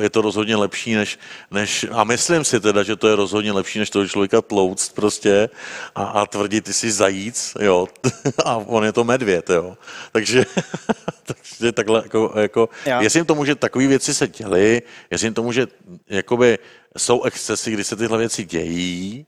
je 0.00 0.10
to 0.10 0.22
rozhodně 0.22 0.56
lepší 0.56 0.94
než, 0.94 1.18
než, 1.50 1.86
a 1.92 2.04
myslím 2.04 2.44
si 2.44 2.60
teda, 2.60 2.82
že 2.82 2.96
to 2.96 3.08
je 3.08 3.16
rozhodně 3.16 3.52
lepší, 3.52 3.78
než 3.78 3.90
toho 3.90 4.08
člověka 4.08 4.42
tlouct 4.42 4.94
prostě 4.94 5.48
a, 5.94 6.04
a 6.04 6.26
tvrdit, 6.26 6.64
ty 6.64 6.72
jsi 6.72 6.92
zajíc, 6.92 7.56
jo, 7.60 7.86
a 8.44 8.56
on 8.56 8.84
je 8.84 8.92
to 8.92 9.04
medvěd, 9.04 9.50
jo. 9.50 9.76
Takže, 10.12 10.46
takže 11.22 11.72
takhle, 11.72 12.02
jako, 12.02 12.32
jako 12.36 12.68
jestli 13.00 13.24
tomu, 13.24 13.44
že 13.44 13.54
takové 13.54 13.86
věci 13.86 14.14
se 14.14 14.28
děly, 14.28 14.82
jestli 15.10 15.30
tomu, 15.30 15.52
že 15.52 15.66
jakoby 16.08 16.58
jsou 16.98 17.22
excesy, 17.22 17.70
kdy 17.70 17.84
se 17.84 17.96
tyhle 17.96 18.18
věci 18.18 18.44
dějí, 18.44 19.26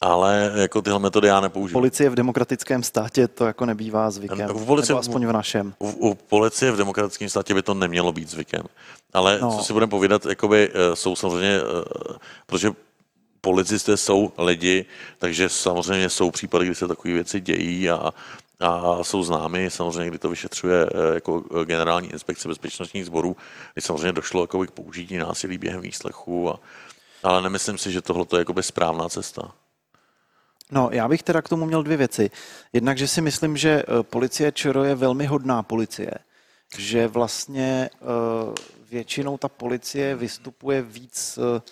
ale 0.00 0.52
jako 0.54 0.82
tyhle 0.82 0.98
metody 0.98 1.28
já 1.28 1.40
nepoužívám. 1.40 1.80
Policie 1.80 2.10
v 2.10 2.14
demokratickém 2.14 2.82
státě 2.82 3.28
to 3.28 3.46
jako 3.46 3.66
nebývá 3.66 4.10
zvykem, 4.10 4.48
v 4.48 4.66
policie, 4.66 4.94
nebo 4.94 5.00
aspoň 5.00 5.26
v 5.26 5.32
našem. 5.32 5.74
U, 5.78 5.88
u 5.90 6.14
policie 6.14 6.72
v 6.72 6.76
demokratickém 6.76 7.28
státě 7.28 7.54
by 7.54 7.62
to 7.62 7.74
nemělo 7.74 8.12
být 8.12 8.30
zvykem. 8.30 8.62
Ale 9.12 9.38
no. 9.40 9.56
co 9.56 9.64
si 9.64 9.72
budeme 9.72 9.90
povídat, 9.90 10.26
jakoby 10.26 10.70
eh, 10.72 10.96
jsou 10.96 11.16
samozřejmě, 11.16 11.56
eh, 11.56 12.18
protože 12.46 12.70
policisté 13.40 13.96
jsou 13.96 14.32
lidi, 14.38 14.84
takže 15.18 15.48
samozřejmě 15.48 16.08
jsou 16.08 16.30
případy, 16.30 16.66
kdy 16.66 16.74
se 16.74 16.88
takové 16.88 17.14
věci 17.14 17.40
dějí 17.40 17.90
a, 17.90 18.12
a 18.60 19.04
jsou 19.04 19.22
známy, 19.22 19.70
samozřejmě, 19.70 20.08
kdy 20.10 20.18
to 20.18 20.28
vyšetřuje 20.28 20.86
eh, 20.86 21.14
jako 21.14 21.44
generální 21.64 22.12
inspekce 22.12 22.48
bezpečnostních 22.48 23.06
sborů, 23.06 23.36
kdy 23.74 23.82
samozřejmě 23.82 24.12
došlo 24.12 24.42
jako 24.42 24.66
k 24.66 24.70
použití 24.70 25.16
násilí 25.16 25.58
během 25.58 25.80
výslechu 25.80 26.50
a, 26.50 26.60
ale 27.22 27.42
nemyslím 27.42 27.78
si, 27.78 27.92
že 27.92 28.02
tohle 28.02 28.26
je 28.32 28.38
jakoby 28.38 28.62
správná 28.62 29.08
cesta. 29.08 29.52
No, 30.70 30.88
já 30.92 31.08
bych 31.08 31.22
teda 31.22 31.42
k 31.42 31.48
tomu 31.48 31.66
měl 31.66 31.82
dvě 31.82 31.96
věci. 31.96 32.30
Jednak, 32.72 32.98
že 32.98 33.08
si 33.08 33.20
myslím, 33.20 33.56
že 33.56 33.70
eh, 33.82 34.02
policie 34.02 34.52
ČR 34.52 34.78
je 34.84 34.94
velmi 34.94 35.26
hodná 35.26 35.62
policie. 35.62 36.10
Že 36.78 37.06
vlastně 37.06 37.90
eh, 37.94 37.98
většinou 38.90 39.38
ta 39.38 39.48
policie 39.48 40.16
vystupuje 40.16 40.82
víc 40.82 41.38
eh, 41.38 41.62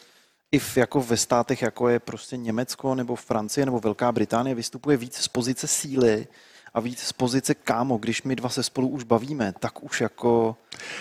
i 0.53 0.59
v, 0.59 0.77
jako 0.77 1.01
ve 1.01 1.17
státech, 1.17 1.63
jako 1.63 1.89
je 1.89 2.01
prostě 2.01 2.37
Německo 2.37 2.95
nebo 2.95 3.17
Francie 3.17 3.65
nebo 3.65 3.81
Velká 3.81 4.13
Británie, 4.13 4.55
vystupuje 4.55 4.97
víc 4.97 5.17
z 5.17 5.29
pozice 5.29 5.67
síly, 5.67 6.27
a 6.75 6.81
víc 6.81 7.01
z 7.01 7.13
pozice 7.13 7.55
kámo, 7.55 7.99
když 7.99 8.23
my 8.23 8.37
dva 8.37 8.49
se 8.49 8.63
spolu 8.63 8.89
už 8.89 9.05
bavíme, 9.05 9.53
tak 9.61 9.83
už 9.83 10.01
jako, 10.01 10.57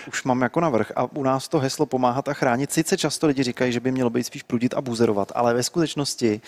už 0.08 0.24
mám 0.24 0.42
jako 0.42 0.62
navrh. 0.62 0.92
A 0.96 1.04
u 1.04 1.24
nás 1.24 1.48
to 1.48 1.60
heslo 1.60 1.86
pomáhat 1.86 2.28
a 2.28 2.34
chránit. 2.34 2.72
Sice 2.72 2.98
často 2.98 3.28
lidi 3.28 3.44
říkají, 3.44 3.72
že 3.74 3.80
by 3.80 3.92
mělo 3.92 4.10
být 4.10 4.24
spíš 4.24 4.44
prudit 4.44 4.74
a 4.74 4.82
buzerovat, 4.82 5.32
ale 5.36 5.54
ve 5.54 5.64
skutečnosti 5.64 6.42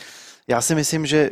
já 0.47 0.61
si 0.61 0.75
myslím, 0.75 1.05
že 1.05 1.29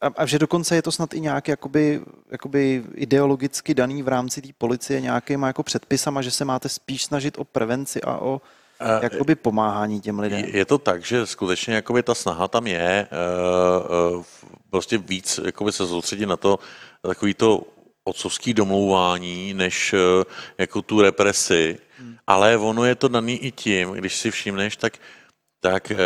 a, 0.00 0.06
a 0.16 0.26
že 0.26 0.38
dokonce 0.38 0.74
je 0.74 0.82
to 0.82 0.92
snad 0.92 1.14
i 1.14 1.20
nějak 1.20 1.48
jakoby, 1.48 2.00
jakoby 2.30 2.84
ideologicky 2.94 3.74
daný 3.74 4.02
v 4.02 4.08
rámci 4.08 4.42
té 4.42 4.48
policie 4.58 5.00
nějakýma 5.00 5.46
jako 5.46 5.62
předpisama, 5.62 6.22
že 6.22 6.30
se 6.30 6.44
máte 6.44 6.68
spíš 6.68 7.04
snažit 7.04 7.38
o 7.38 7.44
prevenci 7.44 8.02
a 8.02 8.16
o 8.18 8.40
jakoby 9.02 9.34
pomáhání 9.34 10.00
těm 10.00 10.18
lidem. 10.18 10.44
Je 10.44 10.64
to 10.64 10.78
tak, 10.78 11.04
že 11.04 11.26
skutečně 11.26 11.74
jakoby 11.74 12.02
ta 12.02 12.14
snaha 12.14 12.48
tam 12.48 12.66
je 12.66 13.08
uh, 13.10 14.16
uh, 14.16 14.24
prostě 14.70 14.98
víc 14.98 15.40
jakoby 15.44 15.72
se 15.72 15.86
soustředit 15.86 16.26
na 16.26 16.36
to, 16.36 16.58
takový 17.02 17.34
to 17.34 17.62
otcovský 18.06 18.54
domlouvání, 18.54 19.54
než 19.54 19.94
eh, 19.94 20.24
jako 20.58 20.82
tu 20.82 21.02
represi, 21.02 21.78
hmm. 21.98 22.16
ale 22.26 22.56
ono 22.56 22.84
je 22.84 22.94
to 22.94 23.08
daný 23.08 23.36
i 23.36 23.50
tím, 23.50 23.90
když 23.90 24.16
si 24.16 24.30
všimneš, 24.30 24.76
tak 24.76 24.98
tak 25.60 25.90
e, 25.90 25.96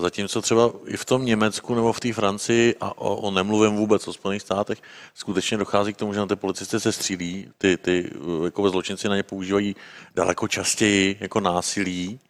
zatímco 0.00 0.42
třeba 0.42 0.72
i 0.86 0.96
v 0.96 1.04
tom 1.04 1.24
Německu 1.24 1.74
nebo 1.74 1.92
v 1.92 2.00
té 2.00 2.12
Francii, 2.12 2.74
a 2.80 2.98
o, 2.98 3.16
o 3.16 3.30
nemluvím 3.30 3.76
vůbec 3.76 4.08
o 4.08 4.12
Spojených 4.12 4.42
státech, 4.42 4.78
skutečně 5.14 5.56
dochází 5.56 5.94
k 5.94 5.96
tomu, 5.96 6.12
že 6.12 6.20
na 6.20 6.26
ty 6.26 6.36
policisty 6.36 6.80
se 6.80 6.92
střílí, 6.92 7.50
ty, 7.58 7.76
ty 7.76 8.10
jako 8.44 8.70
zločinci 8.70 9.08
na 9.08 9.16
ně 9.16 9.22
používají 9.22 9.76
daleko 10.14 10.48
častěji 10.48 11.16
jako 11.20 11.40
násilí 11.40 12.20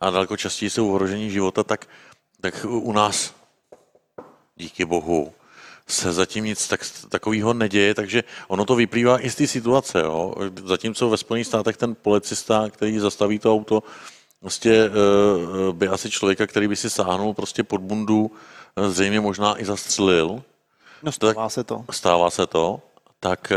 a 0.00 0.10
daleko 0.10 0.36
častěji 0.36 0.70
jsou 0.70 0.90
ohrožení 0.90 1.30
života, 1.30 1.64
tak, 1.64 1.86
tak 2.40 2.66
u 2.68 2.92
nás, 2.92 3.34
díky 4.56 4.84
bohu, 4.84 5.32
se 5.86 6.12
zatím 6.12 6.44
nic 6.44 6.68
tak, 6.68 6.80
takového 7.08 7.54
neděje, 7.54 7.94
takže 7.94 8.24
ono 8.48 8.64
to 8.64 8.74
vyplývá 8.74 9.20
i 9.20 9.30
z 9.30 9.34
té 9.34 9.46
situace. 9.46 10.00
Jo. 10.00 10.34
Zatímco 10.64 11.10
ve 11.10 11.16
Spojených 11.16 11.46
státech 11.46 11.76
ten 11.76 11.94
policista, 12.02 12.70
který 12.70 12.98
zastaví 12.98 13.38
to 13.38 13.52
auto, 13.52 13.82
prostě 14.42 14.70
eh, 14.74 14.90
eh, 14.90 15.72
by 15.72 15.88
asi 15.88 16.10
člověka, 16.10 16.46
který 16.46 16.68
by 16.68 16.76
si 16.76 16.90
sáhnul 16.90 17.34
prostě 17.34 17.62
pod 17.62 17.80
bundu, 17.80 18.30
eh, 18.76 18.90
zřejmě 18.90 19.20
možná 19.20 19.60
i 19.60 19.64
zastřelil. 19.64 20.42
No 21.02 21.12
stává 21.12 21.48
se 21.48 21.64
to. 21.64 21.84
Stává 21.90 22.30
se 22.30 22.46
to. 22.46 22.82
Tak 23.20 23.52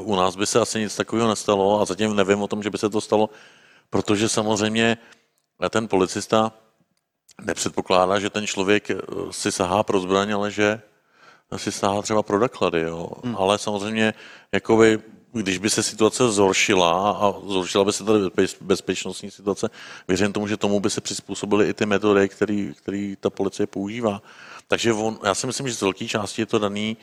u 0.00 0.16
nás 0.16 0.36
by 0.36 0.46
se 0.46 0.60
asi 0.60 0.78
nic 0.78 0.96
takového 0.96 1.28
nestalo 1.28 1.80
a 1.80 1.84
zatím 1.84 2.16
nevím 2.16 2.42
o 2.42 2.48
tom, 2.48 2.62
že 2.62 2.70
by 2.70 2.78
se 2.78 2.90
to 2.90 3.00
stalo, 3.00 3.30
protože 3.90 4.28
samozřejmě 4.28 4.96
ten 5.70 5.88
policista 5.88 6.52
nepředpokládá, 7.40 8.20
že 8.20 8.30
ten 8.30 8.46
člověk 8.46 8.88
si 9.30 9.52
sahá 9.52 9.82
pro 9.82 10.00
zbraň, 10.00 10.32
ale 10.32 10.50
že 10.50 10.80
si 11.56 11.72
stáhla 11.72 12.02
třeba 12.02 12.22
pro 12.22 12.38
doklady, 12.38 12.80
jo. 12.80 13.08
Hmm. 13.24 13.36
Ale 13.36 13.58
samozřejmě, 13.58 14.14
jakoby, 14.52 15.00
když 15.32 15.58
by 15.58 15.70
se 15.70 15.82
situace 15.82 16.32
zhoršila 16.32 17.10
a 17.10 17.40
zhoršila 17.40 17.84
by 17.84 17.92
se 17.92 18.04
ta 18.04 18.12
bezpečnostní 18.60 19.30
situace, 19.30 19.70
věřím 20.08 20.32
tomu, 20.32 20.48
že 20.48 20.56
tomu 20.56 20.80
by 20.80 20.90
se 20.90 21.00
přizpůsobily 21.00 21.68
i 21.68 21.74
ty 21.74 21.86
metody, 21.86 22.28
který, 22.28 22.74
který 22.74 23.16
ta 23.16 23.30
policie 23.30 23.66
používá. 23.66 24.22
Takže 24.68 24.92
on, 24.92 25.18
já 25.24 25.34
si 25.34 25.46
myslím, 25.46 25.68
že 25.68 25.74
z 25.74 25.80
velké 25.80 26.08
části 26.08 26.42
je 26.42 26.46
to 26.46 26.58
daný 26.58 26.96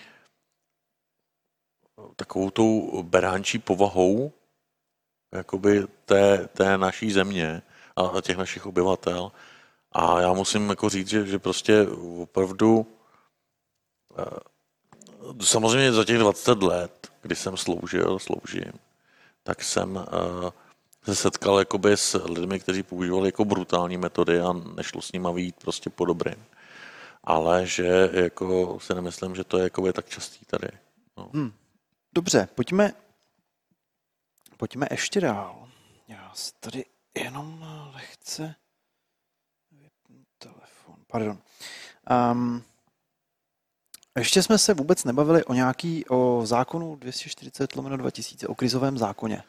takovou 2.16 2.50
tou 2.50 3.04
beránčí 3.04 3.60
povahou 3.60 4.32
jakoby 5.34 5.88
té, 6.06 6.48
té 6.48 6.78
naší 6.78 7.12
země 7.12 7.62
a 7.96 8.22
těch 8.22 8.38
našich 8.38 8.66
obyvatel. 8.66 9.32
A 9.92 10.22
já 10.22 10.34
musím 10.34 10.70
jako 10.70 10.90
říct, 10.90 11.08
že, 11.08 11.26
že 11.26 11.40
prostě 11.40 11.88
opravdu 12.22 12.88
Eh, 14.18 15.44
samozřejmě 15.44 15.94
za 15.94 16.06
těch 16.06 16.18
20 16.18 16.64
let, 16.64 17.03
kdy 17.24 17.36
jsem 17.36 17.58
sloužil, 17.58 18.20
sloužím, 18.20 18.74
tak 19.44 19.64
jsem 19.64 19.96
uh, 19.96 20.50
se 21.04 21.16
setkal 21.16 21.60
jakoby 21.60 21.98
s 21.98 22.24
lidmi, 22.26 22.60
kteří 22.60 22.84
používali 22.84 23.28
jako 23.28 23.46
brutální 23.46 23.98
metody 23.98 24.40
a 24.42 24.54
nešlo 24.54 25.02
s 25.02 25.12
nimi 25.12 25.28
vyjít 25.34 25.56
prostě 25.56 25.90
po 25.90 26.06
dobrým. 26.06 26.46
Ale 27.24 27.66
že 27.66 28.10
jako 28.14 28.80
si 28.80 28.94
nemyslím, 28.96 29.36
že 29.36 29.44
to 29.44 29.58
je 29.58 29.64
jakoby 29.64 29.94
tak 29.94 30.10
častý 30.10 30.46
tady. 30.46 30.68
No. 31.18 31.30
Hmm. 31.34 31.54
Dobře, 32.16 32.48
pojďme, 32.56 32.94
pojďme 34.58 34.88
ještě 34.92 35.22
dál. 35.22 35.70
Já 36.08 36.34
tady 36.60 36.86
jenom 37.16 37.66
lehce 37.94 38.56
telefon, 40.38 40.96
pardon. 41.08 41.38
Um, 42.32 42.64
ještě 44.20 44.43
jsme 44.43 44.57
se 44.57 44.74
vůbec 44.74 45.03
nebavili 45.03 45.43
o 45.43 45.53
nějaký, 45.53 46.05
o 46.09 46.41
zákonu 46.45 46.95
240 46.95 47.76
lomeno 47.76 47.97
2000, 47.97 48.47
o 48.47 48.55
krizovém 48.55 48.97
zákoně. 48.97 49.43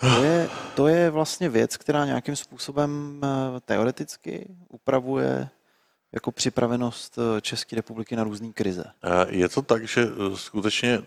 To 0.00 0.24
je, 0.24 0.48
to 0.74 0.88
je 0.88 1.10
vlastně 1.10 1.48
věc, 1.48 1.76
která 1.76 2.04
nějakým 2.04 2.36
způsobem 2.36 3.20
eh, 3.24 3.60
teoreticky 3.60 4.48
upravuje 4.68 5.48
jako 6.12 6.32
připravenost 6.32 7.18
eh, 7.18 7.40
České 7.40 7.76
republiky 7.76 8.16
na 8.16 8.24
různé 8.24 8.52
krize. 8.52 8.84
Eh, 9.04 9.26
je 9.28 9.48
to 9.48 9.62
tak, 9.62 9.88
že 9.88 10.06
skutečně 10.34 11.02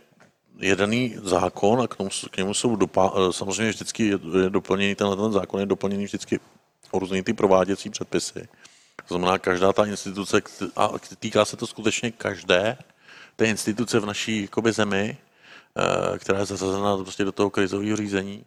jedený 0.60 1.16
zákon 1.24 1.82
a 1.82 1.88
k, 1.88 1.96
tomu, 1.96 2.10
k 2.32 2.38
němu 2.38 2.54
jsou 2.54 2.76
dopa, 2.76 3.14
samozřejmě 3.32 3.70
vždycky 3.70 4.08
je 4.08 4.18
doplněný, 4.50 4.96
tenhle 4.96 5.16
ten 5.16 5.32
zákon 5.32 5.60
je 5.60 5.66
doplněný 5.66 6.06
vždycky 6.06 6.40
o 6.92 7.00
různé 7.00 7.24
ty 7.24 7.34
prováděcí 7.34 7.90
předpisy. 7.90 8.48
To 9.08 9.18
znamená, 9.18 9.38
každá 9.38 9.74
ta 9.74 9.86
instituce, 9.86 10.42
a 10.76 10.90
týká 11.20 11.46
se 11.46 11.58
to 11.58 11.68
skutečně 11.68 12.12
každé 12.12 12.78
té 13.36 13.46
instituce 13.46 14.00
v 14.00 14.06
naší 14.06 14.42
jakoby, 14.42 14.72
zemi, 14.72 15.18
eh, 15.78 16.20
která 16.20 16.40
je 16.40 16.46
zasazena 16.46 16.98
prostě 16.98 17.24
do 17.24 17.32
toho 17.32 17.50
krizového 17.50 17.98
řízení, 17.98 18.46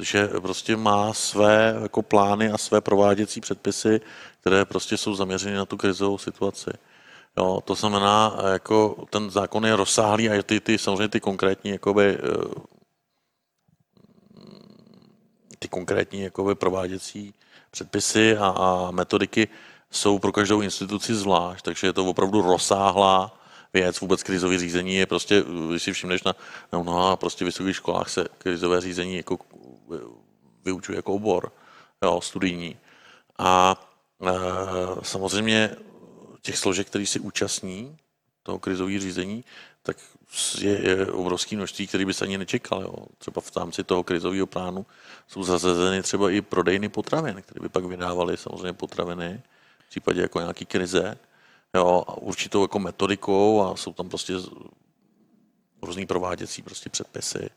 že 0.00 0.28
prostě 0.28 0.76
má 0.76 1.14
své 1.14 1.76
jako 1.82 2.02
plány 2.02 2.50
a 2.50 2.58
své 2.58 2.80
prováděcí 2.80 3.40
předpisy, 3.40 4.00
které 4.40 4.64
prostě 4.64 4.96
jsou 4.96 5.14
zaměřeny 5.14 5.56
na 5.56 5.64
tu 5.64 5.76
krizovou 5.76 6.18
situaci. 6.18 6.70
Jo, 7.38 7.60
to 7.64 7.74
znamená, 7.74 8.36
jako 8.52 9.06
ten 9.10 9.30
zákon 9.30 9.66
je 9.66 9.76
rozsáhlý 9.76 10.30
a 10.30 10.42
ty, 10.42 10.60
ty 10.60 10.78
samozřejmě 10.78 11.08
ty 11.08 11.20
konkrétní 11.20 11.70
jakoby, 11.70 12.18
ty 15.58 15.68
konkrétní 15.68 16.20
jakoby 16.20 16.54
prováděcí 16.54 17.34
předpisy 17.74 18.36
a, 18.36 18.46
a 18.46 18.90
metodiky 18.90 19.48
jsou 19.90 20.18
pro 20.18 20.32
každou 20.32 20.60
instituci 20.60 21.14
zvlášť, 21.14 21.64
takže 21.64 21.86
je 21.86 21.92
to 21.92 22.06
opravdu 22.06 22.42
rozsáhlá 22.42 23.34
věc. 23.72 24.00
Vůbec 24.00 24.22
krizové 24.22 24.58
řízení 24.58 24.94
je 24.94 25.06
prostě, 25.06 25.42
když 25.68 25.82
si 25.82 25.92
všimneš 25.92 26.22
na, 26.22 26.34
na 26.72 26.78
mnoha 26.78 27.16
prostě 27.16 27.44
vysokých 27.44 27.76
školách 27.76 28.08
se 28.08 28.24
krizové 28.38 28.80
řízení 28.80 29.16
jako 29.16 29.38
vyučuje 30.64 30.96
jako 30.96 31.14
obor, 31.14 31.52
jo, 32.02 32.20
studijní. 32.20 32.76
A 33.38 33.74
e, 34.22 34.30
samozřejmě 35.02 35.76
těch 36.42 36.58
složek, 36.58 36.86
který 36.86 37.06
si 37.06 37.20
účastní 37.20 37.98
toho 38.42 38.58
krizového 38.58 39.00
řízení, 39.00 39.44
tak 39.86 39.96
je, 40.58 40.88
je 40.88 41.06
obrovské 41.06 41.56
množství, 41.56 41.86
který 41.86 42.04
by 42.04 42.14
se 42.14 42.24
ani 42.24 42.38
nečekal. 42.38 42.82
Jo. 42.82 42.94
Třeba 43.18 43.40
v 43.40 43.56
rámci 43.56 43.84
toho 43.84 44.04
krizového 44.04 44.46
plánu 44.46 44.86
jsou 45.28 45.44
zazezeny 45.44 46.02
třeba 46.02 46.30
i 46.30 46.40
prodejny 46.40 46.88
potravin, 46.88 47.42
které 47.42 47.60
by 47.60 47.68
pak 47.68 47.84
vydávaly 47.84 48.36
samozřejmě 48.36 48.72
potraviny 48.72 49.42
v 49.86 49.90
případě 49.90 50.20
jako 50.20 50.40
nějaký 50.40 50.66
krize. 50.66 51.18
Jo, 51.74 52.04
a 52.08 52.16
určitou 52.16 52.62
jako 52.62 52.78
metodikou 52.78 53.62
a 53.62 53.76
jsou 53.76 53.92
tam 53.92 54.08
prostě 54.08 54.34
různý 55.82 56.06
prováděcí 56.06 56.62
prostě 56.62 56.90
předpisy. 56.90 57.44
E, 57.44 57.50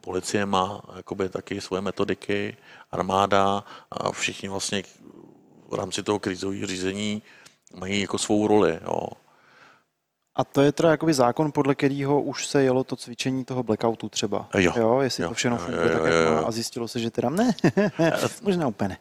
policie 0.00 0.46
má 0.46 0.82
jakoby 0.96 1.28
taky 1.28 1.60
svoje 1.60 1.82
metodiky, 1.82 2.56
armáda 2.92 3.64
a 3.90 4.12
všichni 4.12 4.48
vlastně 4.48 4.82
v 5.68 5.74
rámci 5.74 6.02
toho 6.02 6.18
krizového 6.18 6.66
řízení 6.66 7.22
mají 7.74 8.00
jako 8.00 8.18
svou 8.18 8.46
roli. 8.48 8.80
Jo. 8.84 9.08
A 10.36 10.44
to 10.44 10.62
je 10.62 10.72
teda 10.72 10.90
jakoby 10.90 11.14
zákon, 11.14 11.52
podle 11.52 11.74
kterého 11.74 12.22
už 12.22 12.46
se 12.46 12.62
jelo 12.62 12.84
to 12.84 12.96
cvičení 12.96 13.44
toho 13.44 13.62
blackoutu 13.62 14.08
třeba. 14.08 14.48
Jo. 14.54 14.72
jo 14.76 15.00
jestli 15.00 15.22
jo, 15.22 15.28
to 15.28 15.34
všechno 15.34 15.58
funguje 15.58 15.88
tak, 15.88 16.04
jak 16.04 16.34
má 16.34 16.40
a 16.40 16.50
zjistilo 16.50 16.88
se, 16.88 17.00
že 17.00 17.10
teda 17.10 17.30
ne, 17.30 17.54
možná 18.42 18.66
úplně 18.66 18.88
ne. 18.88 18.98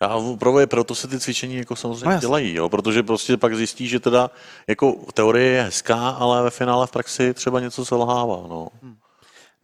A 0.00 0.16
právě 0.38 0.66
proto 0.66 0.94
se 0.94 1.08
ty 1.08 1.20
cvičení 1.20 1.56
jako 1.56 1.76
samozřejmě 1.76 2.14
no, 2.14 2.20
dělají, 2.20 2.54
jo? 2.54 2.68
protože 2.68 3.02
prostě 3.02 3.36
pak 3.36 3.56
zjistí, 3.56 3.88
že 3.88 4.00
teda 4.00 4.30
jako 4.66 4.92
teorie 5.14 5.50
je 5.50 5.62
hezká, 5.62 6.08
ale 6.08 6.42
ve 6.42 6.50
finále 6.50 6.86
v 6.86 6.90
praxi 6.90 7.34
třeba 7.34 7.60
něco 7.60 7.84
selhává. 7.84 8.46
No. 8.48 8.68
Hmm. 8.82 8.96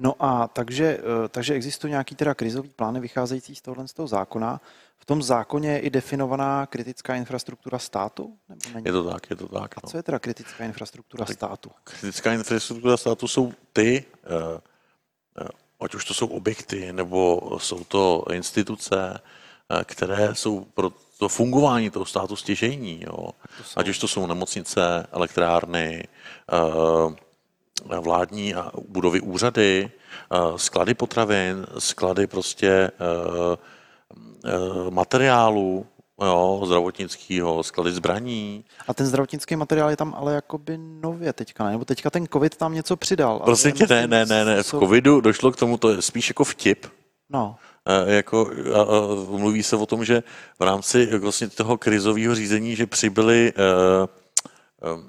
No 0.03 0.15
a 0.21 0.49
takže, 0.49 0.99
eh, 0.99 1.29
takže 1.29 1.55
existují 1.55 1.91
nějaký 1.91 2.15
teda 2.15 2.35
krizový 2.35 2.69
plány 2.69 3.01
vycházející 3.01 3.55
z 3.55 3.63
tohohle 3.63 3.89
z 3.89 3.93
toho 3.93 4.09
zákona. 4.09 4.61
V 4.99 5.05
tom 5.05 5.23
zákoně 5.23 5.71
je 5.71 5.79
i 5.79 5.91
definovaná 5.91 6.67
kritická 6.67 7.15
infrastruktura 7.15 7.79
státu? 7.79 8.37
Nebo 8.49 8.61
není? 8.75 8.87
Je 8.87 8.93
to 8.93 9.05
tak, 9.05 9.31
je 9.31 9.37
to 9.37 9.49
tak. 9.49 9.79
A 9.79 9.81
no. 9.85 9.91
co 9.91 9.97
je 9.97 10.03
teda 10.03 10.19
kritická 10.19 10.65
infrastruktura 10.65 11.25
tak 11.25 11.37
státu? 11.37 11.71
Kritická 11.85 12.33
infrastruktura 12.33 12.97
státu 12.97 13.29
jsou 13.29 13.53
ty, 13.73 14.05
eh, 14.25 14.61
eh, 15.41 15.49
ať 15.81 15.95
už 15.95 16.05
to 16.05 16.15
jsou 16.15 16.27
objekty, 16.27 16.93
nebo 16.93 17.41
jsou 17.61 17.85
to 17.85 18.25
instituce, 18.33 19.21
které 19.85 20.35
jsou 20.35 20.65
pro 20.65 20.91
to 21.19 21.29
fungování 21.29 21.91
toho 21.91 22.05
státu 22.05 22.37
stěžejní. 22.37 23.03
Jo. 23.07 23.31
Ať 23.77 23.89
už 23.89 23.99
to 23.99 24.09
jsou 24.09 24.27
nemocnice, 24.27 25.07
elektrárny, 25.13 26.05
vládní 28.01 28.55
a 28.55 28.73
budovy 28.89 29.21
úřady, 29.21 29.91
sklady 30.57 30.95
potravin, 30.95 31.67
sklady 31.79 32.27
prostě 32.27 32.91
materiálu, 34.91 35.87
jo, 36.25 36.63
zdravotnického, 36.67 37.63
sklady 37.63 37.93
zbraní. 37.93 38.65
A 38.89 38.95
ten 38.95 39.07
zdravotnický 39.07 39.57
materiál 39.57 39.91
je 39.91 39.97
tam 39.97 40.15
ale 40.17 40.35
jakoby 40.35 40.79
nově 40.79 41.33
teďka, 41.33 41.65
ne? 41.65 41.71
Nebo 41.71 41.85
teďka 41.85 42.11
ten 42.11 42.27
covid 42.27 42.57
tam 42.57 42.75
něco 42.75 42.97
přidal. 42.97 43.39
Prosím 43.39 43.73
tě, 43.73 43.87
ne, 43.87 44.07
ne, 44.07 44.27
ne, 44.27 44.45
ne, 44.45 44.63
v 44.63 44.67
covidu 44.67 45.21
došlo 45.21 45.53
k 45.53 45.57
tomu, 45.57 45.77
to 45.77 45.91
je 45.91 46.03
spíš 46.03 46.29
jako 46.31 46.45
vtip. 46.45 46.87
No. 47.31 47.57
Jako, 48.07 48.51
a, 48.75 48.81
a, 48.83 48.87
mluví 49.39 49.63
se 49.63 49.77
o 49.77 49.87
tom, 49.87 50.05
že 50.05 50.23
v 50.59 50.63
rámci 50.63 51.19
vlastně 51.19 51.49
toho 51.49 51.79
krizového 51.79 52.35
řízení, 52.35 52.77
že 52.77 52.87
přibyly 52.87 53.53
uh, 54.83 55.01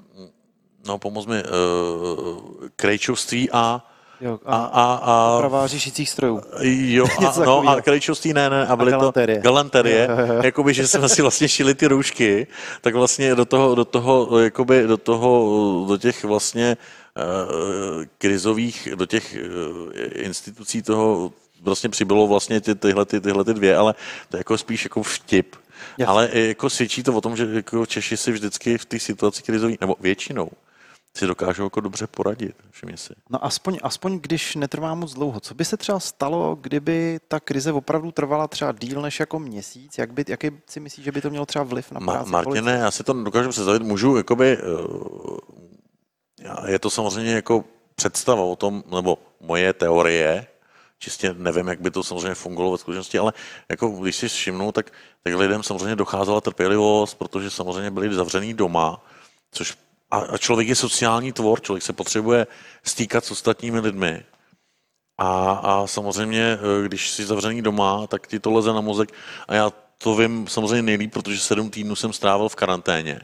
no 0.86 0.98
pomoz 0.98 1.26
mi, 1.26 1.42
uh, 1.42 2.68
krejčovství 2.76 3.50
a 3.52 3.88
Jo, 4.22 4.38
a, 4.44 4.56
a, 4.56 4.94
a, 4.94 5.36
oprava 5.36 5.66
řešicích 5.66 6.10
strojů. 6.10 6.42
Jo, 6.62 7.06
a, 7.18 7.44
no, 7.44 7.68
a 7.68 7.80
krejčovství 7.80 8.32
ne, 8.32 8.50
ne, 8.50 8.66
a 8.66 8.76
byly 8.76 8.92
a 8.92 8.96
galanterie. 8.96 9.38
to 9.38 9.42
galanterie, 9.42 10.08
jo, 10.10 10.26
jo, 10.26 10.34
jo. 10.34 10.40
jakoby, 10.44 10.74
že 10.74 10.88
jsme 10.88 11.08
si 11.08 11.22
vlastně 11.22 11.48
šili 11.48 11.74
ty 11.74 11.86
roušky, 11.86 12.46
tak 12.80 12.94
vlastně 12.94 13.34
do 13.34 13.44
toho, 13.44 13.74
do 13.74 13.84
toho, 13.84 14.38
jakoby, 14.38 14.86
do 14.86 14.96
toho, 14.96 15.84
do 15.88 15.98
těch 15.98 16.24
vlastně 16.24 16.76
uh, 17.16 18.04
krizových, 18.18 18.88
do 18.94 19.06
těch 19.06 19.36
uh, 19.36 19.92
institucí 20.12 20.82
toho 20.82 21.32
vlastně 21.62 21.88
přibylo 21.90 22.26
vlastně 22.26 22.60
ty, 22.60 22.74
tyhle, 22.74 23.04
ty, 23.04 23.20
tyhle 23.20 23.44
ty 23.44 23.54
dvě, 23.54 23.76
ale 23.76 23.94
to 24.28 24.36
je 24.36 24.40
jako 24.40 24.58
spíš 24.58 24.84
jako 24.84 25.02
vtip. 25.02 25.56
Jasně. 25.98 26.06
Ale 26.06 26.28
jako 26.32 26.70
svědčí 26.70 27.02
to 27.02 27.12
o 27.12 27.20
tom, 27.20 27.36
že 27.36 27.48
jako 27.52 27.86
Češi 27.86 28.16
si 28.16 28.32
vždycky 28.32 28.78
v 28.78 28.84
té 28.84 28.98
situaci 28.98 29.42
krizový, 29.42 29.78
nebo 29.80 29.96
většinou, 30.00 30.48
si 31.16 31.26
dokážou 31.26 31.64
jako 31.64 31.80
dobře 31.80 32.06
poradit, 32.06 32.56
všimně 32.70 32.96
si. 32.96 33.14
No 33.30 33.44
aspoň, 33.44 33.78
aspoň 33.82 34.18
když 34.18 34.54
netrvá 34.54 34.94
moc 34.94 35.14
dlouho. 35.14 35.40
Co 35.40 35.54
by 35.54 35.64
se 35.64 35.76
třeba 35.76 36.00
stalo, 36.00 36.58
kdyby 36.60 37.20
ta 37.28 37.40
krize 37.40 37.72
opravdu 37.72 38.12
trvala 38.12 38.48
třeba 38.48 38.72
díl 38.72 39.02
než 39.02 39.20
jako 39.20 39.38
měsíc? 39.38 39.98
Jak 39.98 40.12
by, 40.12 40.24
jaký 40.28 40.50
si 40.66 40.80
myslíš, 40.80 41.04
že 41.04 41.12
by 41.12 41.20
to 41.20 41.30
mělo 41.30 41.46
třeba 41.46 41.64
vliv 41.64 41.92
na 41.92 42.00
práci 42.00 42.30
Ma, 42.30 42.42
Martine, 42.42 42.72
já 42.72 42.90
si 42.90 43.04
to 43.04 43.12
dokážu 43.12 43.48
představit. 43.48 43.82
Můžu, 43.82 44.16
jakoby, 44.16 44.58
uh, 44.58 45.36
je 46.66 46.78
to 46.78 46.90
samozřejmě 46.90 47.32
jako 47.32 47.64
představa 47.94 48.42
o 48.42 48.56
tom, 48.56 48.84
nebo 48.90 49.18
moje 49.40 49.72
teorie, 49.72 50.46
čistě 50.98 51.34
nevím, 51.38 51.68
jak 51.68 51.80
by 51.80 51.90
to 51.90 52.02
samozřejmě 52.02 52.34
fungovalo 52.34 52.72
ve 52.72 52.78
skutečnosti, 52.78 53.18
ale 53.18 53.32
jako 53.68 53.88
když 53.88 54.16
si 54.16 54.28
všimnu, 54.28 54.72
tak, 54.72 54.90
tak 55.22 55.34
lidem 55.34 55.62
samozřejmě 55.62 55.96
docházela 55.96 56.40
trpělivost, 56.40 57.14
protože 57.14 57.50
samozřejmě 57.50 57.90
byli 57.90 58.14
zavřený 58.14 58.54
doma, 58.54 59.04
což 59.50 59.76
a 60.12 60.38
člověk 60.38 60.68
je 60.68 60.76
sociální 60.76 61.32
tvor, 61.32 61.60
člověk 61.60 61.82
se 61.82 61.92
potřebuje 61.92 62.46
stýkat 62.84 63.24
s 63.24 63.30
ostatními 63.30 63.80
lidmi. 63.80 64.24
A, 65.18 65.52
a 65.52 65.86
samozřejmě, 65.86 66.58
eh, 66.58 66.88
když 66.88 67.10
jsi 67.10 67.26
zavřený 67.26 67.62
doma, 67.62 68.06
tak 68.06 68.26
ti 68.26 68.40
to 68.40 68.52
leze 68.52 68.72
na 68.72 68.80
mozek. 68.80 69.12
A 69.48 69.54
já 69.54 69.72
to 69.98 70.14
vím 70.14 70.48
samozřejmě 70.48 70.82
nejlíp, 70.82 71.12
protože 71.12 71.38
sedm 71.38 71.70
týdnů 71.70 71.96
jsem 71.96 72.12
strávil 72.12 72.48
v 72.48 72.56
karanténě. 72.56 73.20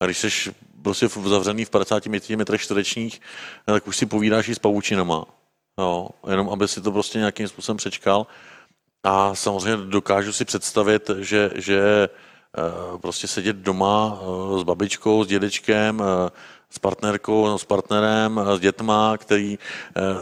A 0.00 0.04
když 0.04 0.18
jsi 0.18 0.54
prostě 0.82 1.08
zavřený 1.08 1.64
v 1.64 1.70
55 1.70 2.36
metrech 2.36 2.62
čtverečních, 2.62 3.20
tak 3.64 3.86
už 3.86 3.96
si 3.96 4.06
povídáš 4.06 4.48
i 4.48 4.54
s 4.54 4.58
pavučinama. 4.58 5.24
Jo, 5.78 6.08
jenom 6.30 6.50
aby 6.50 6.68
si 6.68 6.80
to 6.80 6.92
prostě 6.92 7.18
nějakým 7.18 7.48
způsobem 7.48 7.76
přečkal. 7.76 8.26
A 9.04 9.34
samozřejmě 9.34 9.76
dokážu 9.76 10.32
si 10.32 10.44
představit, 10.44 11.10
že, 11.18 11.50
že 11.54 11.80
eh, 12.04 12.08
prostě 13.00 13.28
sedět 13.28 13.56
doma 13.56 14.20
eh, 14.20 14.60
s 14.60 14.62
babičkou, 14.62 15.24
s 15.24 15.26
dědečkem, 15.26 16.02
eh, 16.02 16.30
s 16.70 16.78
partnerkou, 16.78 17.58
s 17.58 17.64
partnerem, 17.64 18.40
s 18.56 18.60
dětma, 18.60 19.16
který 19.18 19.58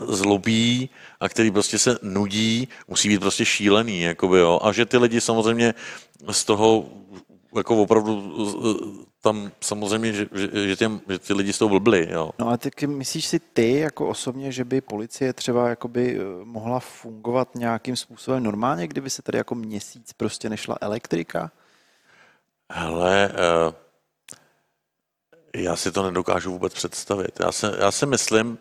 zlobí 0.09 0.91
a 1.21 1.29
který 1.29 1.51
prostě 1.51 1.79
se 1.79 1.99
nudí, 2.03 2.69
musí 2.89 3.09
být 3.09 3.21
prostě 3.21 3.45
šílený, 3.45 4.01
jakoby, 4.01 4.39
jo. 4.39 4.61
A 4.63 4.73
že 4.73 4.87
ty 4.87 4.97
lidi 4.97 5.21
samozřejmě 5.21 5.75
z 6.31 6.45
toho 6.45 6.85
jako 7.57 7.83
opravdu 7.83 8.35
tam 9.21 9.51
samozřejmě, 9.61 10.13
že, 10.13 10.27
že, 10.35 10.69
že, 10.69 10.77
těm, 10.77 11.01
že 11.09 11.19
ty 11.19 11.33
lidi 11.33 11.53
s 11.53 11.59
tou 11.59 11.69
blbli. 11.69 12.09
Jo. 12.11 12.31
No 12.39 12.49
a 12.49 12.57
ty 12.57 12.87
myslíš 12.87 13.27
si 13.27 13.39
ty 13.39 13.79
jako 13.79 14.09
osobně, 14.09 14.53
že 14.53 14.65
by 14.65 14.81
policie 14.81 15.33
třeba 15.33 15.69
jakoby 15.69 16.19
eh, 16.19 16.45
mohla 16.45 16.81
fungovat 16.81 17.55
nějakým 17.55 17.97
způsobem 17.97 18.43
normálně, 18.43 18.87
kdyby 18.87 19.11
se 19.11 19.23
tady 19.23 19.39
jako 19.39 19.55
měsíc 19.55 20.13
prostě 20.13 20.49
nešla 20.49 20.79
elektrika? 20.81 21.51
Hele, 22.73 23.31
uh, 23.33 23.75
já 25.55 25.77
si 25.77 25.93
to 25.93 26.03
nedokážu 26.03 26.53
vůbec 26.53 26.75
představit. 26.75 27.41
Já 27.41 27.53
si, 27.53 27.67
já 27.79 27.91
si 27.91 28.07
myslím, 28.07 28.59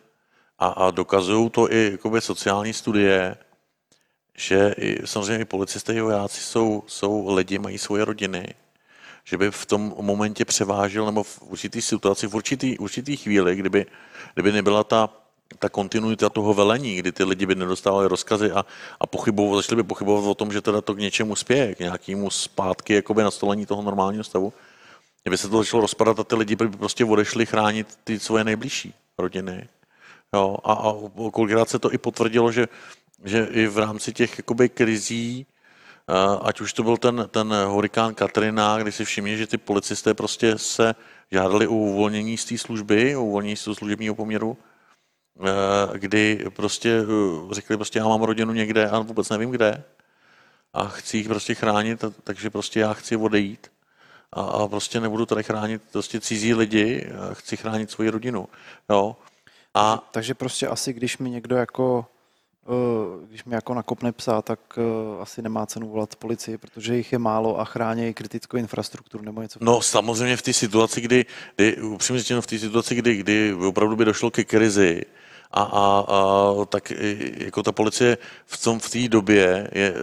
a, 0.60 0.68
a 0.68 0.92
dokazují 0.92 1.50
to 1.50 1.72
i 1.72 1.92
jakoby 1.92 2.22
sociální 2.22 2.74
studie, 2.74 3.38
že 4.38 4.76
i, 4.78 5.08
samozřejmě 5.08 5.42
i 5.42 5.46
policisté 5.46 5.94
i 5.94 6.02
vojáci 6.02 6.42
jsou, 6.42 6.84
jsou 6.88 7.34
lidi, 7.34 7.60
mají 7.60 7.78
svoje 7.78 8.06
rodiny 8.06 8.56
že 9.26 9.38
by 9.38 9.52
v 9.52 9.66
tom 9.66 9.94
momentě 10.02 10.46
převážil, 10.46 11.06
nebo 11.06 11.24
v 11.24 11.42
určitý 11.42 11.82
situaci, 11.82 12.28
v 12.28 12.36
určitý, 12.36 12.78
určitý 12.78 13.18
chvíli, 13.18 13.56
kdyby, 13.56 13.86
kdyby 14.34 14.52
nebyla 14.52 14.84
ta, 14.84 15.10
ta 15.60 15.70
kontinuita 15.70 16.30
toho 16.30 16.54
velení, 16.54 16.96
kdy 16.96 17.12
ty 17.12 17.24
lidi 17.24 17.46
by 17.46 17.56
nedostávali 17.56 18.08
rozkazy 18.08 18.52
a, 18.52 18.66
a 19.00 19.08
pochybovali, 19.08 19.62
začali 19.62 19.84
by 19.84 19.88
pochybovat 19.88 20.30
o 20.30 20.36
tom, 20.36 20.52
že 20.52 20.62
teda 20.62 20.82
to 20.82 20.94
k 20.94 21.00
něčemu 21.00 21.36
spěje, 21.36 21.76
k 21.76 21.80
nějakému 21.80 22.30
zpátky 22.30 22.94
jakoby 22.94 23.24
nastolení 23.24 23.66
toho 23.66 23.82
normálního 23.82 24.24
stavu, 24.24 24.54
kdyby 25.24 25.38
se 25.38 25.50
to 25.50 25.58
začalo 25.58 25.82
rozpadat 25.82 26.20
a 26.20 26.24
ty 26.24 26.36
lidi 26.36 26.56
by 26.56 26.70
prostě 26.70 27.06
odešli 27.06 27.46
chránit 27.46 27.88
ty 28.04 28.20
svoje 28.20 28.44
nejbližší 28.44 28.94
rodiny, 29.18 29.68
Jo, 30.34 30.58
a, 30.64 30.74
a 30.74 30.94
kolikrát 31.32 31.70
se 31.70 31.80
to 31.80 31.94
i 31.94 31.98
potvrdilo, 31.98 32.52
že, 32.52 32.68
že 33.24 33.48
i 33.52 33.68
v 33.68 33.78
rámci 33.78 34.14
těch 34.14 34.38
jakoby, 34.38 34.70
krizí, 34.70 35.46
ať 36.42 36.62
už 36.62 36.74
to 36.74 36.84
byl 36.84 36.98
ten, 36.98 37.28
ten 37.32 37.54
hurikán 37.68 38.14
Katrina, 38.14 38.78
kdy 38.78 38.92
si 38.92 39.06
všimli, 39.06 39.38
že 39.38 39.48
ty 39.48 39.58
policisté 39.58 40.14
prostě 40.14 40.58
se 40.58 40.96
žádali 41.32 41.68
o 41.68 41.74
uvolnění 41.74 42.38
z 42.38 42.46
té 42.46 42.58
služby, 42.58 43.16
o 43.16 43.24
uvolnění 43.24 43.56
z 43.56 43.64
toho 43.64 43.76
služebního 43.76 44.16
poměru, 44.16 44.58
kdy 45.94 46.46
prostě 46.56 47.04
řekli, 47.52 47.76
prostě 47.78 48.00
já 48.00 48.08
mám 48.08 48.24
rodinu 48.24 48.54
někde 48.54 48.90
a 48.90 49.00
vůbec 49.00 49.30
nevím 49.30 49.52
kde 49.52 49.84
a 50.74 50.88
chci 50.88 51.18
jich 51.18 51.28
prostě 51.28 51.56
chránit, 51.56 52.06
takže 52.24 52.50
prostě 52.50 52.80
já 52.80 52.94
chci 52.94 53.16
odejít 53.16 53.72
a, 54.34 54.42
a 54.42 54.68
prostě 54.68 55.00
nebudu 55.00 55.26
tady 55.26 55.44
chránit 55.44 55.82
prostě 55.92 56.20
cizí 56.20 56.54
lidi, 56.54 57.08
chci 57.34 57.58
chránit 57.58 57.92
svoji 57.92 58.10
rodinu. 58.10 58.48
Jo. 58.90 59.16
A... 59.74 60.10
Takže, 60.12 60.34
prostě 60.34 60.68
asi, 60.68 60.94
když 60.94 61.18
mi 61.18 61.30
někdo 61.30 61.56
jako 61.56 62.06
eh, 62.68 63.28
když 63.28 63.44
mi 63.44 63.56
jako 63.56 63.74
nakopne 63.74 64.12
psa, 64.12 64.42
tak 64.42 64.60
asi 65.20 65.42
nemá 65.42 65.66
cenu 65.66 65.88
volat 65.88 66.16
policii, 66.16 66.58
protože 66.58 66.96
jich 66.96 67.12
je 67.12 67.20
málo 67.20 67.60
a 67.60 67.66
chrání 67.66 68.14
kritickou 68.14 68.58
infrastrukturu 68.58 69.24
nebo 69.24 69.42
něco. 69.42 69.60
No 69.62 69.82
samozřejmě 69.82 70.38
v 70.38 70.42
té 70.42 70.54
situaci, 70.54 71.02
kdy, 71.02 71.26
kdy 71.56 71.82
upřímně 71.82 72.20
řečeno 72.20 72.42
v 72.42 72.48
té 72.48 72.60
situaci, 72.60 72.96
kdy, 72.96 73.16
kdy 73.16 73.54
opravdu 73.54 73.96
by 73.96 74.06
došlo 74.06 74.32
ke 74.32 74.44
krizi, 74.44 75.06
a, 75.52 75.62
a, 75.62 76.06
a 76.08 76.66
tak 76.66 76.92
jako 77.38 77.64
ta 77.64 77.72
policie 77.72 78.18
v 78.46 78.64
tom 78.64 78.80
v 78.80 78.90
té 78.90 79.08
době 79.08 79.70
je, 79.72 79.94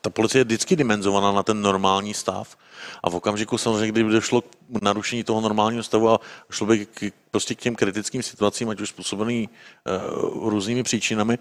ta 0.00 0.10
policie 0.10 0.40
je 0.40 0.44
vždycky 0.44 0.76
dimenzovaná 0.76 1.32
na 1.32 1.42
ten 1.42 1.62
normální 1.62 2.14
stav. 2.14 2.56
A 3.02 3.10
v 3.10 3.14
okamžiku 3.14 3.58
samozřejmě, 3.58 3.88
kdyby 3.92 4.12
došlo 4.12 4.40
k 4.40 4.82
narušení 4.82 5.24
toho 5.24 5.40
normálního 5.40 5.82
stavu 5.82 6.08
a 6.08 6.20
šlo 6.50 6.66
by 6.66 6.86
k, 6.86 7.12
prostě 7.30 7.54
k 7.54 7.58
těm 7.58 7.74
kritickým 7.74 8.22
situacím, 8.22 8.68
ať 8.68 8.80
už 8.80 8.88
způsobený 8.88 9.48
uh, 9.48 10.48
různými 10.48 10.82
příčinami, 10.82 11.38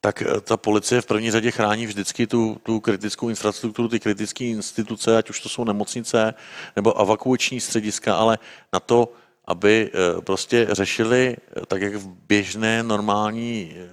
tak 0.00 0.22
eh, 0.22 0.40
ta 0.40 0.56
policie 0.56 1.00
v 1.00 1.06
první 1.06 1.30
řadě 1.30 1.50
chrání 1.50 1.86
vždycky 1.86 2.26
tu, 2.26 2.60
tu 2.62 2.80
kritickou 2.80 3.28
infrastrukturu, 3.28 3.88
ty 3.88 4.00
kritické 4.00 4.44
instituce, 4.44 5.16
ať 5.16 5.30
už 5.30 5.40
to 5.40 5.48
jsou 5.48 5.64
nemocnice 5.64 6.34
nebo 6.76 7.00
evakuační 7.00 7.60
střediska, 7.60 8.16
ale 8.16 8.38
na 8.72 8.80
to 8.80 9.12
aby 9.50 9.90
eh, 9.90 10.20
prostě 10.20 10.66
řešili, 10.70 11.36
eh, 11.36 11.66
tak 11.66 11.82
jak 11.82 11.94
v 11.94 12.06
běžné 12.06 12.82
normální 12.82 13.74
eh, 13.74 13.90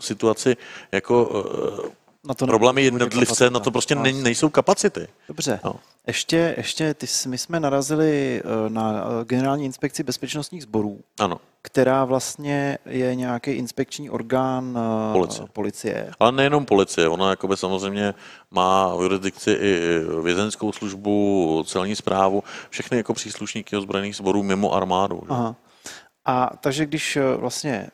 situaci, 0.00 0.56
jako 0.92 1.44
na 2.28 2.34
to 2.34 2.46
problémy 2.46 2.82
jednotlivce, 2.82 3.50
na 3.50 3.60
to 3.60 3.70
prostě 3.70 3.94
ne, 3.94 4.12
nejsou 4.12 4.48
kapacity. 4.48 5.08
Dobře. 5.28 5.60
No. 5.64 5.74
Ještě, 6.06 6.54
ještě 6.56 6.94
ty, 6.94 7.06
my 7.26 7.38
jsme 7.38 7.60
narazili 7.60 8.42
na 8.68 9.04
generální 9.24 9.64
inspekci 9.64 10.02
bezpečnostních 10.02 10.62
sborů, 10.62 11.00
ano. 11.18 11.40
která 11.62 12.04
vlastně 12.04 12.78
je 12.86 13.14
nějaký 13.14 13.50
inspekční 13.50 14.10
orgán 14.10 14.78
policie. 15.12 15.46
policie. 15.52 16.10
Ale 16.20 16.32
nejenom 16.32 16.66
policie, 16.66 17.08
ona 17.08 17.30
jakoby 17.30 17.56
samozřejmě 17.56 18.14
má 18.50 18.96
v 18.96 19.02
jurisdikci 19.02 19.50
i 19.50 20.00
vězenskou 20.22 20.72
službu, 20.72 21.64
celní 21.66 21.96
zprávu, 21.96 22.42
všechny 22.70 22.96
jako 22.96 23.14
příslušníky 23.14 23.76
ozbrojených 23.76 24.16
sborů 24.16 24.42
mimo 24.42 24.74
armádu. 24.74 25.22
Aha. 25.28 25.56
A 26.24 26.50
takže 26.60 26.86
když 26.86 27.18
vlastně 27.36 27.88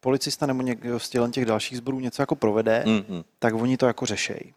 policista 0.00 0.46
nebo 0.46 0.62
někdo 0.62 0.98
z 1.00 1.10
těch 1.30 1.46
dalších 1.46 1.78
sborů 1.78 2.00
něco 2.00 2.22
jako 2.22 2.36
provede, 2.36 2.82
mm-hmm. 2.86 3.24
tak 3.38 3.54
oni 3.54 3.76
to 3.76 3.86
jako 3.86 4.06
řešejí. 4.06 4.54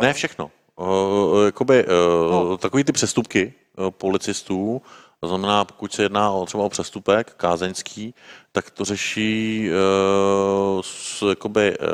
Ne 0.00 0.12
všechno. 0.12 0.50
Uh, 0.76 1.44
jakoby, 1.44 1.84
uh, 1.84 2.32
no. 2.32 2.56
takový 2.56 2.84
ty 2.84 2.92
přestupky 2.92 3.54
uh, 3.78 3.90
policistů, 3.90 4.82
to 5.20 5.28
znamená, 5.28 5.64
pokud 5.64 5.92
se 5.92 6.02
jedná 6.02 6.30
o 6.30 6.46
třeba 6.46 6.64
o 6.64 6.68
přestupek 6.68 7.34
kázeňský, 7.34 8.14
tak 8.52 8.70
to 8.70 8.84
řeší 8.84 9.68
uh, 9.70 10.82
s, 10.84 11.24
jakoby, 11.28 11.78
uh, 11.78 11.86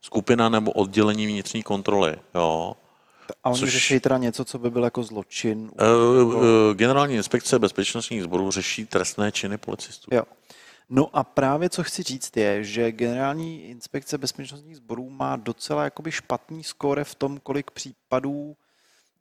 skupina 0.00 0.48
nebo 0.48 0.72
oddělení 0.72 1.26
vnitřní 1.26 1.62
kontroly. 1.62 2.16
Jo. 2.34 2.76
A 3.44 3.50
oni 3.50 3.60
Což, 3.60 3.72
řeší 3.72 4.00
teda 4.00 4.18
něco, 4.18 4.44
co 4.44 4.58
by 4.58 4.70
byl 4.70 4.84
jako 4.84 5.02
zločin? 5.02 5.70
Uh, 6.18 6.34
uh, 6.34 6.42
generální 6.74 7.14
inspekce 7.14 7.58
bezpečnostních 7.58 8.22
sborů 8.22 8.50
řeší 8.50 8.86
trestné 8.86 9.32
činy 9.32 9.58
policistů. 9.58 10.14
Jo. 10.14 10.22
No 10.90 11.16
a 11.16 11.24
právě 11.24 11.70
co 11.70 11.82
chci 11.82 12.02
říct 12.02 12.36
je, 12.36 12.64
že 12.64 12.92
generální 12.92 13.64
inspekce 13.64 14.18
bezpečnostních 14.18 14.76
sborů 14.76 15.10
má 15.10 15.36
docela 15.36 15.84
jakoby 15.84 16.12
špatný 16.12 16.64
skóre 16.64 17.04
v 17.04 17.14
tom, 17.14 17.38
kolik 17.42 17.70
případů 17.70 18.56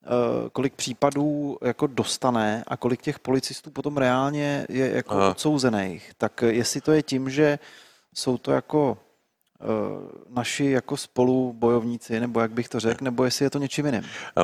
Eh, 0.03 0.49
kolik 0.49 0.73
případů 0.73 1.57
jako 1.61 1.87
dostane 1.87 2.63
a 2.67 2.77
kolik 2.77 3.01
těch 3.01 3.19
policistů 3.19 3.71
potom 3.71 3.97
reálně 3.97 4.65
je 4.69 4.91
jako 4.95 5.29
odsouzených. 5.29 6.11
Tak 6.17 6.43
jestli 6.47 6.81
to 6.81 6.91
je 6.91 7.03
tím, 7.03 7.29
že 7.29 7.59
jsou 8.13 8.37
to 8.37 8.51
jako 8.51 8.97
naši 10.29 10.65
jako 10.65 10.97
spolu 10.97 11.53
bojovníci, 11.53 12.19
nebo 12.19 12.39
jak 12.39 12.51
bych 12.51 12.69
to 12.69 12.79
řekl, 12.79 13.03
nebo 13.03 13.25
jestli 13.25 13.45
je 13.45 13.49
to 13.49 13.59
něčím 13.59 13.85
jiným? 13.85 14.03
Eh, 14.03 14.41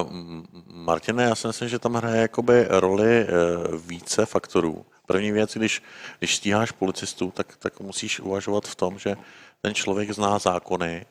Martine, 0.68 1.24
já 1.24 1.36
si 1.36 1.48
myslím, 1.48 1.70
že 1.70 1.80
tam 1.80 1.94
hraje 1.94 2.22
jakoby 2.22 2.66
roli 2.70 3.28
více 3.88 4.26
faktorů. 4.26 4.86
První 5.08 5.32
věc, 5.32 5.58
když, 5.58 5.84
když 6.20 6.36
stíháš 6.36 6.72
policistu, 6.72 7.32
tak, 7.32 7.58
tak 7.58 7.80
musíš 7.80 8.20
uvažovat 8.20 8.68
v 8.68 8.76
tom, 8.76 9.00
že 9.00 9.16
ten 9.62 9.74
člověk 9.74 10.12
zná 10.12 10.40
zákony, 10.40 11.06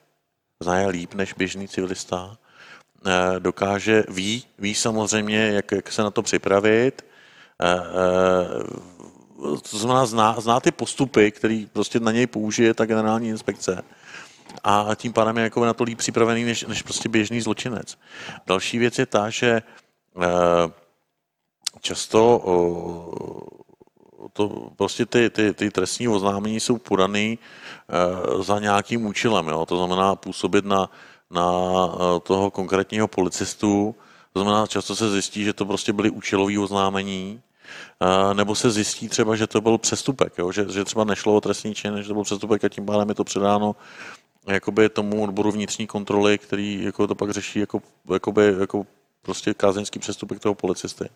zná 0.62 0.78
je 0.78 0.88
líp 0.88 1.14
než 1.14 1.32
běžný 1.32 1.68
civilista, 1.68 2.36
Eh, 3.06 3.40
dokáže, 3.40 4.04
ví, 4.08 4.44
ví 4.58 4.74
samozřejmě, 4.74 5.38
jak, 5.38 5.72
jak 5.72 5.92
se 5.92 6.02
na 6.02 6.10
to 6.10 6.22
připravit, 6.22 7.04
eh, 7.62 7.66
eh, 7.66 9.60
to 9.70 9.78
znamená, 9.78 10.06
zná, 10.06 10.40
zná 10.40 10.60
ty 10.60 10.72
postupy, 10.72 11.30
který 11.30 11.66
prostě 11.66 12.00
na 12.00 12.12
něj 12.12 12.26
použije 12.26 12.74
ta 12.74 12.86
generální 12.86 13.28
inspekce. 13.28 13.82
A 14.64 14.94
tím 14.94 15.12
pádem 15.12 15.36
je 15.36 15.42
jako 15.42 15.64
na 15.64 15.74
to 15.74 15.84
líp 15.84 15.98
připravený, 15.98 16.44
než, 16.44 16.64
než 16.64 16.82
prostě 16.82 17.08
běžný 17.08 17.40
zločinec. 17.40 17.98
Další 18.46 18.78
věc 18.78 18.98
je 18.98 19.06
ta, 19.06 19.30
že 19.30 19.62
často 21.80 22.40
to 24.32 24.70
prostě 24.76 25.06
ty, 25.06 25.30
ty, 25.30 25.54
ty 25.54 25.70
trestní 25.70 26.08
oznámení 26.08 26.60
jsou 26.60 26.78
podaný 26.78 27.38
za 28.40 28.58
nějakým 28.58 29.06
účelem. 29.06 29.48
Jo? 29.48 29.66
To 29.66 29.76
znamená 29.76 30.14
působit 30.16 30.64
na, 30.64 30.90
na 31.30 31.50
eh, 31.94 32.20
toho 32.20 32.50
konkrétního 32.50 33.08
policistu. 33.08 33.94
To 34.32 34.40
znamená, 34.40 34.66
často 34.66 34.96
se 34.96 35.10
zjistí, 35.10 35.44
že 35.44 35.52
to 35.52 35.66
prostě 35.66 35.92
byly 35.92 36.10
účelové 36.10 36.58
oznámení, 36.58 37.40
eh, 38.00 38.34
nebo 38.34 38.54
se 38.54 38.70
zjistí 38.70 39.08
třeba, 39.08 39.36
že 39.36 39.46
to 39.46 39.60
byl 39.60 39.78
přestupek, 39.78 40.32
jo? 40.38 40.52
Že, 40.52 40.66
že 40.72 40.84
třeba 40.84 41.04
nešlo 41.04 41.34
o 41.34 41.40
trestní 41.40 41.74
čin, 41.74 42.02
že 42.02 42.08
to 42.08 42.14
byl 42.14 42.24
přestupek 42.24 42.64
a 42.64 42.68
tím 42.68 42.86
pádem 42.86 43.08
je 43.08 43.14
to 43.14 43.24
předáno 43.24 43.76
jakoby 44.46 44.88
tomu 44.88 45.22
odboru 45.22 45.50
vnitřní 45.50 45.86
kontroly, 45.86 46.38
který 46.38 46.84
jako 46.84 47.06
to 47.06 47.14
pak 47.14 47.30
řeší 47.30 47.58
jako, 47.58 47.82
jakoby, 48.12 48.54
jako 48.60 48.86
prostě 49.22 49.54
kázeňský 49.54 49.98
přestupek 49.98 50.40
toho 50.40 50.54
policisty. 50.54 51.08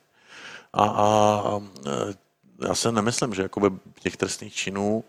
A, 0.72 0.84
a 0.84 1.60
eh, 1.86 2.14
já 2.68 2.74
se 2.74 2.92
nemyslím, 2.92 3.34
že 3.34 3.42
jakoby 3.42 3.70
těch 4.00 4.16
trestných 4.16 4.54
činů 4.54 5.04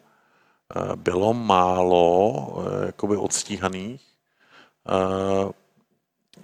bylo 0.96 1.34
málo 1.34 2.64
jakoby 2.86 3.18
odstíhaných, 3.18 4.02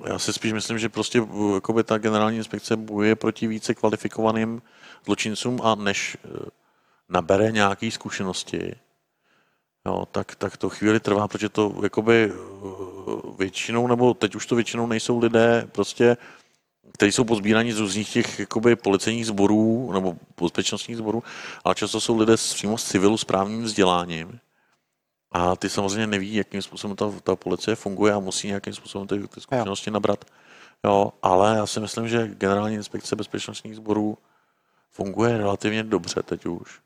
já 0.04 0.20
si 0.20 0.34
spíš 0.34 0.54
myslím, 0.54 0.80
že 0.80 0.90
prostě 0.90 1.28
jakoby 1.54 1.84
ta 1.84 1.98
generální 1.98 2.38
inspekce 2.38 2.78
bojuje 2.78 3.16
proti 3.16 3.48
více 3.48 3.76
kvalifikovaným 3.76 4.62
zločincům 5.06 5.62
a 5.64 5.76
než 5.76 6.18
e, 6.26 6.28
nabere 7.10 7.52
nějaké 7.52 7.92
zkušenosti, 7.92 8.76
jo, 9.86 10.06
tak, 10.12 10.36
tak 10.36 10.58
to 10.58 10.70
chvíli 10.70 11.00
trvá, 11.00 11.28
protože 11.28 11.50
to 11.50 11.76
jakoby 11.84 12.32
e, 12.32 12.34
většinou, 13.38 13.88
nebo 13.88 14.14
teď 14.14 14.36
už 14.36 14.46
to 14.46 14.56
většinou 14.56 14.88
nejsou 14.88 15.20
lidé 15.20 15.68
prostě, 15.72 16.18
kteří 16.94 17.12
jsou 17.12 17.24
pozbíraní 17.24 17.72
z 17.72 17.80
různých 17.80 18.14
těch 18.14 18.40
jakoby 18.40 18.76
policejních 18.76 19.26
sborů 19.26 19.92
nebo 19.94 20.16
bezpečnostních 20.42 20.98
sborů, 20.98 21.24
ale 21.64 21.76
často 21.76 22.02
jsou 22.02 22.18
lidé 22.18 22.38
s, 22.38 22.54
přímo 22.54 22.78
z 22.78 22.84
civilu 22.84 23.18
správním 23.18 23.64
vzděláním, 23.64 24.40
a 25.32 25.56
ty 25.56 25.70
samozřejmě 25.70 26.08
neví, 26.08 26.36
jakým 26.36 26.62
způsobem 26.62 26.96
ta, 26.96 27.12
ta 27.24 27.36
policie 27.36 27.76
funguje 27.76 28.14
a 28.14 28.20
musí 28.20 28.48
nějakým 28.48 28.74
způsobem 28.74 29.08
ty, 29.08 29.28
ty 29.28 29.42
zkušenosti 29.42 29.92
nabrat. 29.92 30.26
Jo, 30.86 31.12
ale 31.22 31.56
já 31.58 31.66
si 31.66 31.80
myslím, 31.80 32.08
že 32.08 32.28
generální 32.28 32.76
inspekce 32.76 33.16
bezpečnostních 33.16 33.76
sborů 33.76 34.18
funguje 34.92 35.38
relativně 35.38 35.84
dobře 35.84 36.24
teď 36.24 36.46
už. 36.46 36.80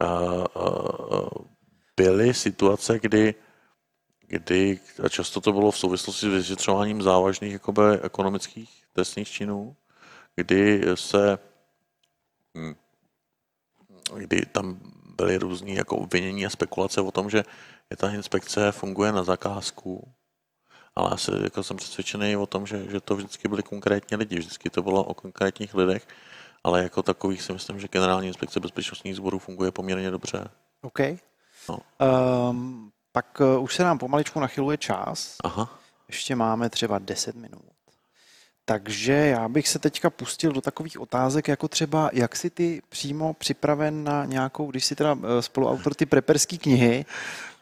A, 0.00 0.06
a 0.06 1.28
byly 1.96 2.34
situace, 2.34 2.98
kdy, 2.98 3.34
kdy, 4.26 4.80
a 5.04 5.08
často 5.08 5.40
to 5.40 5.52
bylo 5.52 5.70
v 5.70 5.78
souvislosti 5.78 6.26
s 6.26 6.34
vyšetřováním 6.34 7.02
závažných 7.02 7.52
jakoby, 7.52 7.82
ekonomických 8.02 8.84
trestných 8.92 9.28
činů, 9.28 9.76
kdy 10.36 10.82
se 10.94 11.38
hm, 12.58 12.74
kdy 14.16 14.46
tam 14.46 14.80
byly 15.16 15.36
různé 15.36 15.70
jako 15.70 15.96
obvinění 15.96 16.46
a 16.46 16.50
spekulace 16.50 17.00
o 17.00 17.10
tom, 17.10 17.30
že 17.30 17.44
je 17.90 17.96
ta 17.96 18.10
inspekce 18.10 18.72
funguje 18.72 19.12
na 19.12 19.24
zakázku, 19.24 20.12
ale 20.94 21.10
já 21.10 21.16
se, 21.16 21.32
jako 21.42 21.62
jsem 21.62 21.76
přesvědčený 21.76 22.36
o 22.36 22.46
tom, 22.46 22.66
že, 22.66 22.90
že 22.90 23.00
to 23.00 23.16
vždycky 23.16 23.48
byly 23.48 23.62
konkrétní 23.62 24.16
lidi, 24.16 24.38
vždycky 24.38 24.70
to 24.70 24.82
bylo 24.82 25.04
o 25.04 25.14
konkrétních 25.14 25.74
lidech, 25.74 26.06
ale 26.64 26.82
jako 26.82 27.02
takových 27.02 27.42
si 27.42 27.52
myslím, 27.52 27.80
že 27.80 27.88
generální 27.88 28.28
inspekce 28.28 28.60
bezpečnostních 28.60 29.16
sborů 29.16 29.38
funguje 29.38 29.70
poměrně 29.70 30.10
dobře. 30.10 30.48
OK. 30.80 31.00
No. 31.68 31.78
Um, 32.50 32.90
pak 33.12 33.40
uh, 33.40 33.62
už 33.62 33.74
se 33.74 33.82
nám 33.82 33.98
pomaličku 33.98 34.40
nachyluje 34.40 34.76
čas. 34.76 35.36
Aha. 35.44 35.78
Ještě 36.08 36.36
máme 36.36 36.70
třeba 36.70 36.98
10 36.98 37.36
minut. 37.36 37.62
Takže 38.64 39.12
já 39.12 39.48
bych 39.48 39.68
se 39.68 39.78
teďka 39.78 40.10
pustil 40.10 40.52
do 40.52 40.60
takových 40.60 41.00
otázek, 41.00 41.48
jako 41.48 41.68
třeba, 41.68 42.10
jak 42.12 42.36
si 42.36 42.50
ty 42.50 42.82
přímo 42.88 43.34
připraven 43.34 44.04
na 44.04 44.24
nějakou, 44.24 44.70
když 44.70 44.84
si 44.84 44.96
teda 44.96 45.16
eh, 45.22 45.42
spoluautor 45.42 45.94
ty 45.94 46.06
preperské 46.06 46.58
knihy, 46.58 47.04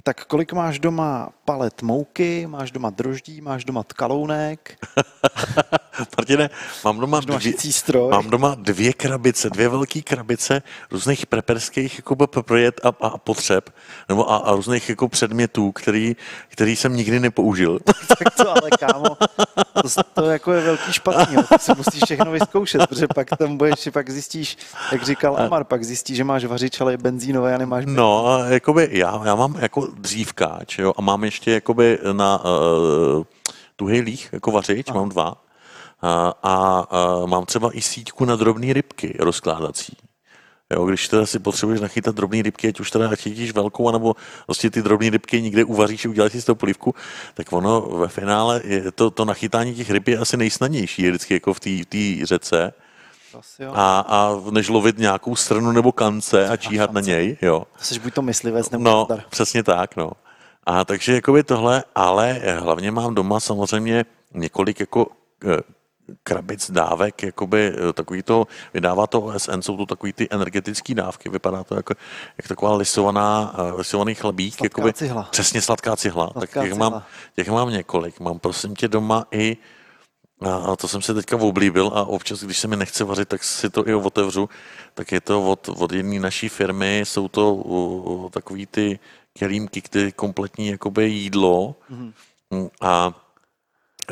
tak 0.03 0.24
kolik 0.24 0.53
máš 0.53 0.78
doma 0.78 1.28
palet 1.44 1.82
mouky, 1.82 2.46
máš 2.46 2.70
doma 2.70 2.90
droždí, 2.90 3.40
máš 3.40 3.64
doma 3.64 3.82
tkalounek? 3.82 4.78
Martine, 6.16 6.51
mám 6.84 6.98
doma, 6.98 7.20
doma 7.20 7.38
dvě, 7.38 7.72
stroj. 7.72 8.11
mám 8.11 8.30
doma 8.30 8.55
dvě 8.59 8.92
krabice, 8.92 9.51
dvě 9.51 9.68
velké 9.68 10.03
krabice 10.03 10.62
různých 10.90 11.26
preperských 11.26 11.98
jako 11.98 12.16
projekt 12.26 12.80
a, 12.84 12.88
a, 13.07 13.18
potřeb, 13.18 13.70
nebo 14.09 14.30
a, 14.30 14.36
a 14.36 14.55
různých 14.55 14.88
jako 14.88 15.09
předmětů, 15.09 15.72
který, 15.72 16.16
který 16.48 16.76
jsem 16.76 16.96
nikdy 16.96 17.20
nepoužil. 17.20 17.78
tak 18.09 18.34
to 18.36 18.51
ale 18.51 18.70
kámo, 18.78 19.16
to, 19.82 20.03
to 20.14 20.30
jako 20.30 20.53
je 20.53 20.61
velký 20.61 20.92
špatný, 20.92 21.36
to 21.36 21.59
si 21.59 21.72
musíš 21.76 22.03
všechno 22.05 22.30
vyzkoušet, 22.30 22.86
protože 22.86 23.07
pak 23.14 23.28
tam 23.38 23.57
budeš, 23.57 23.88
pak 23.92 24.11
zjistíš, 24.11 24.59
jak 24.92 25.03
říkal 25.03 25.36
Amar, 25.36 25.64
pak 25.64 25.84
zjistíš, 25.84 26.16
že 26.16 26.24
máš 26.24 26.44
vařič, 26.44 26.80
ale 26.80 26.92
je 26.92 26.98
benzínové 26.98 27.55
a 27.55 27.59
nemáš 27.59 27.84
benzín. 27.84 27.96
No, 27.96 28.38
jakoby 28.48 28.88
já, 28.92 29.22
já 29.24 29.34
mám 29.34 29.57
jako 29.59 29.88
dřívkáč, 29.99 30.78
jo, 30.78 30.93
a 30.97 31.01
mám 31.01 31.24
ještě 31.24 31.51
jakoby 31.51 31.99
na 32.12 32.45
uh, 32.45 33.24
tuhý 33.76 34.01
líh, 34.01 34.28
jako 34.32 34.51
vařič, 34.51 34.86
Aha. 34.88 34.99
mám 34.99 35.09
dva. 35.09 35.45
A, 36.03 36.34
a, 36.43 36.86
a 36.91 37.26
mám 37.26 37.47
třeba 37.47 37.76
i 37.76 37.82
síťku 37.82 38.24
na 38.24 38.36
drobné 38.36 38.72
rybky 38.72 39.16
rozkládací. 39.18 39.97
Jo, 40.72 40.86
když 40.86 41.09
teda 41.09 41.26
si 41.26 41.38
potřebuješ 41.38 41.80
nachytat 41.80 42.14
drobné 42.14 42.43
rybky, 42.43 42.68
ať 42.68 42.80
už 42.80 42.91
teda 42.91 43.09
chytíš 43.16 43.53
velkou, 43.53 43.88
anebo 43.88 44.16
prostě 44.47 44.70
ty 44.70 44.82
drobné 44.82 45.11
rybky 45.11 45.43
někde 45.43 45.64
uvaříš 45.64 46.05
a 46.05 46.09
uděláš 46.09 46.32
si 46.32 46.43
z 46.43 46.45
toho 46.45 46.57
polívku, 46.57 46.95
tak 47.34 47.53
ono 47.53 47.80
ve 47.80 48.09
finále 48.09 48.61
je 48.64 48.93
to, 48.93 49.11
to 49.11 49.24
nachytání 49.24 49.74
těch 49.74 49.91
ryb 49.91 50.09
je 50.09 50.18
asi 50.18 50.36
nejsnadnější, 50.36 51.03
je 51.03 51.11
vždycky 51.11 51.34
jako 51.34 51.55
v 51.55 51.61
té 51.61 52.26
řece. 52.26 52.72
A, 53.74 54.00
a 54.08 54.40
než 54.50 54.68
lovit 54.68 54.98
nějakou 54.98 55.36
strnu 55.36 55.72
nebo 55.72 55.92
kance 55.92 56.48
a 56.48 56.56
číhat 56.56 56.92
na 56.92 57.00
něj, 57.00 57.36
jo. 57.42 57.64
Jsi 57.80 57.98
buď 58.00 58.14
to 58.14 58.22
myslivec 58.22 58.70
nebo 58.70 58.84
No, 58.84 59.08
přesně 59.30 59.62
tak, 59.62 59.96
no. 59.96 60.10
A 60.66 60.84
takže 60.84 61.14
jakoby 61.14 61.42
tohle, 61.42 61.84
ale 61.94 62.32
hlavně 62.58 62.90
mám 62.90 63.14
doma 63.14 63.40
samozřejmě 63.40 64.04
několik 64.34 64.80
jako 64.80 65.06
eh, 65.44 65.56
krabic 66.22 66.70
dávek, 66.70 67.22
jakoby 67.22 67.72
eh, 67.88 67.92
takový 67.92 68.22
to, 68.22 68.46
vydává 68.74 69.06
to 69.06 69.20
OSN, 69.20 69.60
jsou 69.60 69.76
to 69.76 69.86
takový 69.86 70.12
ty 70.12 70.28
energetické 70.30 70.94
dávky, 70.94 71.28
vypadá 71.28 71.64
to 71.64 71.74
jako, 71.74 71.94
jak 72.38 72.48
taková 72.48 72.74
lisovaná, 72.76 73.54
eh, 73.58 73.72
lisovaný 73.76 74.14
chlebík. 74.14 74.54
Sladká 74.54 74.80
jakoby, 74.80 74.92
cihla. 74.92 75.22
Přesně 75.22 75.62
sladká 75.62 75.96
cihla. 75.96 76.30
Sladká 76.32 76.60
tak 76.60 76.64
těch, 76.64 76.72
cihla. 76.72 76.90
Mám, 76.90 77.02
těch 77.36 77.48
mám 77.48 77.70
několik. 77.70 78.20
Mám 78.20 78.38
prosím 78.38 78.74
tě 78.76 78.88
doma 78.88 79.24
i 79.30 79.56
a 80.41 80.76
to 80.76 80.88
jsem 80.88 81.03
si 81.03 81.14
teďka 81.14 81.36
oblíbil 81.36 81.93
a 81.95 82.05
občas, 82.05 82.45
když 82.45 82.59
se 82.59 82.68
mi 82.68 82.76
nechce 82.76 83.05
vařit, 83.05 83.28
tak 83.28 83.45
si 83.45 83.70
to 83.70 83.88
i 83.88 83.95
otevřu. 83.95 84.49
Tak 84.95 85.12
je 85.12 85.20
to 85.20 85.51
od, 85.51 85.68
od 85.68 85.93
jedné 85.93 86.20
naší 86.20 86.49
firmy, 86.49 86.99
jsou 86.99 87.28
to 87.28 87.55
uh, 87.55 88.30
takový 88.30 88.66
ty 88.66 88.99
kelímky, 89.38 89.80
které 89.80 90.12
kompletní 90.12 90.66
jakoby 90.66 91.11
jídlo 91.11 91.74
mm-hmm. 91.91 92.70
a 92.80 93.12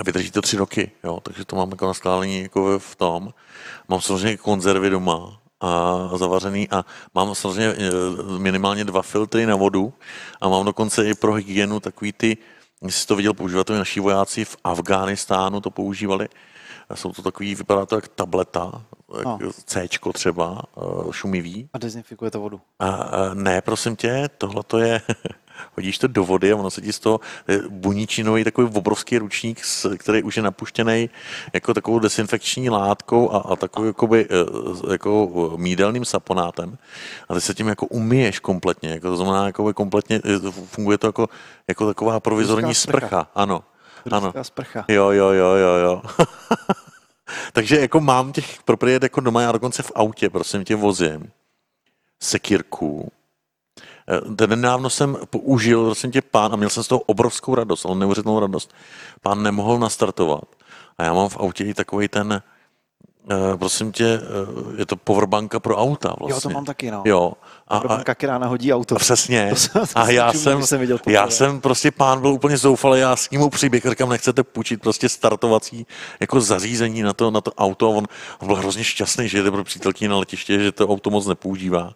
vydrží 0.04 0.30
to 0.30 0.42
tři 0.42 0.56
roky, 0.56 0.90
jo, 1.04 1.20
takže 1.22 1.44
to 1.44 1.56
mám 1.56 1.70
jako 1.70 1.86
na 1.86 1.94
skládání 1.94 2.42
jako 2.42 2.78
v 2.78 2.96
tom. 2.96 3.34
Mám 3.88 4.00
samozřejmě 4.00 4.36
konzervy 4.36 4.90
doma, 4.90 5.40
a 5.60 6.10
zavařený 6.16 6.68
a 6.70 6.84
mám 7.14 7.34
samozřejmě 7.34 7.66
e, 7.66 8.38
minimálně 8.38 8.84
dva 8.84 9.02
filtry 9.02 9.46
na 9.46 9.56
vodu 9.56 9.92
a 10.40 10.48
mám 10.48 10.64
dokonce 10.64 11.08
i 11.08 11.14
pro 11.14 11.34
hygienu 11.34 11.80
takový 11.80 12.12
ty, 12.12 12.36
jestli 12.82 13.06
to 13.06 13.16
viděl, 13.16 13.34
používat 13.34 13.66
to 13.66 13.78
naši 13.78 14.00
vojáci 14.00 14.44
v 14.44 14.56
Afghánistánu 14.64 15.60
to 15.60 15.70
používali. 15.70 16.28
Jsou 16.94 17.12
to 17.12 17.22
takový, 17.22 17.54
vypadá 17.54 17.86
to 17.86 17.94
jak 17.94 18.08
tableta, 18.08 18.82
no. 19.24 19.38
C 19.66 19.88
třeba, 20.12 20.62
e, 20.76 21.12
šumivý. 21.12 21.68
A 21.72 21.78
dezinfikuje 21.78 22.30
to 22.30 22.40
vodu? 22.40 22.60
A, 22.78 22.88
a 22.88 23.34
ne, 23.34 23.60
prosím 23.60 23.96
tě, 23.96 24.28
tohle 24.38 24.62
to 24.62 24.78
je 24.78 25.00
hodíš 25.76 25.98
to 25.98 26.06
do 26.06 26.24
vody 26.24 26.52
a 26.52 26.56
ono 26.56 26.70
se 26.70 26.80
ti 26.80 26.92
z 26.92 26.98
toho 26.98 27.20
buničinový 27.68 28.44
takový 28.44 28.70
obrovský 28.74 29.18
ručník, 29.18 29.60
který 29.96 30.22
už 30.22 30.36
je 30.36 30.42
napuštěný 30.42 31.10
jako 31.52 31.74
takovou 31.74 31.98
desinfekční 31.98 32.70
látkou 32.70 33.32
a, 33.32 33.38
a 33.38 33.56
takový 33.56 33.86
jakoby, 33.86 34.28
e, 34.30 34.92
jako 34.92 35.30
mídelným 35.56 36.04
saponátem. 36.04 36.78
A 37.28 37.34
ty 37.34 37.40
se 37.40 37.54
tím 37.54 37.68
jako 37.68 37.86
umyješ 37.86 38.38
kompletně, 38.38 38.90
jako 38.90 39.08
to 39.08 39.16
znamená 39.16 39.46
jako 39.46 39.74
kompletně, 39.74 40.20
funguje 40.66 40.98
to 40.98 41.06
jako, 41.06 41.28
jako 41.68 41.86
taková 41.86 42.20
provizorní 42.20 42.74
sprcha. 42.74 43.06
sprcha. 43.06 43.30
Ano. 43.34 43.64
ano. 44.10 44.32
sprcha. 44.42 44.84
Jo, 44.88 45.10
jo, 45.10 45.30
jo, 45.30 45.54
jo, 45.54 45.74
jo. 45.76 46.02
Takže 47.52 47.80
jako 47.80 48.00
mám 48.00 48.32
těch 48.32 48.62
propriet 48.62 49.02
jako 49.02 49.20
doma, 49.20 49.42
já 49.42 49.52
dokonce 49.52 49.82
v 49.82 49.92
autě, 49.94 50.30
prosím 50.30 50.64
tě, 50.64 50.76
vozím 50.76 51.30
sekírku, 52.20 53.12
ten 54.36 54.50
nedávno 54.50 54.90
jsem 54.90 55.16
použil, 55.30 55.84
prosím 55.84 56.10
tě, 56.10 56.22
pán, 56.22 56.52
a 56.52 56.56
měl 56.56 56.70
jsem 56.70 56.82
z 56.82 56.88
toho 56.88 57.00
obrovskou 57.00 57.54
radost, 57.54 57.86
ale 57.86 57.96
neuvěřitelnou 57.96 58.40
radost. 58.40 58.74
Pán 59.20 59.42
nemohl 59.42 59.78
nastartovat. 59.78 60.44
A 60.98 61.04
já 61.04 61.12
mám 61.12 61.28
v 61.28 61.36
autě 61.36 61.64
i 61.64 61.74
takový 61.74 62.08
ten, 62.08 62.42
prosím 63.56 63.92
tě, 63.92 64.20
uh, 64.48 64.78
je 64.78 64.86
to 64.86 64.96
powerbanka 64.96 65.60
pro 65.60 65.76
auta 65.76 66.14
vlastně. 66.18 66.34
Jo, 66.36 66.40
to 66.40 66.50
mám 66.50 66.64
taky, 66.64 66.90
no. 66.90 67.02
Jo. 67.06 67.32
A, 67.68 67.80
powerbanka, 67.80 68.14
která 68.14 68.38
nahodí 68.38 68.72
auto. 68.72 68.94
Přesně. 68.94 69.52
to, 69.72 69.80
to, 69.80 69.86
to 69.86 69.98
a 69.98 70.10
já 70.10 70.32
jsem, 70.32 70.66
jsem 70.66 70.80
viděl 70.80 70.98
já 71.06 71.30
jsem 71.30 71.60
prostě, 71.60 71.90
pán 71.90 72.20
byl 72.20 72.30
úplně 72.30 72.56
zoufalý, 72.56 73.00
já 73.00 73.16
s 73.16 73.30
ním 73.30 73.50
přiběh, 73.50 73.86
říkám, 73.86 74.08
nechcete 74.08 74.42
půjčit 74.42 74.80
prostě 74.80 75.08
startovací 75.08 75.86
jako 76.20 76.40
zařízení 76.40 77.02
na 77.02 77.12
to, 77.12 77.30
na 77.30 77.40
to 77.40 77.52
auto. 77.52 77.90
On, 77.90 78.04
on 78.38 78.46
byl 78.46 78.56
hrozně 78.56 78.84
šťastný, 78.84 79.28
že 79.28 79.42
jde 79.42 79.50
pro 79.50 79.64
přítelkyni 79.64 80.08
na 80.08 80.16
letiště, 80.16 80.58
že 80.58 80.72
to 80.72 80.88
auto 80.88 81.10
moc 81.10 81.26
nepoužívá. 81.26 81.92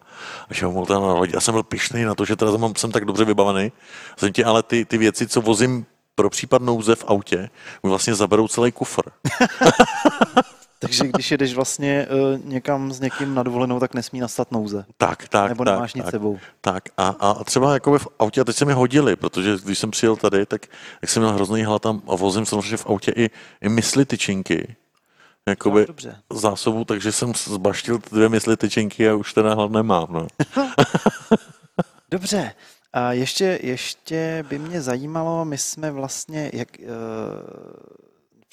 A 0.49 0.53
že 0.53 0.65
ho 0.65 0.71
mohl 0.71 0.85
tam 0.85 1.23
Já 1.33 1.39
jsem 1.39 1.53
byl 1.53 1.63
pišný 1.63 2.03
na 2.03 2.15
to, 2.15 2.25
že 2.25 2.35
teda 2.35 2.51
jsem 2.77 2.91
tak 2.91 3.05
dobře 3.05 3.25
vybavený. 3.25 3.71
Jsem 4.17 4.33
tě, 4.33 4.45
ale 4.45 4.63
ty, 4.63 4.85
ty 4.85 4.97
věci, 4.97 5.27
co 5.27 5.41
vozím 5.41 5.85
pro 6.15 6.29
případ 6.29 6.61
nouze 6.61 6.95
v 6.95 7.05
autě, 7.07 7.49
mi 7.83 7.89
vlastně 7.89 8.15
zaberou 8.15 8.47
celý 8.47 8.71
kufr. 8.71 9.01
Takže 10.83 11.07
když 11.07 11.31
jedeš 11.31 11.53
vlastně 11.53 12.07
uh, 12.33 12.45
někam 12.45 12.91
s 12.93 12.99
někým 12.99 13.35
na 13.35 13.43
dovolenou, 13.43 13.79
tak 13.79 13.93
nesmí 13.93 14.19
nastat 14.19 14.51
nouze. 14.51 14.85
Tak, 14.97 15.27
tak. 15.27 15.49
Nebo 15.49 15.65
tak, 15.65 15.73
nemáš 15.73 15.93
nic 15.93 16.05
tak, 16.05 16.11
sebou. 16.11 16.39
Tak 16.61 16.83
a, 16.97 17.07
a 17.07 17.43
třeba 17.43 17.73
jako 17.73 17.99
v 17.99 18.07
autě, 18.19 18.41
a 18.41 18.43
teď 18.43 18.55
se 18.55 18.65
mi 18.65 18.73
hodili, 18.73 19.15
protože 19.15 19.57
když 19.65 19.79
jsem 19.79 19.91
přijel 19.91 20.15
tady, 20.15 20.45
tak, 20.45 20.61
tak 21.01 21.09
jsem 21.09 21.23
měl 21.23 21.33
hrozný 21.33 21.63
hlad 21.63 21.81
tam 21.81 22.01
a 22.07 22.15
vozím 22.15 22.45
samozřejmě 22.45 22.77
v 22.77 22.85
autě 22.85 23.11
i, 23.15 23.29
i 23.61 23.69
mysli 23.69 24.05
tyčinky. 24.05 24.75
Jakoby 25.47 25.87
zásobu, 26.33 26.85
takže 26.85 27.11
jsem 27.11 27.33
zbaštil 27.33 27.99
dvě 28.11 28.29
mysli 28.29 28.57
tyčinky 28.57 29.09
a 29.09 29.15
už 29.15 29.33
teda 29.33 29.53
hlad 29.53 29.71
nemám. 29.71 30.07
No. 30.09 30.27
dobře. 32.11 32.53
A 32.93 33.13
ještě, 33.13 33.59
ještě 33.63 34.45
by 34.49 34.59
mě 34.59 34.81
zajímalo, 34.81 35.45
my 35.45 35.57
jsme 35.57 35.91
vlastně, 35.91 36.51
jak, 36.53 36.67
uh, 36.79 36.87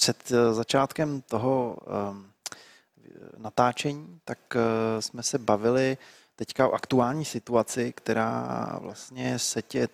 před 0.01 0.33
eh, 0.33 0.55
začátkem 0.55 1.23
toho 1.23 1.77
ehm, 1.87 2.27
natáčení, 3.39 4.21
tak 4.25 4.39
eh, 4.57 5.03
jsme 5.03 5.23
se 5.23 5.39
bavili 5.39 5.99
teďka 6.37 6.69
o 6.69 6.73
aktuální 6.73 7.25
situaci, 7.25 7.93
která 7.97 8.79
vlastně 8.81 9.39
se 9.39 9.63
tě 9.63 9.89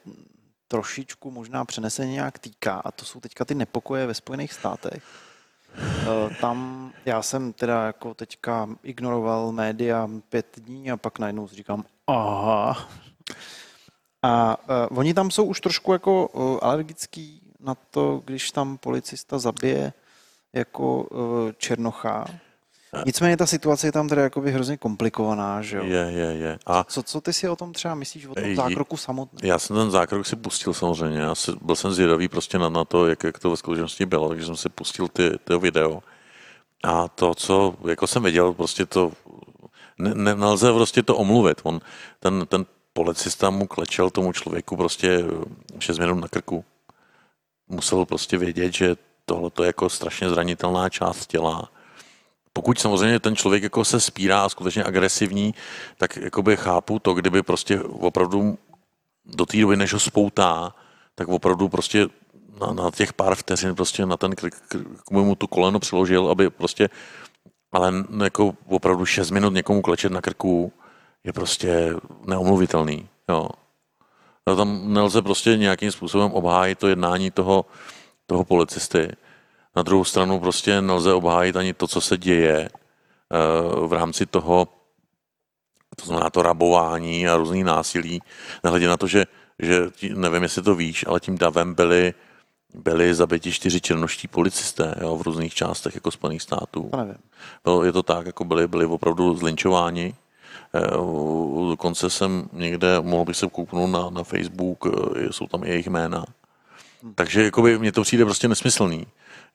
trošičku 0.69 1.31
možná 1.31 1.65
přenese 1.65 2.07
nějak 2.07 2.39
týká 2.39 2.75
a 2.75 2.91
to 2.91 3.05
jsou 3.05 3.21
teďka 3.21 3.45
ty 3.45 3.55
nepokoje 3.55 4.07
ve 4.07 4.15
Spojených 4.15 4.53
státech. 4.53 5.03
Eh, 5.79 6.35
tam 6.41 6.93
já 7.05 7.23
jsem 7.23 7.53
teda 7.53 7.87
jako 7.87 8.15
teďka 8.15 8.69
ignoroval 8.83 9.53
média 9.53 10.09
pět 10.29 10.59
dní 10.59 10.91
a 10.91 10.97
pak 10.97 11.19
najednou 11.19 11.49
si 11.49 11.57
říkám, 11.57 11.85
aha. 12.07 12.89
A 14.23 14.57
uh, 14.91 14.99
oni 14.99 15.15
tam 15.15 15.31
jsou 15.31 15.45
už 15.45 15.61
trošku 15.61 15.93
jako 15.93 16.29
uh, 16.29 16.59
alergický 16.63 17.46
na 17.67 17.75
to, 17.91 18.23
když 18.25 18.51
tam 18.51 18.79
policista 18.79 19.39
zabije 19.39 19.93
jako 20.53 21.03
uh, 21.03 21.53
Černocha. 21.59 22.27
Nicméně 23.07 23.37
ta 23.37 23.47
situace 23.47 23.87
je 23.87 23.93
tam 23.93 24.09
teda 24.09 24.23
jakoby 24.23 24.53
hrozně 24.53 24.77
komplikovaná, 24.77 25.63
že 25.63 25.77
jo? 25.77 25.85
Je, 25.85 26.07
je, 26.11 26.37
je. 26.37 26.59
A 26.67 26.85
co, 26.85 27.03
co 27.03 27.21
ty 27.21 27.33
si 27.33 27.49
o 27.49 27.57
tom 27.57 27.73
třeba 27.73 27.95
myslíš, 27.95 28.27
o 28.27 28.35
tom 28.35 28.57
zákroku 28.57 28.97
samotném? 28.97 29.51
Já 29.51 29.59
jsem 29.59 29.77
ten 29.77 29.91
zákrok 29.91 30.27
si 30.27 30.37
pustil 30.37 30.75
samozřejmě, 30.75 31.19
já 31.19 31.35
si, 31.35 31.53
byl 31.63 31.77
jsem 31.77 31.93
zvědavý 31.93 32.29
prostě 32.29 32.59
na, 32.59 32.69
na 32.69 32.85
to, 32.85 33.09
jak, 33.09 33.25
jak 33.25 33.39
to 33.39 33.51
ve 33.51 33.57
skutečnosti 33.57 34.07
bylo, 34.07 34.29
takže 34.29 34.47
jsem 34.47 34.57
si 34.57 34.69
pustil 34.69 35.09
ty, 35.09 35.31
ty 35.45 35.59
video. 35.59 36.03
A 36.85 37.09
to, 37.09 37.35
co 37.35 37.75
jako 37.89 38.07
jsem 38.07 38.23
viděl, 38.23 38.53
prostě 38.53 38.87
to, 38.87 39.13
ne, 39.99 40.15
ne, 40.15 40.35
nelze 40.35 40.73
prostě 40.73 41.03
to 41.03 41.17
omluvit. 41.17 41.61
On, 41.63 41.81
ten, 42.21 42.47
ten 42.47 42.67
policista 42.93 43.51
mu 43.51 43.67
klečel 43.67 44.11
tomu 44.11 44.33
člověku 44.33 44.77
prostě 44.77 45.25
6 45.79 45.99
minut 45.99 46.15
na 46.15 46.29
krku 46.29 46.65
musel 47.69 48.05
prostě 48.05 48.39
vědět, 48.39 48.75
že 48.75 48.97
tohle 49.25 49.51
je 49.61 49.67
jako 49.67 49.91
strašně 49.91 50.31
zranitelná 50.31 50.89
část 50.89 51.27
těla. 51.27 51.71
Pokud 52.53 52.79
samozřejmě 52.79 53.21
ten 53.21 53.37
člověk 53.37 53.63
jako 53.63 53.85
se 53.85 54.01
spírá 54.01 54.43
a 54.45 54.49
skutečně 54.49 54.85
agresivní, 54.85 55.55
tak 55.99 56.17
jakoby 56.17 56.57
chápu 56.57 56.99
to, 56.99 57.15
kdyby 57.15 57.43
prostě 57.43 57.81
opravdu 57.83 58.59
do 59.25 59.47
té 59.47 59.61
doby, 59.61 59.77
než 59.77 59.93
ho 59.93 60.01
spoutá, 60.01 60.75
tak 61.15 61.29
opravdu 61.29 61.69
prostě 61.69 62.09
na, 62.61 62.73
na 62.73 62.91
těch 62.91 63.13
pár 63.13 63.35
vteřin 63.35 63.75
prostě 63.75 64.07
na 64.07 64.17
ten 64.17 64.35
k, 64.35 64.41
k, 64.51 64.77
k 65.05 65.11
mu 65.11 65.35
tu 65.35 65.47
koleno 65.47 65.79
přiložil, 65.79 66.31
aby 66.31 66.51
prostě, 66.51 66.91
ale 67.73 67.93
jako 68.25 68.55
opravdu 68.67 69.07
6 69.07 69.31
minut 69.31 69.55
někomu 69.55 69.83
klečet 69.83 70.13
na 70.13 70.21
krku 70.21 70.73
je 71.25 71.33
prostě 71.33 71.95
neomluvitelný, 72.27 73.09
jo. 73.29 73.49
A 74.47 74.55
tam 74.55 74.93
nelze 74.93 75.23
prostě 75.23 75.57
nějakým 75.57 75.93
způsobem 75.93 76.33
obhájit 76.33 76.79
to 76.79 76.89
jednání 76.89 77.31
toho, 77.31 77.67
toho 78.27 78.45
policisty. 78.45 79.09
Na 79.77 79.83
druhou 79.83 80.05
stranu 80.05 80.41
prostě 80.41 80.81
nelze 80.81 81.13
obhájit 81.13 81.57
ani 81.57 81.75
to, 81.75 81.89
co 81.89 82.01
se 82.01 82.17
děje 82.17 82.69
v 83.87 83.93
rámci 83.93 84.27
toho, 84.27 84.69
to 85.97 86.07
znamená 86.07 86.31
to 86.31 86.43
rabování 86.43 87.29
a 87.29 87.37
různý 87.37 87.65
násilí, 87.65 88.23
nehledě 88.65 88.89
na 88.89 88.97
to, 88.97 89.07
že, 89.07 89.25
že 89.59 89.91
nevím, 90.15 90.43
jestli 90.43 90.63
to 90.63 90.75
víš, 90.75 91.05
ale 91.09 91.21
tím 91.21 91.39
davem 91.39 91.75
byli, 91.75 92.15
byli 92.75 93.15
zabiti 93.15 93.53
čtyři 93.53 93.81
černoští 93.81 94.29
policisté 94.29 94.95
jo, 95.01 95.17
v 95.17 95.23
různých 95.23 95.55
částech 95.55 95.95
jako 95.95 96.11
Spojených 96.11 96.43
států. 96.43 96.89
To 96.91 96.97
nevím. 96.97 97.17
Bylo, 97.65 97.85
je 97.85 97.93
to 97.93 98.03
tak, 98.03 98.27
jako 98.27 98.45
byli, 98.45 98.69
byli 98.69 98.87
opravdu 98.87 99.37
zlinčováni. 99.37 100.15
Eh, 100.75 100.81
dokonce 101.71 102.11
jsem 102.11 102.49
někde, 102.53 103.01
mohl 103.01 103.25
bych 103.25 103.37
se 103.37 103.47
kouknout 103.47 103.91
na, 103.91 104.11
na 104.11 104.25
Facebook, 104.25 104.87
eh, 104.87 105.33
jsou 105.33 105.47
tam 105.47 105.65
i 105.65 105.69
jejich 105.69 105.87
jména. 105.87 106.25
Takže 107.15 107.45
jakoby, 107.45 107.79
mně 107.79 107.93
to 107.93 108.03
přijde 108.03 108.25
prostě 108.25 108.49
nesmyslný 108.49 109.07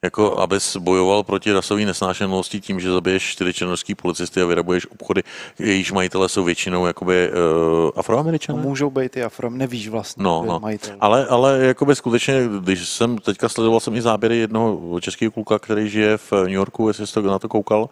jako 0.04 0.38
abys 0.38 0.76
bojoval 0.76 1.22
proti 1.22 1.52
rasové 1.52 1.84
nesnášenlivosti 1.84 2.60
tím, 2.60 2.80
že 2.80 2.90
zabiješ 2.90 3.22
čtyři 3.22 3.52
černožský 3.52 3.94
policisty 3.94 4.42
a 4.42 4.46
vyrabuješ 4.46 4.86
obchody, 4.86 5.22
jejichž 5.58 5.92
majitele 5.92 6.28
jsou 6.28 6.44
většinou 6.44 6.86
jakoby 6.86 7.30
uh, 7.30 7.90
afroameričané? 7.96 8.62
No, 8.62 8.68
můžou 8.68 8.90
být 8.90 9.16
i 9.16 9.22
afro, 9.22 9.50
nevíš 9.50 9.88
vlastně, 9.88 10.24
no, 10.24 10.44
no. 10.46 10.60
majitel. 10.60 10.96
Ale, 11.00 11.26
ale 11.26 11.58
jakoby 11.58 11.96
skutečně, 11.96 12.48
když 12.60 12.88
jsem 12.88 13.18
teďka 13.18 13.48
sledoval 13.48 13.80
jsem 13.80 13.94
i 13.94 14.02
záběry 14.02 14.36
jednoho 14.36 15.00
českého 15.00 15.30
kluka, 15.32 15.58
který 15.58 15.88
žije 15.88 16.16
v 16.16 16.32
New 16.32 16.48
Yorku, 16.48 16.88
jestli 16.88 17.06
jsi 17.06 17.14
to 17.14 17.22
na 17.22 17.38
to 17.38 17.48
koukal, 17.48 17.88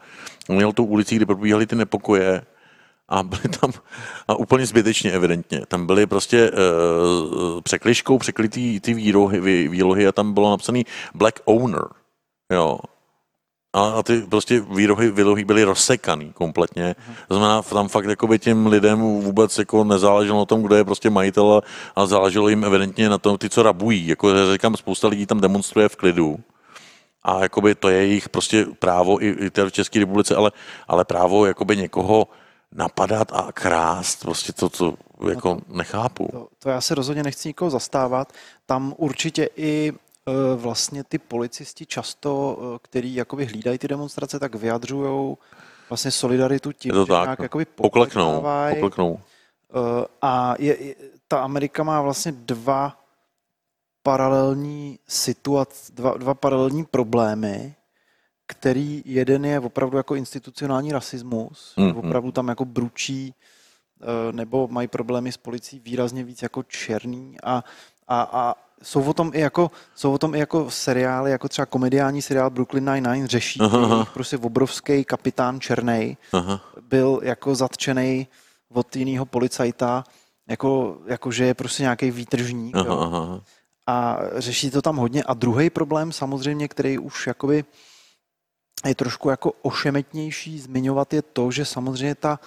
měl 0.49 0.73
tu 0.73 0.85
ulici, 0.85 1.17
kde 1.17 1.27
probíhaly 1.27 1.67
ty 1.67 1.77
nepokoje, 1.77 2.43
a 3.11 3.23
byly 3.23 3.43
tam, 3.61 3.71
a 4.29 4.35
úplně 4.35 4.67
zbytečně 4.67 5.13
evidentně, 5.13 5.63
tam 5.69 5.87
byly 5.87 6.07
prostě 6.07 6.51
uh, 6.51 7.61
překliškou 7.61 8.19
překlitý 8.19 8.81
ty 8.81 8.95
výrohy, 8.95 9.69
výlohy 9.69 10.07
a 10.07 10.13
tam 10.13 10.33
bylo 10.33 10.51
napsaný 10.51 10.87
Black 11.15 11.41
Owner. 11.45 11.85
Jo. 12.53 12.79
A, 13.73 13.91
a 13.91 14.03
ty 14.03 14.21
prostě 14.21 14.61
výrohy, 14.61 15.11
výlohy 15.11 15.45
byly 15.45 15.65
rozsekaný 15.65 16.33
kompletně. 16.33 16.95
To 17.29 17.35
znamená, 17.35 17.63
tam 17.63 17.89
fakt 17.89 18.05
jako 18.05 18.37
těm 18.37 18.67
lidem 18.67 19.01
vůbec 19.01 19.59
jako 19.59 19.85
nezáleželo 19.85 20.39
na 20.39 20.45
tom, 20.45 20.63
kdo 20.63 20.75
je 20.75 20.85
prostě 20.85 21.11
majitel, 21.11 21.63
a 21.97 22.07
záleželo 22.07 22.49
jim 22.49 22.65
evidentně 22.65 23.09
na 23.09 23.19
tom, 23.19 23.39
ty, 23.39 23.49
co 23.49 23.63
rabují. 23.63 24.07
Jako 24.07 24.53
říkám, 24.53 24.77
spousta 24.77 25.09
lidí 25.09 25.27
tam 25.27 25.41
demonstruje 25.41 25.89
v 25.89 25.97
klidu. 25.97 26.39
A 27.23 27.43
jakoby 27.43 27.75
to 27.75 27.89
je 27.89 27.97
jejich 27.99 28.29
prostě 28.29 28.67
právo 28.79 29.23
i, 29.25 29.29
i 29.29 29.51
v 29.69 29.73
České 29.73 29.99
republice, 29.99 30.37
ale, 30.37 30.51
ale 30.89 31.05
právo 31.05 31.47
jakoby 31.47 31.77
někoho 31.77 32.29
napadat 32.75 33.33
a 33.33 33.53
krást, 33.53 34.21
prostě 34.21 34.53
to, 34.53 34.69
co 34.69 34.95
jako 35.29 35.49
no 35.49 35.61
to, 35.61 35.77
nechápu. 35.77 36.29
To, 36.33 36.49
to 36.59 36.71
já 36.71 36.81
se 36.81 36.95
rozhodně 36.95 37.23
nechci 37.23 37.49
nikoho 37.49 37.71
zastávat. 37.71 38.33
Tam 38.67 38.95
určitě 38.97 39.49
i 39.57 39.93
e, 39.93 40.57
vlastně 40.57 41.05
ty 41.05 41.19
policisti 41.19 41.87
často, 41.87 42.59
e, 42.61 42.79
který 42.83 43.15
jakoby 43.15 43.47
hlídají 43.47 43.79
ty 43.79 43.89
demonstrace, 43.89 44.39
tak 44.39 44.55
vyjadřují 44.55 45.37
vlastně 45.89 46.11
solidaritu 46.11 46.73
tím, 46.73 46.93
to 46.93 47.05
že 47.05 47.09
tak, 47.09 47.23
nějak 47.23 47.39
no. 47.39 47.45
jakoby 47.45 47.65
pokleknou, 47.65 48.45
pokleknou. 48.71 49.21
E, 49.21 50.07
a 50.23 50.55
je, 50.59 50.85
je, 50.85 50.95
ta 51.29 51.43
Amerika 51.43 51.83
má 51.83 52.03
vlastně 52.03 52.33
dva 52.33 52.97
paralelní 54.03 54.99
situace, 55.09 55.93
dva, 55.93 56.15
dva 56.17 56.35
paralelní 56.35 56.85
problémy, 56.85 57.75
který 58.51 59.03
jeden 59.05 59.45
je 59.45 59.61
opravdu 59.61 59.97
jako 59.97 60.15
institucionální 60.15 60.93
rasismus, 60.93 61.75
mm, 61.77 61.97
opravdu 61.97 62.33
tam 62.33 62.49
jako 62.49 62.65
bručí 62.65 63.35
eh, 64.03 64.33
nebo 64.33 64.69
mají 64.69 64.89
problémy 64.89 65.33
s 65.33 65.37
policií 65.37 65.81
výrazně 65.81 66.25
víc 66.25 66.43
jako 66.43 66.63
černý 66.63 67.37
a, 67.45 67.65
a, 68.09 68.23
a 68.33 68.55
jsou 68.83 69.03
o 69.03 69.15
tom 69.15 69.31
i 69.35 69.41
jako, 69.41 69.71
jsou 69.95 70.13
o 70.13 70.19
tom 70.19 70.35
i 70.35 70.39
jako 70.39 70.71
seriály, 70.71 71.31
jako 71.31 71.49
třeba 71.49 71.67
komediální 71.67 72.23
seriál 72.23 72.51
Brooklyn 72.51 72.85
Nine-Nine 72.85 73.27
řeší, 73.27 73.61
aha. 73.61 74.05
prostě 74.15 74.39
obrovský 74.39 75.05
kapitán 75.05 75.61
Černej 75.61 76.17
aha. 76.33 76.61
byl 76.81 77.21
jako 77.23 77.55
zatčený 77.55 78.27
od 78.73 78.97
jiného 78.97 79.27
policajta, 79.27 80.05
jako, 80.49 80.99
jako 81.07 81.31
že 81.31 81.45
je 81.45 81.55
prostě 81.55 81.83
nějaký 81.83 82.11
výtržník. 82.11 82.77
Aha, 82.77 82.95
aha. 83.05 83.41
A 83.87 84.19
řeší 84.37 84.71
to 84.71 84.83
tam 84.83 84.97
hodně. 84.97 85.23
A 85.23 85.35
druhý 85.35 85.71
problém 85.71 86.13
samozřejmě, 86.13 86.69
který 86.69 86.99
už 86.99 87.27
jakoby 87.27 87.65
je 88.89 88.95
trošku 88.95 89.31
jako 89.31 89.53
ošemetnější 89.63 90.61
zmiňovat 90.61 91.13
je 91.13 91.23
to, 91.23 91.51
že 91.51 91.65
samozřejmě 91.65 92.15
ta, 92.15 92.41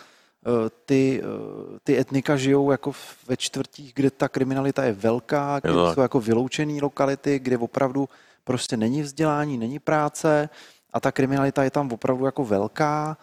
eh, 0.45 0.69
ty, 0.85 1.21
eh, 1.23 1.79
ty 1.83 1.99
etnika 1.99 2.37
žijou 2.37 2.71
jako 2.71 2.91
ve 3.27 3.37
čtvrtích, 3.37 3.93
kde 3.95 4.11
ta 4.11 4.29
kriminalita 4.29 4.83
je 4.83 4.93
velká, 4.93 5.59
kde 5.59 5.69
je 5.69 5.93
jsou 5.93 6.01
jako 6.01 6.19
vyloučené 6.19 6.81
lokality, 6.81 7.39
kde 7.39 7.57
opravdu 7.57 8.09
prostě 8.43 8.77
není 8.77 9.01
vzdělání, 9.01 9.57
není 9.57 9.79
práce 9.79 10.49
a 10.93 10.99
ta 10.99 11.11
kriminalita 11.11 11.63
je 11.63 11.71
tam 11.71 11.91
opravdu 11.91 12.25
jako 12.25 12.45
velká 12.45 13.17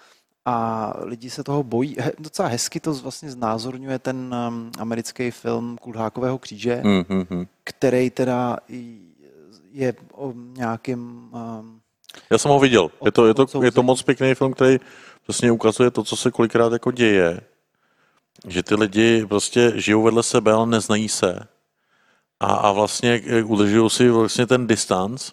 a 0.45 0.93
lidi 1.01 1.31
se 1.31 1.45
toho 1.45 1.63
bojí. 1.63 1.97
He, 1.99 2.13
docela 2.19 2.49
hezky 2.49 2.81
to 2.81 2.95
vlastně 2.95 3.31
znázorňuje 3.31 3.99
ten 3.99 4.35
americký 4.79 5.31
film 5.31 5.79
Kulhákového 5.79 6.39
kříže, 6.39 6.83
mm-hmm. 6.85 7.47
který 7.65 8.11
teda 8.11 8.59
je 9.73 9.95
o 10.13 10.33
nějakým 10.37 11.31
já 12.31 12.39
jsem 12.39 12.51
ho 12.51 12.59
viděl. 12.59 12.91
Je 13.05 13.13
to, 13.13 13.27
je 13.27 13.35
to, 13.35 13.47
je 13.63 13.71
to 13.71 13.83
moc 13.83 14.03
pěkný 14.03 14.35
film, 14.35 14.53
který 14.53 14.79
přesně 15.23 15.53
ukazuje 15.53 15.91
to, 15.91 16.05
co 16.05 16.17
se 16.17 16.31
kolikrát 16.31 16.73
jako 16.73 16.91
děje. 16.91 17.41
Že 18.49 18.63
ty 18.63 18.75
lidi 18.75 19.27
prostě 19.27 19.73
žijou 19.77 20.03
vedle 20.03 20.23
sebe, 20.23 20.53
ale 20.53 20.67
neznají 20.67 21.09
se. 21.09 21.47
A, 22.41 22.47
a 22.47 22.73
vlastně 22.73 23.23
udržují 23.45 23.91
si 23.91 24.09
vlastně 24.11 24.47
ten 24.47 24.67
distanc, 24.67 25.33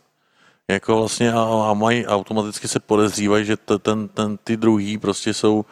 jako 0.67 0.97
vlastně 0.97 1.33
a, 1.33 1.41
a 1.69 1.73
mají 1.73 2.05
automaticky 2.05 2.67
se 2.67 2.79
podezřívají, 2.79 3.45
že 3.45 3.57
t, 3.57 3.79
ten, 3.79 4.07
ten, 4.07 4.37
ty 4.43 4.57
druhý 4.57 4.97
prostě 4.97 5.33
jsou, 5.33 5.65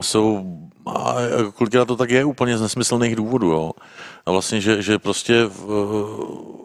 jsou 0.00 0.58
a 0.86 1.14
kolikrát 1.54 1.84
to 1.84 1.96
tak 1.96 2.10
je 2.10 2.24
úplně 2.24 2.58
z 2.58 2.62
nesmyslných 2.62 3.16
důvodů, 3.16 3.50
jo. 3.50 3.72
A 4.26 4.30
vlastně, 4.30 4.60
že, 4.60 4.82
že 4.82 4.98
prostě, 4.98 5.44
v, 5.44 5.66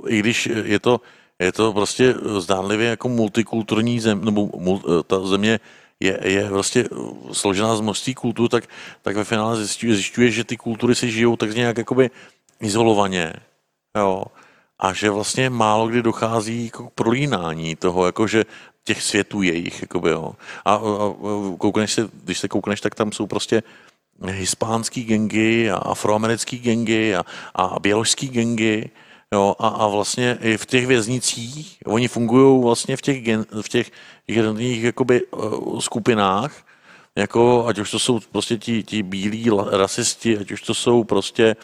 i 0.07 0.19
když 0.19 0.49
je 0.63 0.79
to, 0.79 1.01
je 1.39 1.51
to 1.51 1.73
prostě 1.73 2.15
zdánlivě 2.37 2.87
jako 2.89 3.09
multikulturní 3.09 3.99
zem, 3.99 4.25
nebo 4.25 4.49
mul, 4.55 4.81
ta 5.07 5.19
země 5.19 5.59
je, 5.99 6.19
je 6.23 6.49
prostě 6.49 6.89
složená 7.31 7.75
z 7.75 7.81
množství 7.81 8.13
kultur, 8.15 8.49
tak, 8.49 8.63
tak 9.01 9.15
ve 9.15 9.23
finále 9.23 9.55
zjišťuje, 9.55 9.95
zjišťuje, 9.95 10.31
že 10.31 10.43
ty 10.43 10.57
kultury 10.57 10.95
si 10.95 11.11
žijou 11.11 11.35
tak 11.35 11.55
nějak 11.55 11.77
jakoby 11.77 12.09
izolovaně. 12.59 13.33
Jo. 13.97 14.23
A 14.79 14.93
že 14.93 15.09
vlastně 15.09 15.49
málo 15.49 15.87
kdy 15.87 16.01
dochází 16.01 16.65
jako 16.65 16.89
k 16.89 16.93
prolínání 16.93 17.75
toho, 17.75 18.05
jako 18.05 18.27
že 18.27 18.45
těch 18.83 19.03
světů 19.03 19.41
jejich. 19.41 19.81
Jakoby, 19.81 20.09
jo. 20.09 20.35
A, 20.65 20.73
a, 20.73 20.79
koukneš 21.57 21.93
se, 21.93 22.09
když 22.23 22.39
se 22.39 22.47
koukneš, 22.47 22.81
tak 22.81 22.95
tam 22.95 23.11
jsou 23.11 23.27
prostě 23.27 23.63
hispánský 24.25 25.03
gengy 25.03 25.71
a 25.71 25.77
afroamerický 25.77 26.59
gengy 26.59 27.15
a, 27.15 27.23
a 27.55 27.79
běložský 27.79 28.27
gengy 28.29 28.89
Jo, 29.33 29.55
a, 29.59 29.67
a 29.67 29.87
vlastně 29.87 30.37
i 30.41 30.57
v 30.57 30.65
těch 30.65 30.87
věznicích, 30.87 31.77
oni 31.85 32.07
fungují 32.07 32.63
vlastně 32.63 32.97
v 32.97 33.01
těch, 33.01 33.23
gen, 33.23 33.45
v 33.61 33.69
těch 33.69 33.91
jednotlivých 34.27 34.83
jakoby, 34.83 35.25
uh, 35.25 35.79
skupinách, 35.79 36.65
jako, 37.15 37.65
ať 37.67 37.79
už 37.79 37.91
to 37.91 37.99
jsou 37.99 38.19
prostě 38.19 38.57
ti, 38.57 38.83
ti 38.83 39.03
bílí 39.03 39.49
rasisti, 39.71 40.37
ať 40.37 40.51
už 40.51 40.61
to 40.61 40.73
jsou 40.73 41.03
prostě 41.03 41.55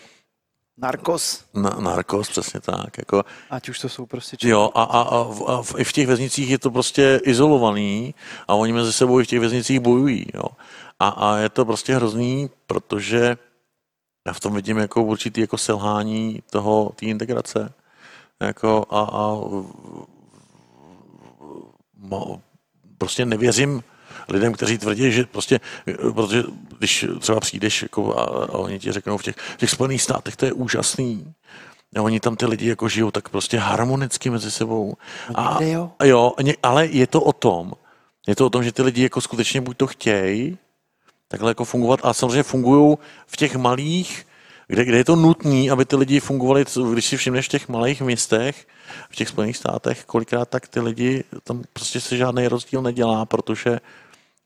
Narkos. 0.78 1.44
Na, 1.54 1.70
narkos, 1.70 2.30
přesně 2.30 2.60
tak. 2.60 2.98
Jako, 2.98 3.24
Ať 3.50 3.70
už 3.70 3.80
to 3.80 3.90
jsou 3.90 4.06
prostě 4.06 4.38
černý. 4.38 4.52
Jo, 4.52 4.72
a, 4.76 4.84
a, 4.84 5.02
a, 5.02 5.24
v, 5.24 5.44
a 5.48 5.64
v, 5.64 5.76
i 5.78 5.84
v 5.84 5.92
těch 5.92 6.08
věznicích 6.08 6.50
je 6.50 6.60
to 6.60 6.72
prostě 6.72 7.22
izolovaný 7.24 8.16
a 8.48 8.54
oni 8.54 8.74
mezi 8.74 8.94
sebou 8.94 9.20
i 9.20 9.24
v 9.24 9.28
těch 9.28 9.40
věznicích 9.40 9.80
bojují. 9.80 10.26
Jo. 10.34 10.44
A, 11.00 11.08
a 11.08 11.38
je 11.38 11.50
to 11.50 11.66
prostě 11.66 11.96
hrozný, 11.96 12.50
protože 12.68 13.38
já 14.28 14.34
v 14.34 14.40
tom 14.40 14.54
vidím 14.54 14.78
jako 14.78 15.04
určitý 15.04 15.42
jako 15.42 15.58
selhání 15.58 16.44
toho, 16.50 16.92
té 16.96 17.06
integrace. 17.06 17.74
Jako 18.42 18.86
a, 18.90 19.02
a 19.02 19.36
mo, 21.98 22.42
prostě 22.98 23.26
nevěřím 23.26 23.84
lidem, 24.30 24.54
kteří 24.54 24.78
tvrdí, 24.78 25.12
že 25.12 25.26
prostě, 25.26 25.60
protože 26.14 26.44
když 26.78 27.06
třeba 27.20 27.40
přijdeš 27.40 27.82
jako 27.82 28.20
a, 28.20 28.24
a 28.24 28.58
oni 28.58 28.80
ti 28.80 28.92
řeknou 28.92 29.18
v 29.18 29.24
těch, 29.24 29.36
v 29.36 29.58
těch 29.58 29.70
Spojených 29.70 30.02
státech, 30.02 30.36
to 30.36 30.46
je 30.46 30.54
úžasný, 30.54 31.34
a 31.96 32.02
oni 32.02 32.20
tam 32.20 32.36
ty 32.36 32.46
lidi 32.46 32.70
jako 32.70 32.90
žijou 32.90 33.12
tak 33.12 33.30
prostě 33.30 33.58
harmonicky 33.58 34.30
mezi 34.30 34.52
sebou. 34.52 34.94
A, 35.36 35.60
a 36.00 36.06
jo, 36.06 36.34
ale 36.64 36.86
je 36.86 37.08
to 37.08 37.22
o 37.22 37.34
tom, 37.34 37.74
je 38.28 38.36
to 38.36 38.46
o 38.46 38.50
tom, 38.50 38.64
že 38.64 38.72
ty 38.72 38.82
lidi 38.82 39.04
jako 39.04 39.22
skutečně 39.22 39.62
buď 39.62 39.78
to 39.78 39.88
chtějí, 39.88 40.58
takhle 41.34 41.52
jako 41.52 41.66
fungovat 41.66 42.00
a 42.04 42.14
samozřejmě 42.14 42.44
fungují 42.44 42.98
v 43.28 43.38
těch 43.38 43.56
malých 43.56 44.26
kde, 44.68 44.86
kde 44.86 44.98
je 44.98 45.06
to 45.06 45.16
nutné, 45.16 45.72
aby 45.72 45.86
ty 45.86 45.96
lidi 45.96 46.20
fungovali, 46.20 46.66
když 46.92 47.06
si 47.06 47.18
všimneš 47.18 47.46
v 47.46 47.50
těch 47.50 47.70
malých 47.70 48.02
městech, 48.02 48.68
v 49.10 49.16
těch 49.16 49.28
Spojených 49.28 49.58
státech, 49.58 50.06
kolikrát 50.06 50.50
tak 50.50 50.68
ty 50.68 50.80
lidi, 50.80 51.24
tam 51.44 51.64
prostě 51.74 52.02
se 52.02 52.18
žádný 52.18 52.48
rozdíl 52.48 52.82
nedělá, 52.82 53.26
protože 53.26 53.80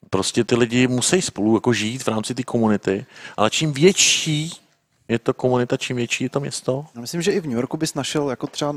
prostě 0.10 0.44
ty 0.44 0.56
lidi 0.56 0.88
musí 0.88 1.22
spolu 1.22 1.56
jako 1.56 1.74
žít 1.74 2.04
v 2.04 2.08
rámci 2.08 2.36
té 2.36 2.44
komunity, 2.44 3.06
ale 3.38 3.50
čím 3.50 3.74
větší 3.74 4.52
je 5.08 5.20
to 5.20 5.34
komunita, 5.34 5.78
čím 5.78 5.96
větší 5.96 6.24
je 6.24 6.30
to 6.30 6.40
město? 6.40 6.86
Já 6.96 7.02
myslím, 7.02 7.22
že 7.22 7.32
i 7.32 7.40
v 7.40 7.46
New 7.46 7.56
Yorku 7.56 7.78
bys 7.78 7.94
našel 7.94 8.30
jako 8.30 8.48
třeba 8.48 8.76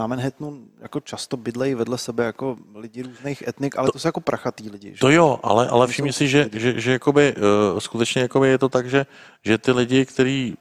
na 0.00 0.06
Manhattanu 0.06 0.60
jako 0.80 1.00
často 1.00 1.36
bydlejí 1.36 1.74
vedle 1.74 1.98
sebe 1.98 2.24
jako 2.24 2.56
lidi 2.74 3.02
různých 3.02 3.48
etnik, 3.48 3.78
ale 3.78 3.88
to, 3.88 3.92
to 3.92 3.98
jsou 3.98 4.08
jako 4.08 4.20
prachatý 4.20 4.70
lidi. 4.70 4.92
Že? 4.92 5.00
To 5.00 5.10
jo, 5.10 5.40
ale, 5.42 5.68
ale 5.68 5.86
všimni 5.86 6.12
si, 6.12 6.28
že, 6.28 6.48
že, 6.52 6.80
že 6.80 6.92
jakoby, 6.92 7.34
uh, 7.36 7.78
skutečně 7.78 8.22
jakoby 8.22 8.48
je 8.48 8.58
to 8.58 8.68
tak, 8.68 8.90
že, 8.90 9.06
že 9.44 9.58
ty 9.58 9.72
lidi, 9.72 10.06
který, 10.06 10.54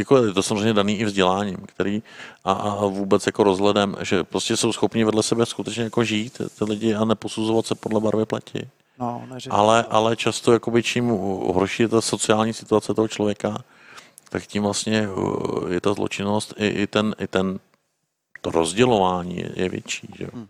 jako 0.00 0.16
je 0.16 0.32
to 0.32 0.42
samozřejmě 0.42 0.74
daný 0.74 0.98
i 0.98 1.04
vzděláním, 1.04 1.56
který 1.56 2.02
a, 2.44 2.52
a 2.52 2.86
vůbec 2.86 3.26
jako 3.26 3.44
rozhledem, 3.44 3.96
že 4.00 4.24
prostě 4.24 4.56
jsou 4.56 4.72
schopni 4.72 5.04
vedle 5.04 5.22
sebe 5.22 5.46
skutečně 5.46 5.82
jako 5.82 6.04
žít 6.04 6.40
ty 6.58 6.64
lidi 6.64 6.94
a 6.94 7.04
neposuzovat 7.04 7.66
se 7.66 7.74
podle 7.74 8.00
barvy 8.00 8.26
pleti. 8.26 8.68
No, 8.98 9.22
ne, 9.30 9.40
že... 9.40 9.50
ale, 9.50 9.84
ale 9.90 10.16
často 10.16 10.52
jakoby 10.52 10.82
čím 10.82 11.08
horší 11.08 11.82
je 11.82 11.88
ta 11.88 12.00
sociální 12.00 12.52
situace 12.52 12.94
toho 12.94 13.08
člověka, 13.08 13.64
tak 14.28 14.46
tím 14.46 14.62
vlastně 14.62 15.08
je 15.68 15.80
ta 15.80 15.92
zločinnost 15.92 16.54
i, 16.56 16.66
i, 16.66 16.86
ten, 16.86 17.14
i 17.18 17.26
ten 17.26 17.58
to 18.42 18.50
rozdělování 18.50 19.36
je, 19.36 19.52
je 19.56 19.68
větší. 19.68 20.08
Že? 20.18 20.26
Hmm. 20.32 20.48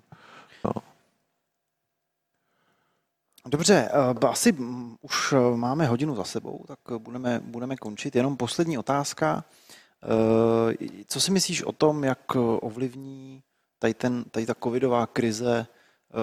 No. 0.64 0.72
Dobře, 3.46 3.88
eh, 3.92 4.26
asi 4.26 4.52
už 5.00 5.32
eh, 5.32 5.56
máme 5.56 5.86
hodinu 5.86 6.14
za 6.14 6.24
sebou, 6.24 6.64
tak 6.68 6.78
budeme, 6.98 7.40
budeme 7.44 7.76
končit. 7.76 8.16
Jenom 8.16 8.36
poslední 8.36 8.78
otázka. 8.78 9.44
Eh, 10.02 10.88
co 11.06 11.20
si 11.20 11.30
myslíš 11.30 11.62
o 11.62 11.72
tom, 11.72 12.04
jak 12.04 12.36
ovlivní 12.60 13.42
tady, 13.78 13.94
ten, 13.94 14.24
tady 14.24 14.46
ta 14.46 14.54
covidová 14.54 15.06
krize 15.06 15.66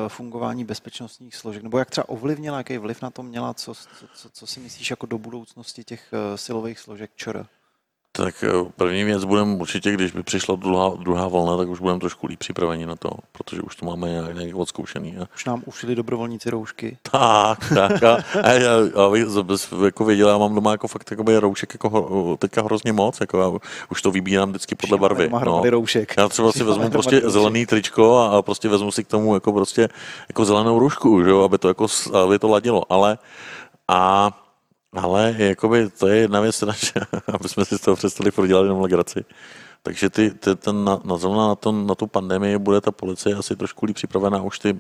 fungování 0.07 0.65
bezpečnostních 0.65 1.35
složek? 1.35 1.63
Nebo 1.63 1.79
jak 1.79 1.89
třeba 1.89 2.09
ovlivnila, 2.09 2.57
jaký 2.57 2.77
vliv 2.77 3.01
na 3.01 3.09
to 3.09 3.23
měla? 3.23 3.53
Co, 3.53 3.73
co, 4.15 4.29
co 4.29 4.47
si 4.47 4.59
myslíš 4.59 4.89
jako 4.89 5.05
do 5.05 5.17
budoucnosti 5.17 5.83
těch 5.83 6.13
silových 6.35 6.79
složek 6.79 7.11
ČR? 7.15 7.45
Tak 8.23 8.43
eh, 8.43 8.71
první 8.75 9.03
věc 9.03 9.23
budeme 9.23 9.55
určitě, 9.55 9.91
když 9.91 10.11
by 10.11 10.23
přišla 10.23 10.55
druhá, 10.55 10.89
druhá 11.03 11.27
vlna, 11.27 11.57
tak 11.57 11.67
už 11.69 11.79
budeme 11.79 11.99
trošku 11.99 12.27
líp 12.27 12.39
připraveni 12.39 12.85
na 12.85 12.95
to, 12.95 13.09
protože 13.31 13.61
už 13.61 13.75
to 13.75 13.85
máme 13.85 14.09
nějak, 14.09 14.35
nějak 14.35 14.55
odzkoušený. 14.55 15.17
A... 15.17 15.27
Už 15.35 15.45
nám 15.45 15.63
ušili 15.65 15.95
dobrovolníci 15.95 16.49
roušky. 16.49 16.97
Tak, 17.11 17.73
tak. 17.75 18.03
A, 18.03 18.13
a, 18.13 18.49
a, 18.95 19.05
a 19.05 19.85
jako 19.85 20.05
věděla, 20.05 20.31
já 20.31 20.37
mám 20.37 20.55
doma 20.55 20.71
jako 20.71 20.87
fakt 20.87 21.11
jako 21.11 21.39
roušek 21.39 21.73
jako 21.73 22.37
teďka 22.39 22.61
hrozně 22.61 22.93
moc, 22.93 23.19
jako 23.21 23.41
já 23.41 23.59
už 23.91 24.01
to 24.01 24.11
vybírám 24.11 24.49
vždycky 24.49 24.75
podle 24.75 24.97
barvy. 24.97 25.29
No. 25.29 25.63
roušek. 25.65 26.13
Já 26.17 26.29
třeba 26.29 26.51
si 26.51 26.63
vezmu 26.63 26.89
prostě 26.89 27.15
roušek. 27.15 27.29
zelený 27.29 27.65
tričko 27.65 28.17
a, 28.17 28.37
a, 28.37 28.41
prostě 28.41 28.69
vezmu 28.69 28.91
si 28.91 29.03
k 29.03 29.07
tomu 29.07 29.33
jako 29.33 29.53
prostě 29.53 29.89
jako 30.29 30.45
zelenou 30.45 30.79
roušku, 30.79 31.23
že 31.23 31.29
jo, 31.29 31.41
aby 31.43 31.57
to 31.57 31.67
jako, 31.67 31.87
aby 32.23 32.39
to 32.39 32.47
ladilo, 32.47 32.83
ale 32.89 33.17
a 33.87 34.31
ale 34.93 35.35
jakoby 35.37 35.89
to 35.89 36.07
je 36.07 36.17
jedna 36.17 36.41
věc, 36.41 36.63
aby 37.27 37.49
jsme 37.49 37.65
si 37.65 37.77
z 37.77 37.81
toho 37.81 37.95
přestali 37.95 38.31
prodělat 38.31 38.63
jenom 38.63 38.81
legraci. 38.81 39.25
Takže 39.83 40.09
ty, 40.09 40.31
ty, 40.31 40.55
ten, 40.55 40.83
na, 40.83 41.01
na, 41.03 41.15
na, 41.17 41.55
to, 41.55 41.71
na 41.71 41.95
tu 41.95 42.07
pandemii 42.07 42.57
bude 42.57 42.81
ta 42.81 42.91
policie 42.91 43.35
asi 43.35 43.55
trošku 43.55 43.85
líp 43.85 43.95
připravená, 43.95 44.41
už 44.41 44.59
ty 44.59 44.79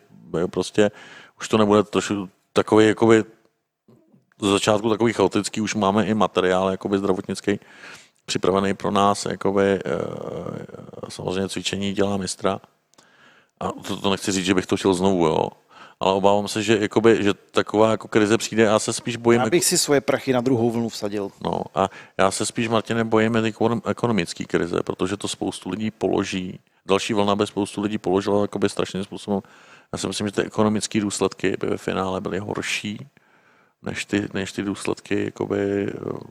prostě, 0.51 0.91
už 1.39 1.47
to 1.47 1.57
nebude 1.57 1.83
trošku 1.83 2.29
takový, 2.53 2.87
jakoby, 2.87 3.23
z 4.41 4.47
začátku 4.51 4.89
takový 4.89 5.13
chaotický, 5.13 5.61
už 5.61 5.75
máme 5.75 6.05
i 6.05 6.13
materiál 6.13 6.69
jakoby 6.69 6.97
zdravotnický 6.97 7.59
připravený 8.25 8.73
pro 8.73 8.91
nás, 8.91 9.25
jakoby, 9.25 9.63
e, 9.63 9.79
samozřejmě 11.09 11.49
cvičení 11.49 11.93
dělá 11.93 12.17
mistra. 12.17 12.59
A 13.59 13.71
to, 13.71 13.97
to 13.97 14.09
nechci 14.09 14.31
říct, 14.31 14.45
že 14.45 14.53
bych 14.53 14.65
to 14.65 14.77
chtěl 14.77 14.93
znovu, 14.93 15.25
jo 15.25 15.49
ale 15.99 16.13
obávám 16.13 16.47
se, 16.47 16.63
že, 16.63 16.77
jakoby, 16.81 17.23
že 17.23 17.33
taková 17.33 17.91
jako 17.91 18.07
krize 18.07 18.37
přijde 18.37 18.67
a 18.67 18.71
já 18.71 18.79
se 18.79 18.93
spíš 18.93 19.15
bojím... 19.15 19.41
Já 19.41 19.49
bych 19.49 19.65
si 19.65 19.77
svoje 19.77 20.01
prachy 20.01 20.33
na 20.33 20.41
druhou 20.41 20.71
vlnu 20.71 20.89
vsadil. 20.89 21.31
No 21.43 21.61
a 21.75 21.89
já 22.17 22.31
se 22.31 22.45
spíš, 22.45 22.67
Martine, 22.67 23.03
bojím 23.03 23.37
ekonomické 23.85 24.45
krize, 24.45 24.83
protože 24.83 25.17
to 25.17 25.27
spoustu 25.27 25.69
lidí 25.69 25.91
položí. 25.91 26.59
Další 26.85 27.13
vlna 27.13 27.35
by 27.35 27.47
spoustu 27.47 27.81
lidí 27.81 27.97
položila 27.97 28.41
jakoby 28.41 28.69
strašným 28.69 29.03
způsobem. 29.03 29.41
Já 29.93 29.99
si 29.99 30.07
myslím, 30.07 30.27
že 30.27 30.33
ty 30.33 30.41
ekonomické 30.41 31.01
důsledky 31.01 31.57
by 31.59 31.67
ve 31.67 31.77
finále 31.77 32.21
byly 32.21 32.39
horší 32.39 33.07
než 33.81 34.05
ty, 34.05 34.27
než 34.33 34.51
ty 34.51 34.63
důsledky 34.63 35.25
jakoby, 35.25 35.87
eh, 35.87 36.23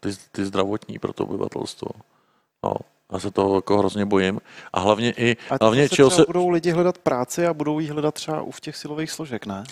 ty, 0.00 0.08
ty 0.32 0.44
zdravotní 0.44 0.98
pro 0.98 1.12
to 1.12 1.24
obyvatelstvo. 1.24 1.88
No. 2.64 2.72
Já 3.12 3.18
se 3.18 3.30
toho 3.30 3.54
jako 3.54 3.78
hrozně 3.78 4.04
bojím. 4.04 4.40
A 4.72 4.80
hlavně 4.80 5.12
i... 5.16 5.36
A 5.50 5.56
hlavně, 5.60 5.88
se 5.88 5.96
čeho 5.96 6.10
se... 6.10 6.24
budou 6.26 6.48
lidi 6.48 6.70
hledat 6.70 6.98
práci 6.98 7.46
a 7.46 7.54
budou 7.54 7.78
jí 7.78 7.88
hledat 7.88 8.14
třeba 8.14 8.42
u 8.42 8.50
v 8.50 8.60
těch 8.60 8.76
silových 8.76 9.10
složek, 9.10 9.46
ne? 9.46 9.64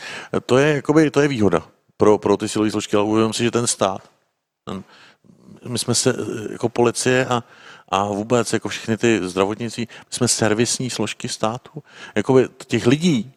To 0.47 0.59
je, 0.59 0.75
jakoby, 0.75 1.11
to 1.11 1.21
je 1.21 1.29
výhoda 1.29 1.63
pro, 1.97 2.19
pro 2.19 2.37
ty 2.37 2.49
silové 2.49 2.71
složky, 2.71 2.97
ale 2.97 3.05
uvědomím 3.05 3.33
si, 3.33 3.45
že 3.45 3.51
ten 3.51 3.67
stát, 3.67 4.11
ten, 4.65 4.85
my 5.69 5.79
jsme 5.79 5.95
se 5.95 6.17
jako 6.53 6.69
policie 6.69 7.27
a, 7.27 7.45
a 7.89 8.05
vůbec 8.05 8.53
jako 8.53 8.69
všechny 8.69 8.97
ty 8.97 9.21
zdravotnictví, 9.29 9.89
my 9.91 10.07
jsme 10.11 10.29
servisní 10.29 10.91
složky 10.91 11.29
státu. 11.29 11.83
Jakoby 12.15 12.49
těch 12.67 12.87
lidí, 12.87 13.33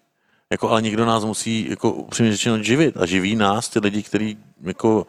jako, 0.51 0.69
ale 0.69 0.81
někdo 0.81 1.05
nás 1.05 1.25
musí 1.25 1.69
jako 1.69 1.91
upřímně 1.91 2.31
řečeno 2.31 2.63
živit 2.63 2.97
a 2.97 3.05
živí 3.05 3.35
nás 3.35 3.69
ty 3.69 3.79
lidi, 3.79 4.03
který, 4.03 4.37
jako, 4.61 5.07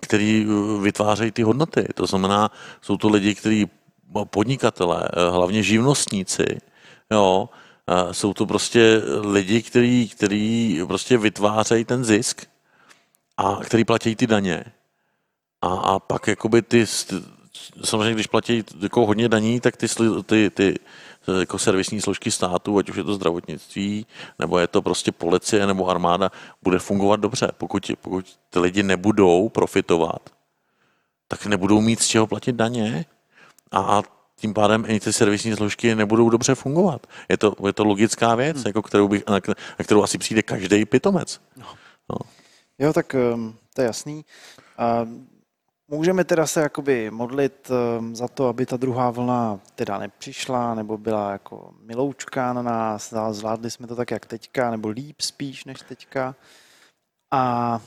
který 0.00 0.46
vytvářejí 0.82 1.30
ty 1.30 1.42
hodnoty. 1.42 1.86
To 1.94 2.06
znamená, 2.06 2.50
jsou 2.80 2.96
to 2.96 3.08
lidi, 3.08 3.34
kteří 3.34 3.70
podnikatelé, 4.24 5.08
eh, 5.12 5.30
hlavně 5.30 5.62
živnostníci, 5.62 6.58
jo, 7.10 7.48
jsou 8.12 8.34
to 8.34 8.46
prostě 8.46 9.02
lidi, 9.20 9.62
kteří, 9.62 10.08
kteří 10.08 10.80
prostě 10.86 11.18
vytvářejí 11.18 11.84
ten 11.84 12.04
zisk 12.04 12.46
a 13.36 13.58
který 13.64 13.84
platí 13.84 14.16
ty 14.16 14.26
daně. 14.26 14.64
A, 15.62 15.68
a 15.68 15.98
pak 15.98 16.26
jakoby 16.26 16.62
ty, 16.62 16.86
samozřejmě 17.84 18.14
když 18.14 18.26
platí 18.26 18.64
jako 18.82 19.06
hodně 19.06 19.28
daní, 19.28 19.60
tak 19.60 19.76
ty, 19.76 19.86
ty, 20.26 20.50
ty 20.50 20.78
jako 21.40 21.58
servisní 21.58 22.00
složky 22.00 22.30
státu, 22.30 22.78
ať 22.78 22.90
už 22.90 22.96
je 22.96 23.04
to 23.04 23.14
zdravotnictví, 23.14 24.06
nebo 24.38 24.58
je 24.58 24.66
to 24.66 24.82
prostě 24.82 25.12
policie 25.12 25.66
nebo 25.66 25.88
armáda, 25.88 26.30
bude 26.62 26.78
fungovat 26.78 27.20
dobře. 27.20 27.48
Pokud, 27.58 27.90
pokud 28.00 28.26
ty 28.50 28.58
lidi 28.58 28.82
nebudou 28.82 29.48
profitovat, 29.48 30.30
tak 31.28 31.46
nebudou 31.46 31.80
mít 31.80 32.02
z 32.02 32.08
čeho 32.08 32.26
platit 32.26 32.56
daně 32.56 33.04
a, 33.72 33.80
a 33.80 34.02
tím 34.36 34.54
pádem 34.54 34.84
i 34.88 35.00
ty 35.00 35.12
servisní 35.12 35.56
složky 35.56 35.94
nebudou 35.94 36.30
dobře 36.30 36.54
fungovat. 36.54 37.06
Je 37.28 37.36
to, 37.36 37.54
je 37.66 37.72
to 37.72 37.84
logická 37.84 38.34
věc, 38.34 38.56
hmm. 38.56 38.66
jako 38.66 38.82
kterou 38.82 39.08
bych, 39.08 39.26
na, 39.26 39.34
na 39.78 39.84
kterou 39.84 40.02
asi 40.02 40.18
přijde 40.18 40.42
každý 40.42 40.84
pitomec. 40.84 41.40
No. 41.56 41.66
No. 42.10 42.16
Jo, 42.78 42.92
tak 42.92 43.16
um, 43.34 43.56
to 43.74 43.80
je 43.80 43.86
jasný. 43.86 44.24
A 44.78 45.06
můžeme 45.88 46.24
teda 46.24 46.46
se 46.46 46.60
jakoby 46.60 47.10
modlit 47.10 47.70
um, 47.70 48.16
za 48.16 48.28
to, 48.28 48.48
aby 48.48 48.66
ta 48.66 48.76
druhá 48.76 49.10
vlna 49.10 49.60
teda 49.74 49.98
nepřišla, 49.98 50.74
nebo 50.74 50.98
byla 50.98 51.32
jako 51.32 51.74
miloučká 51.82 52.52
na 52.52 52.62
nás, 52.62 53.14
zvládli 53.30 53.70
jsme 53.70 53.86
to 53.86 53.96
tak, 53.96 54.10
jak 54.10 54.26
teďka, 54.26 54.70
nebo 54.70 54.88
líp 54.88 55.20
spíš 55.20 55.64
než 55.64 55.78
teďka. 55.88 56.34
A 57.30 57.80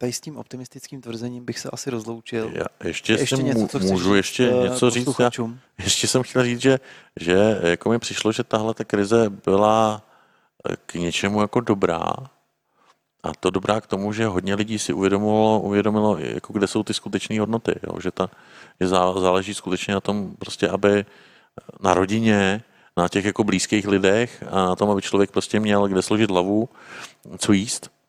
tady 0.00 0.12
s 0.12 0.20
tím 0.20 0.36
optimistickým 0.36 1.00
tvrzením 1.00 1.44
bych 1.44 1.58
se 1.58 1.70
asi 1.70 1.90
rozloučil. 1.90 2.50
Já 2.54 2.66
ještě, 2.84 3.12
ještě 3.12 3.36
něco, 3.36 3.66
co 3.66 3.78
můžu 3.78 4.14
ještě 4.14 4.46
říct, 4.46 4.54
eh, 4.54 4.68
něco 4.68 4.90
říct. 4.90 5.18
Já, 5.18 5.30
ještě 5.78 6.06
jsem 6.08 6.22
chtěl 6.22 6.44
říct, 6.44 6.60
že, 6.60 6.80
že 7.20 7.60
jako 7.62 7.90
mi 7.90 7.98
přišlo, 7.98 8.32
že 8.32 8.44
tahle 8.44 8.74
ta 8.74 8.84
krize 8.84 9.30
byla 9.44 10.02
eh, 10.70 10.76
k 10.86 10.94
něčemu 10.94 11.40
jako 11.40 11.60
dobrá. 11.60 12.12
A 13.22 13.34
to 13.40 13.50
dobrá 13.50 13.80
k 13.80 13.86
tomu, 13.86 14.12
že 14.12 14.26
hodně 14.26 14.54
lidí 14.54 14.78
si 14.78 14.92
uvědomilo, 14.92 15.60
uvědomilo 15.60 16.18
jako 16.18 16.52
kde 16.52 16.66
jsou 16.66 16.82
ty 16.82 16.94
skutečné 16.94 17.40
hodnoty. 17.40 17.74
Jo? 17.82 18.00
Že, 18.00 18.10
ta, 18.10 18.30
že 18.80 18.88
záleží 18.88 19.54
skutečně 19.54 19.94
na 19.94 20.00
tom, 20.00 20.36
prostě, 20.38 20.68
aby 20.68 21.04
na 21.80 21.94
rodině, 21.94 22.62
na 22.96 23.08
těch 23.08 23.24
jako 23.24 23.44
blízkých 23.44 23.88
lidech 23.88 24.44
a 24.50 24.66
na 24.66 24.76
tom, 24.76 24.90
aby 24.90 25.02
člověk 25.02 25.30
prostě 25.30 25.60
měl 25.60 25.88
kde 25.88 26.02
složit 26.02 26.30
hlavu, 26.30 26.68
co 27.38 27.52
jíst 27.52 27.99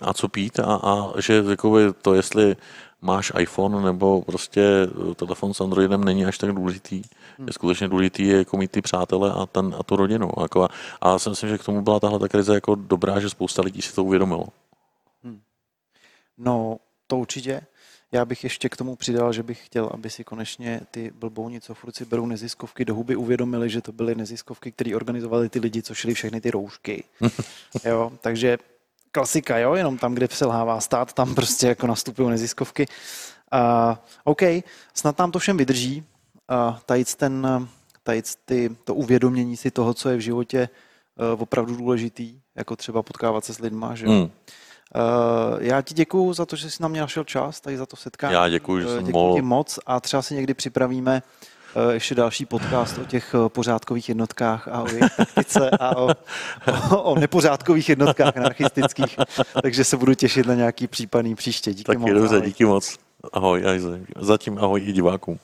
a 0.00 0.14
co 0.14 0.28
pít 0.28 0.58
a, 0.58 0.74
a 0.74 1.20
že 1.20 1.44
jakoby 1.50 1.92
to, 2.02 2.14
jestli 2.14 2.56
máš 3.02 3.32
iPhone 3.38 3.82
nebo 3.82 4.22
prostě 4.22 4.62
telefon 5.16 5.54
s 5.54 5.60
Androidem 5.60 6.04
není 6.04 6.24
až 6.24 6.38
tak 6.38 6.52
důležitý. 6.52 7.02
Hmm. 7.38 7.46
Je 7.46 7.52
skutečně 7.52 7.88
důležitý 7.88 8.26
je 8.26 8.36
jako 8.36 8.56
mít 8.56 8.70
ty 8.70 8.82
přátele 8.82 9.32
a, 9.32 9.46
ten, 9.46 9.74
a 9.78 9.82
tu 9.82 9.96
rodinu. 9.96 10.30
Jako 10.42 10.62
a, 10.62 10.68
a 11.00 11.10
já 11.10 11.18
si 11.18 11.30
myslím, 11.30 11.48
že 11.48 11.58
k 11.58 11.64
tomu 11.64 11.82
byla 11.82 12.00
tahle 12.00 12.18
ta 12.18 12.28
krize 12.28 12.54
jako 12.54 12.74
dobrá, 12.74 13.20
že 13.20 13.30
spousta 13.30 13.62
lidí 13.62 13.82
si 13.82 13.94
to 13.94 14.04
uvědomilo. 14.04 14.46
Hmm. 15.24 15.40
No, 16.38 16.76
to 17.06 17.18
určitě. 17.18 17.60
Já 18.12 18.24
bych 18.24 18.44
ještě 18.44 18.68
k 18.68 18.76
tomu 18.76 18.96
přidal, 18.96 19.32
že 19.32 19.42
bych 19.42 19.66
chtěl, 19.66 19.90
aby 19.94 20.10
si 20.10 20.24
konečně 20.24 20.80
ty 20.90 21.10
blbouni, 21.14 21.60
co 21.60 21.74
furt 21.74 21.96
si 21.96 22.04
berou 22.04 22.26
neziskovky 22.26 22.84
do 22.84 22.94
huby, 22.94 23.16
uvědomili, 23.16 23.70
že 23.70 23.80
to 23.80 23.92
byly 23.92 24.14
neziskovky, 24.14 24.72
které 24.72 24.96
organizovali 24.96 25.48
ty 25.48 25.58
lidi, 25.58 25.82
co 25.82 25.94
šli 25.94 26.14
všechny 26.14 26.40
ty 26.40 26.50
roušky. 26.50 27.04
jo, 27.84 28.12
takže 28.20 28.58
klasika, 29.12 29.58
jo, 29.58 29.74
jenom 29.74 29.98
tam, 29.98 30.14
kde 30.14 30.28
selhává 30.30 30.80
stát, 30.80 31.12
tam 31.12 31.34
prostě 31.34 31.66
jako 31.66 31.86
nastupují 31.86 32.30
neziskovky. 32.30 32.86
Uh, 33.54 33.96
OK, 34.24 34.42
snad 34.94 35.18
nám 35.18 35.30
to 35.30 35.38
všem 35.38 35.56
vydrží. 35.56 36.04
Uh, 36.50 36.76
tajíc 36.86 37.14
ten, 37.14 37.68
tajíc 38.02 38.38
ty, 38.44 38.76
to 38.84 38.94
uvědomění 38.94 39.56
si 39.56 39.70
toho, 39.70 39.94
co 39.94 40.08
je 40.08 40.16
v 40.16 40.20
životě 40.20 40.68
uh, 41.34 41.42
opravdu 41.42 41.76
důležitý, 41.76 42.40
jako 42.56 42.76
třeba 42.76 43.02
potkávat 43.02 43.44
se 43.44 43.54
s 43.54 43.58
lidma, 43.58 43.94
že 43.94 44.06
hmm. 44.06 44.30
Uh, 44.94 45.58
já 45.58 45.82
ti 45.82 45.94
děkuju 45.94 46.32
za 46.32 46.46
to, 46.46 46.56
že 46.56 46.70
jsi 46.70 46.82
na 46.82 46.88
mě 46.88 47.00
našel 47.00 47.24
čas, 47.24 47.60
tady 47.60 47.76
za 47.76 47.86
to 47.86 47.96
setkání. 47.96 48.34
Já 48.34 48.48
děkuji, 48.48 48.82
že 48.82 48.88
jsem 48.88 49.04
děkuji 49.04 49.12
mohl. 49.12 49.42
moc 49.42 49.78
a 49.86 50.00
třeba 50.00 50.22
si 50.22 50.34
někdy 50.34 50.54
připravíme 50.54 51.22
uh, 51.22 51.51
ještě 51.90 52.14
další 52.14 52.46
podcast 52.46 52.98
o 52.98 53.04
těch 53.04 53.34
pořádkových 53.48 54.08
jednotkách 54.08 54.68
a 54.68 54.82
o 54.82 54.88
jejich 54.88 55.16
taktice 55.16 55.70
a 55.70 55.96
o, 55.96 56.08
o, 56.90 57.02
o 57.02 57.18
nepořádkových 57.18 57.88
jednotkách 57.88 58.36
anarchistických, 58.36 59.16
takže 59.62 59.84
se 59.84 59.96
budu 59.96 60.14
těšit 60.14 60.46
na 60.46 60.54
nějaký 60.54 60.86
případný 60.86 61.34
příště. 61.34 61.74
Díky 61.74 61.84
Taky 61.84 61.98
moc. 61.98 62.10
dobře, 62.10 62.40
díky 62.40 62.64
moc. 62.64 62.98
Ahoj, 63.32 63.64
zatím 64.18 64.58
ahoj 64.58 64.82
i 64.84 64.92
divákům. 64.92 65.38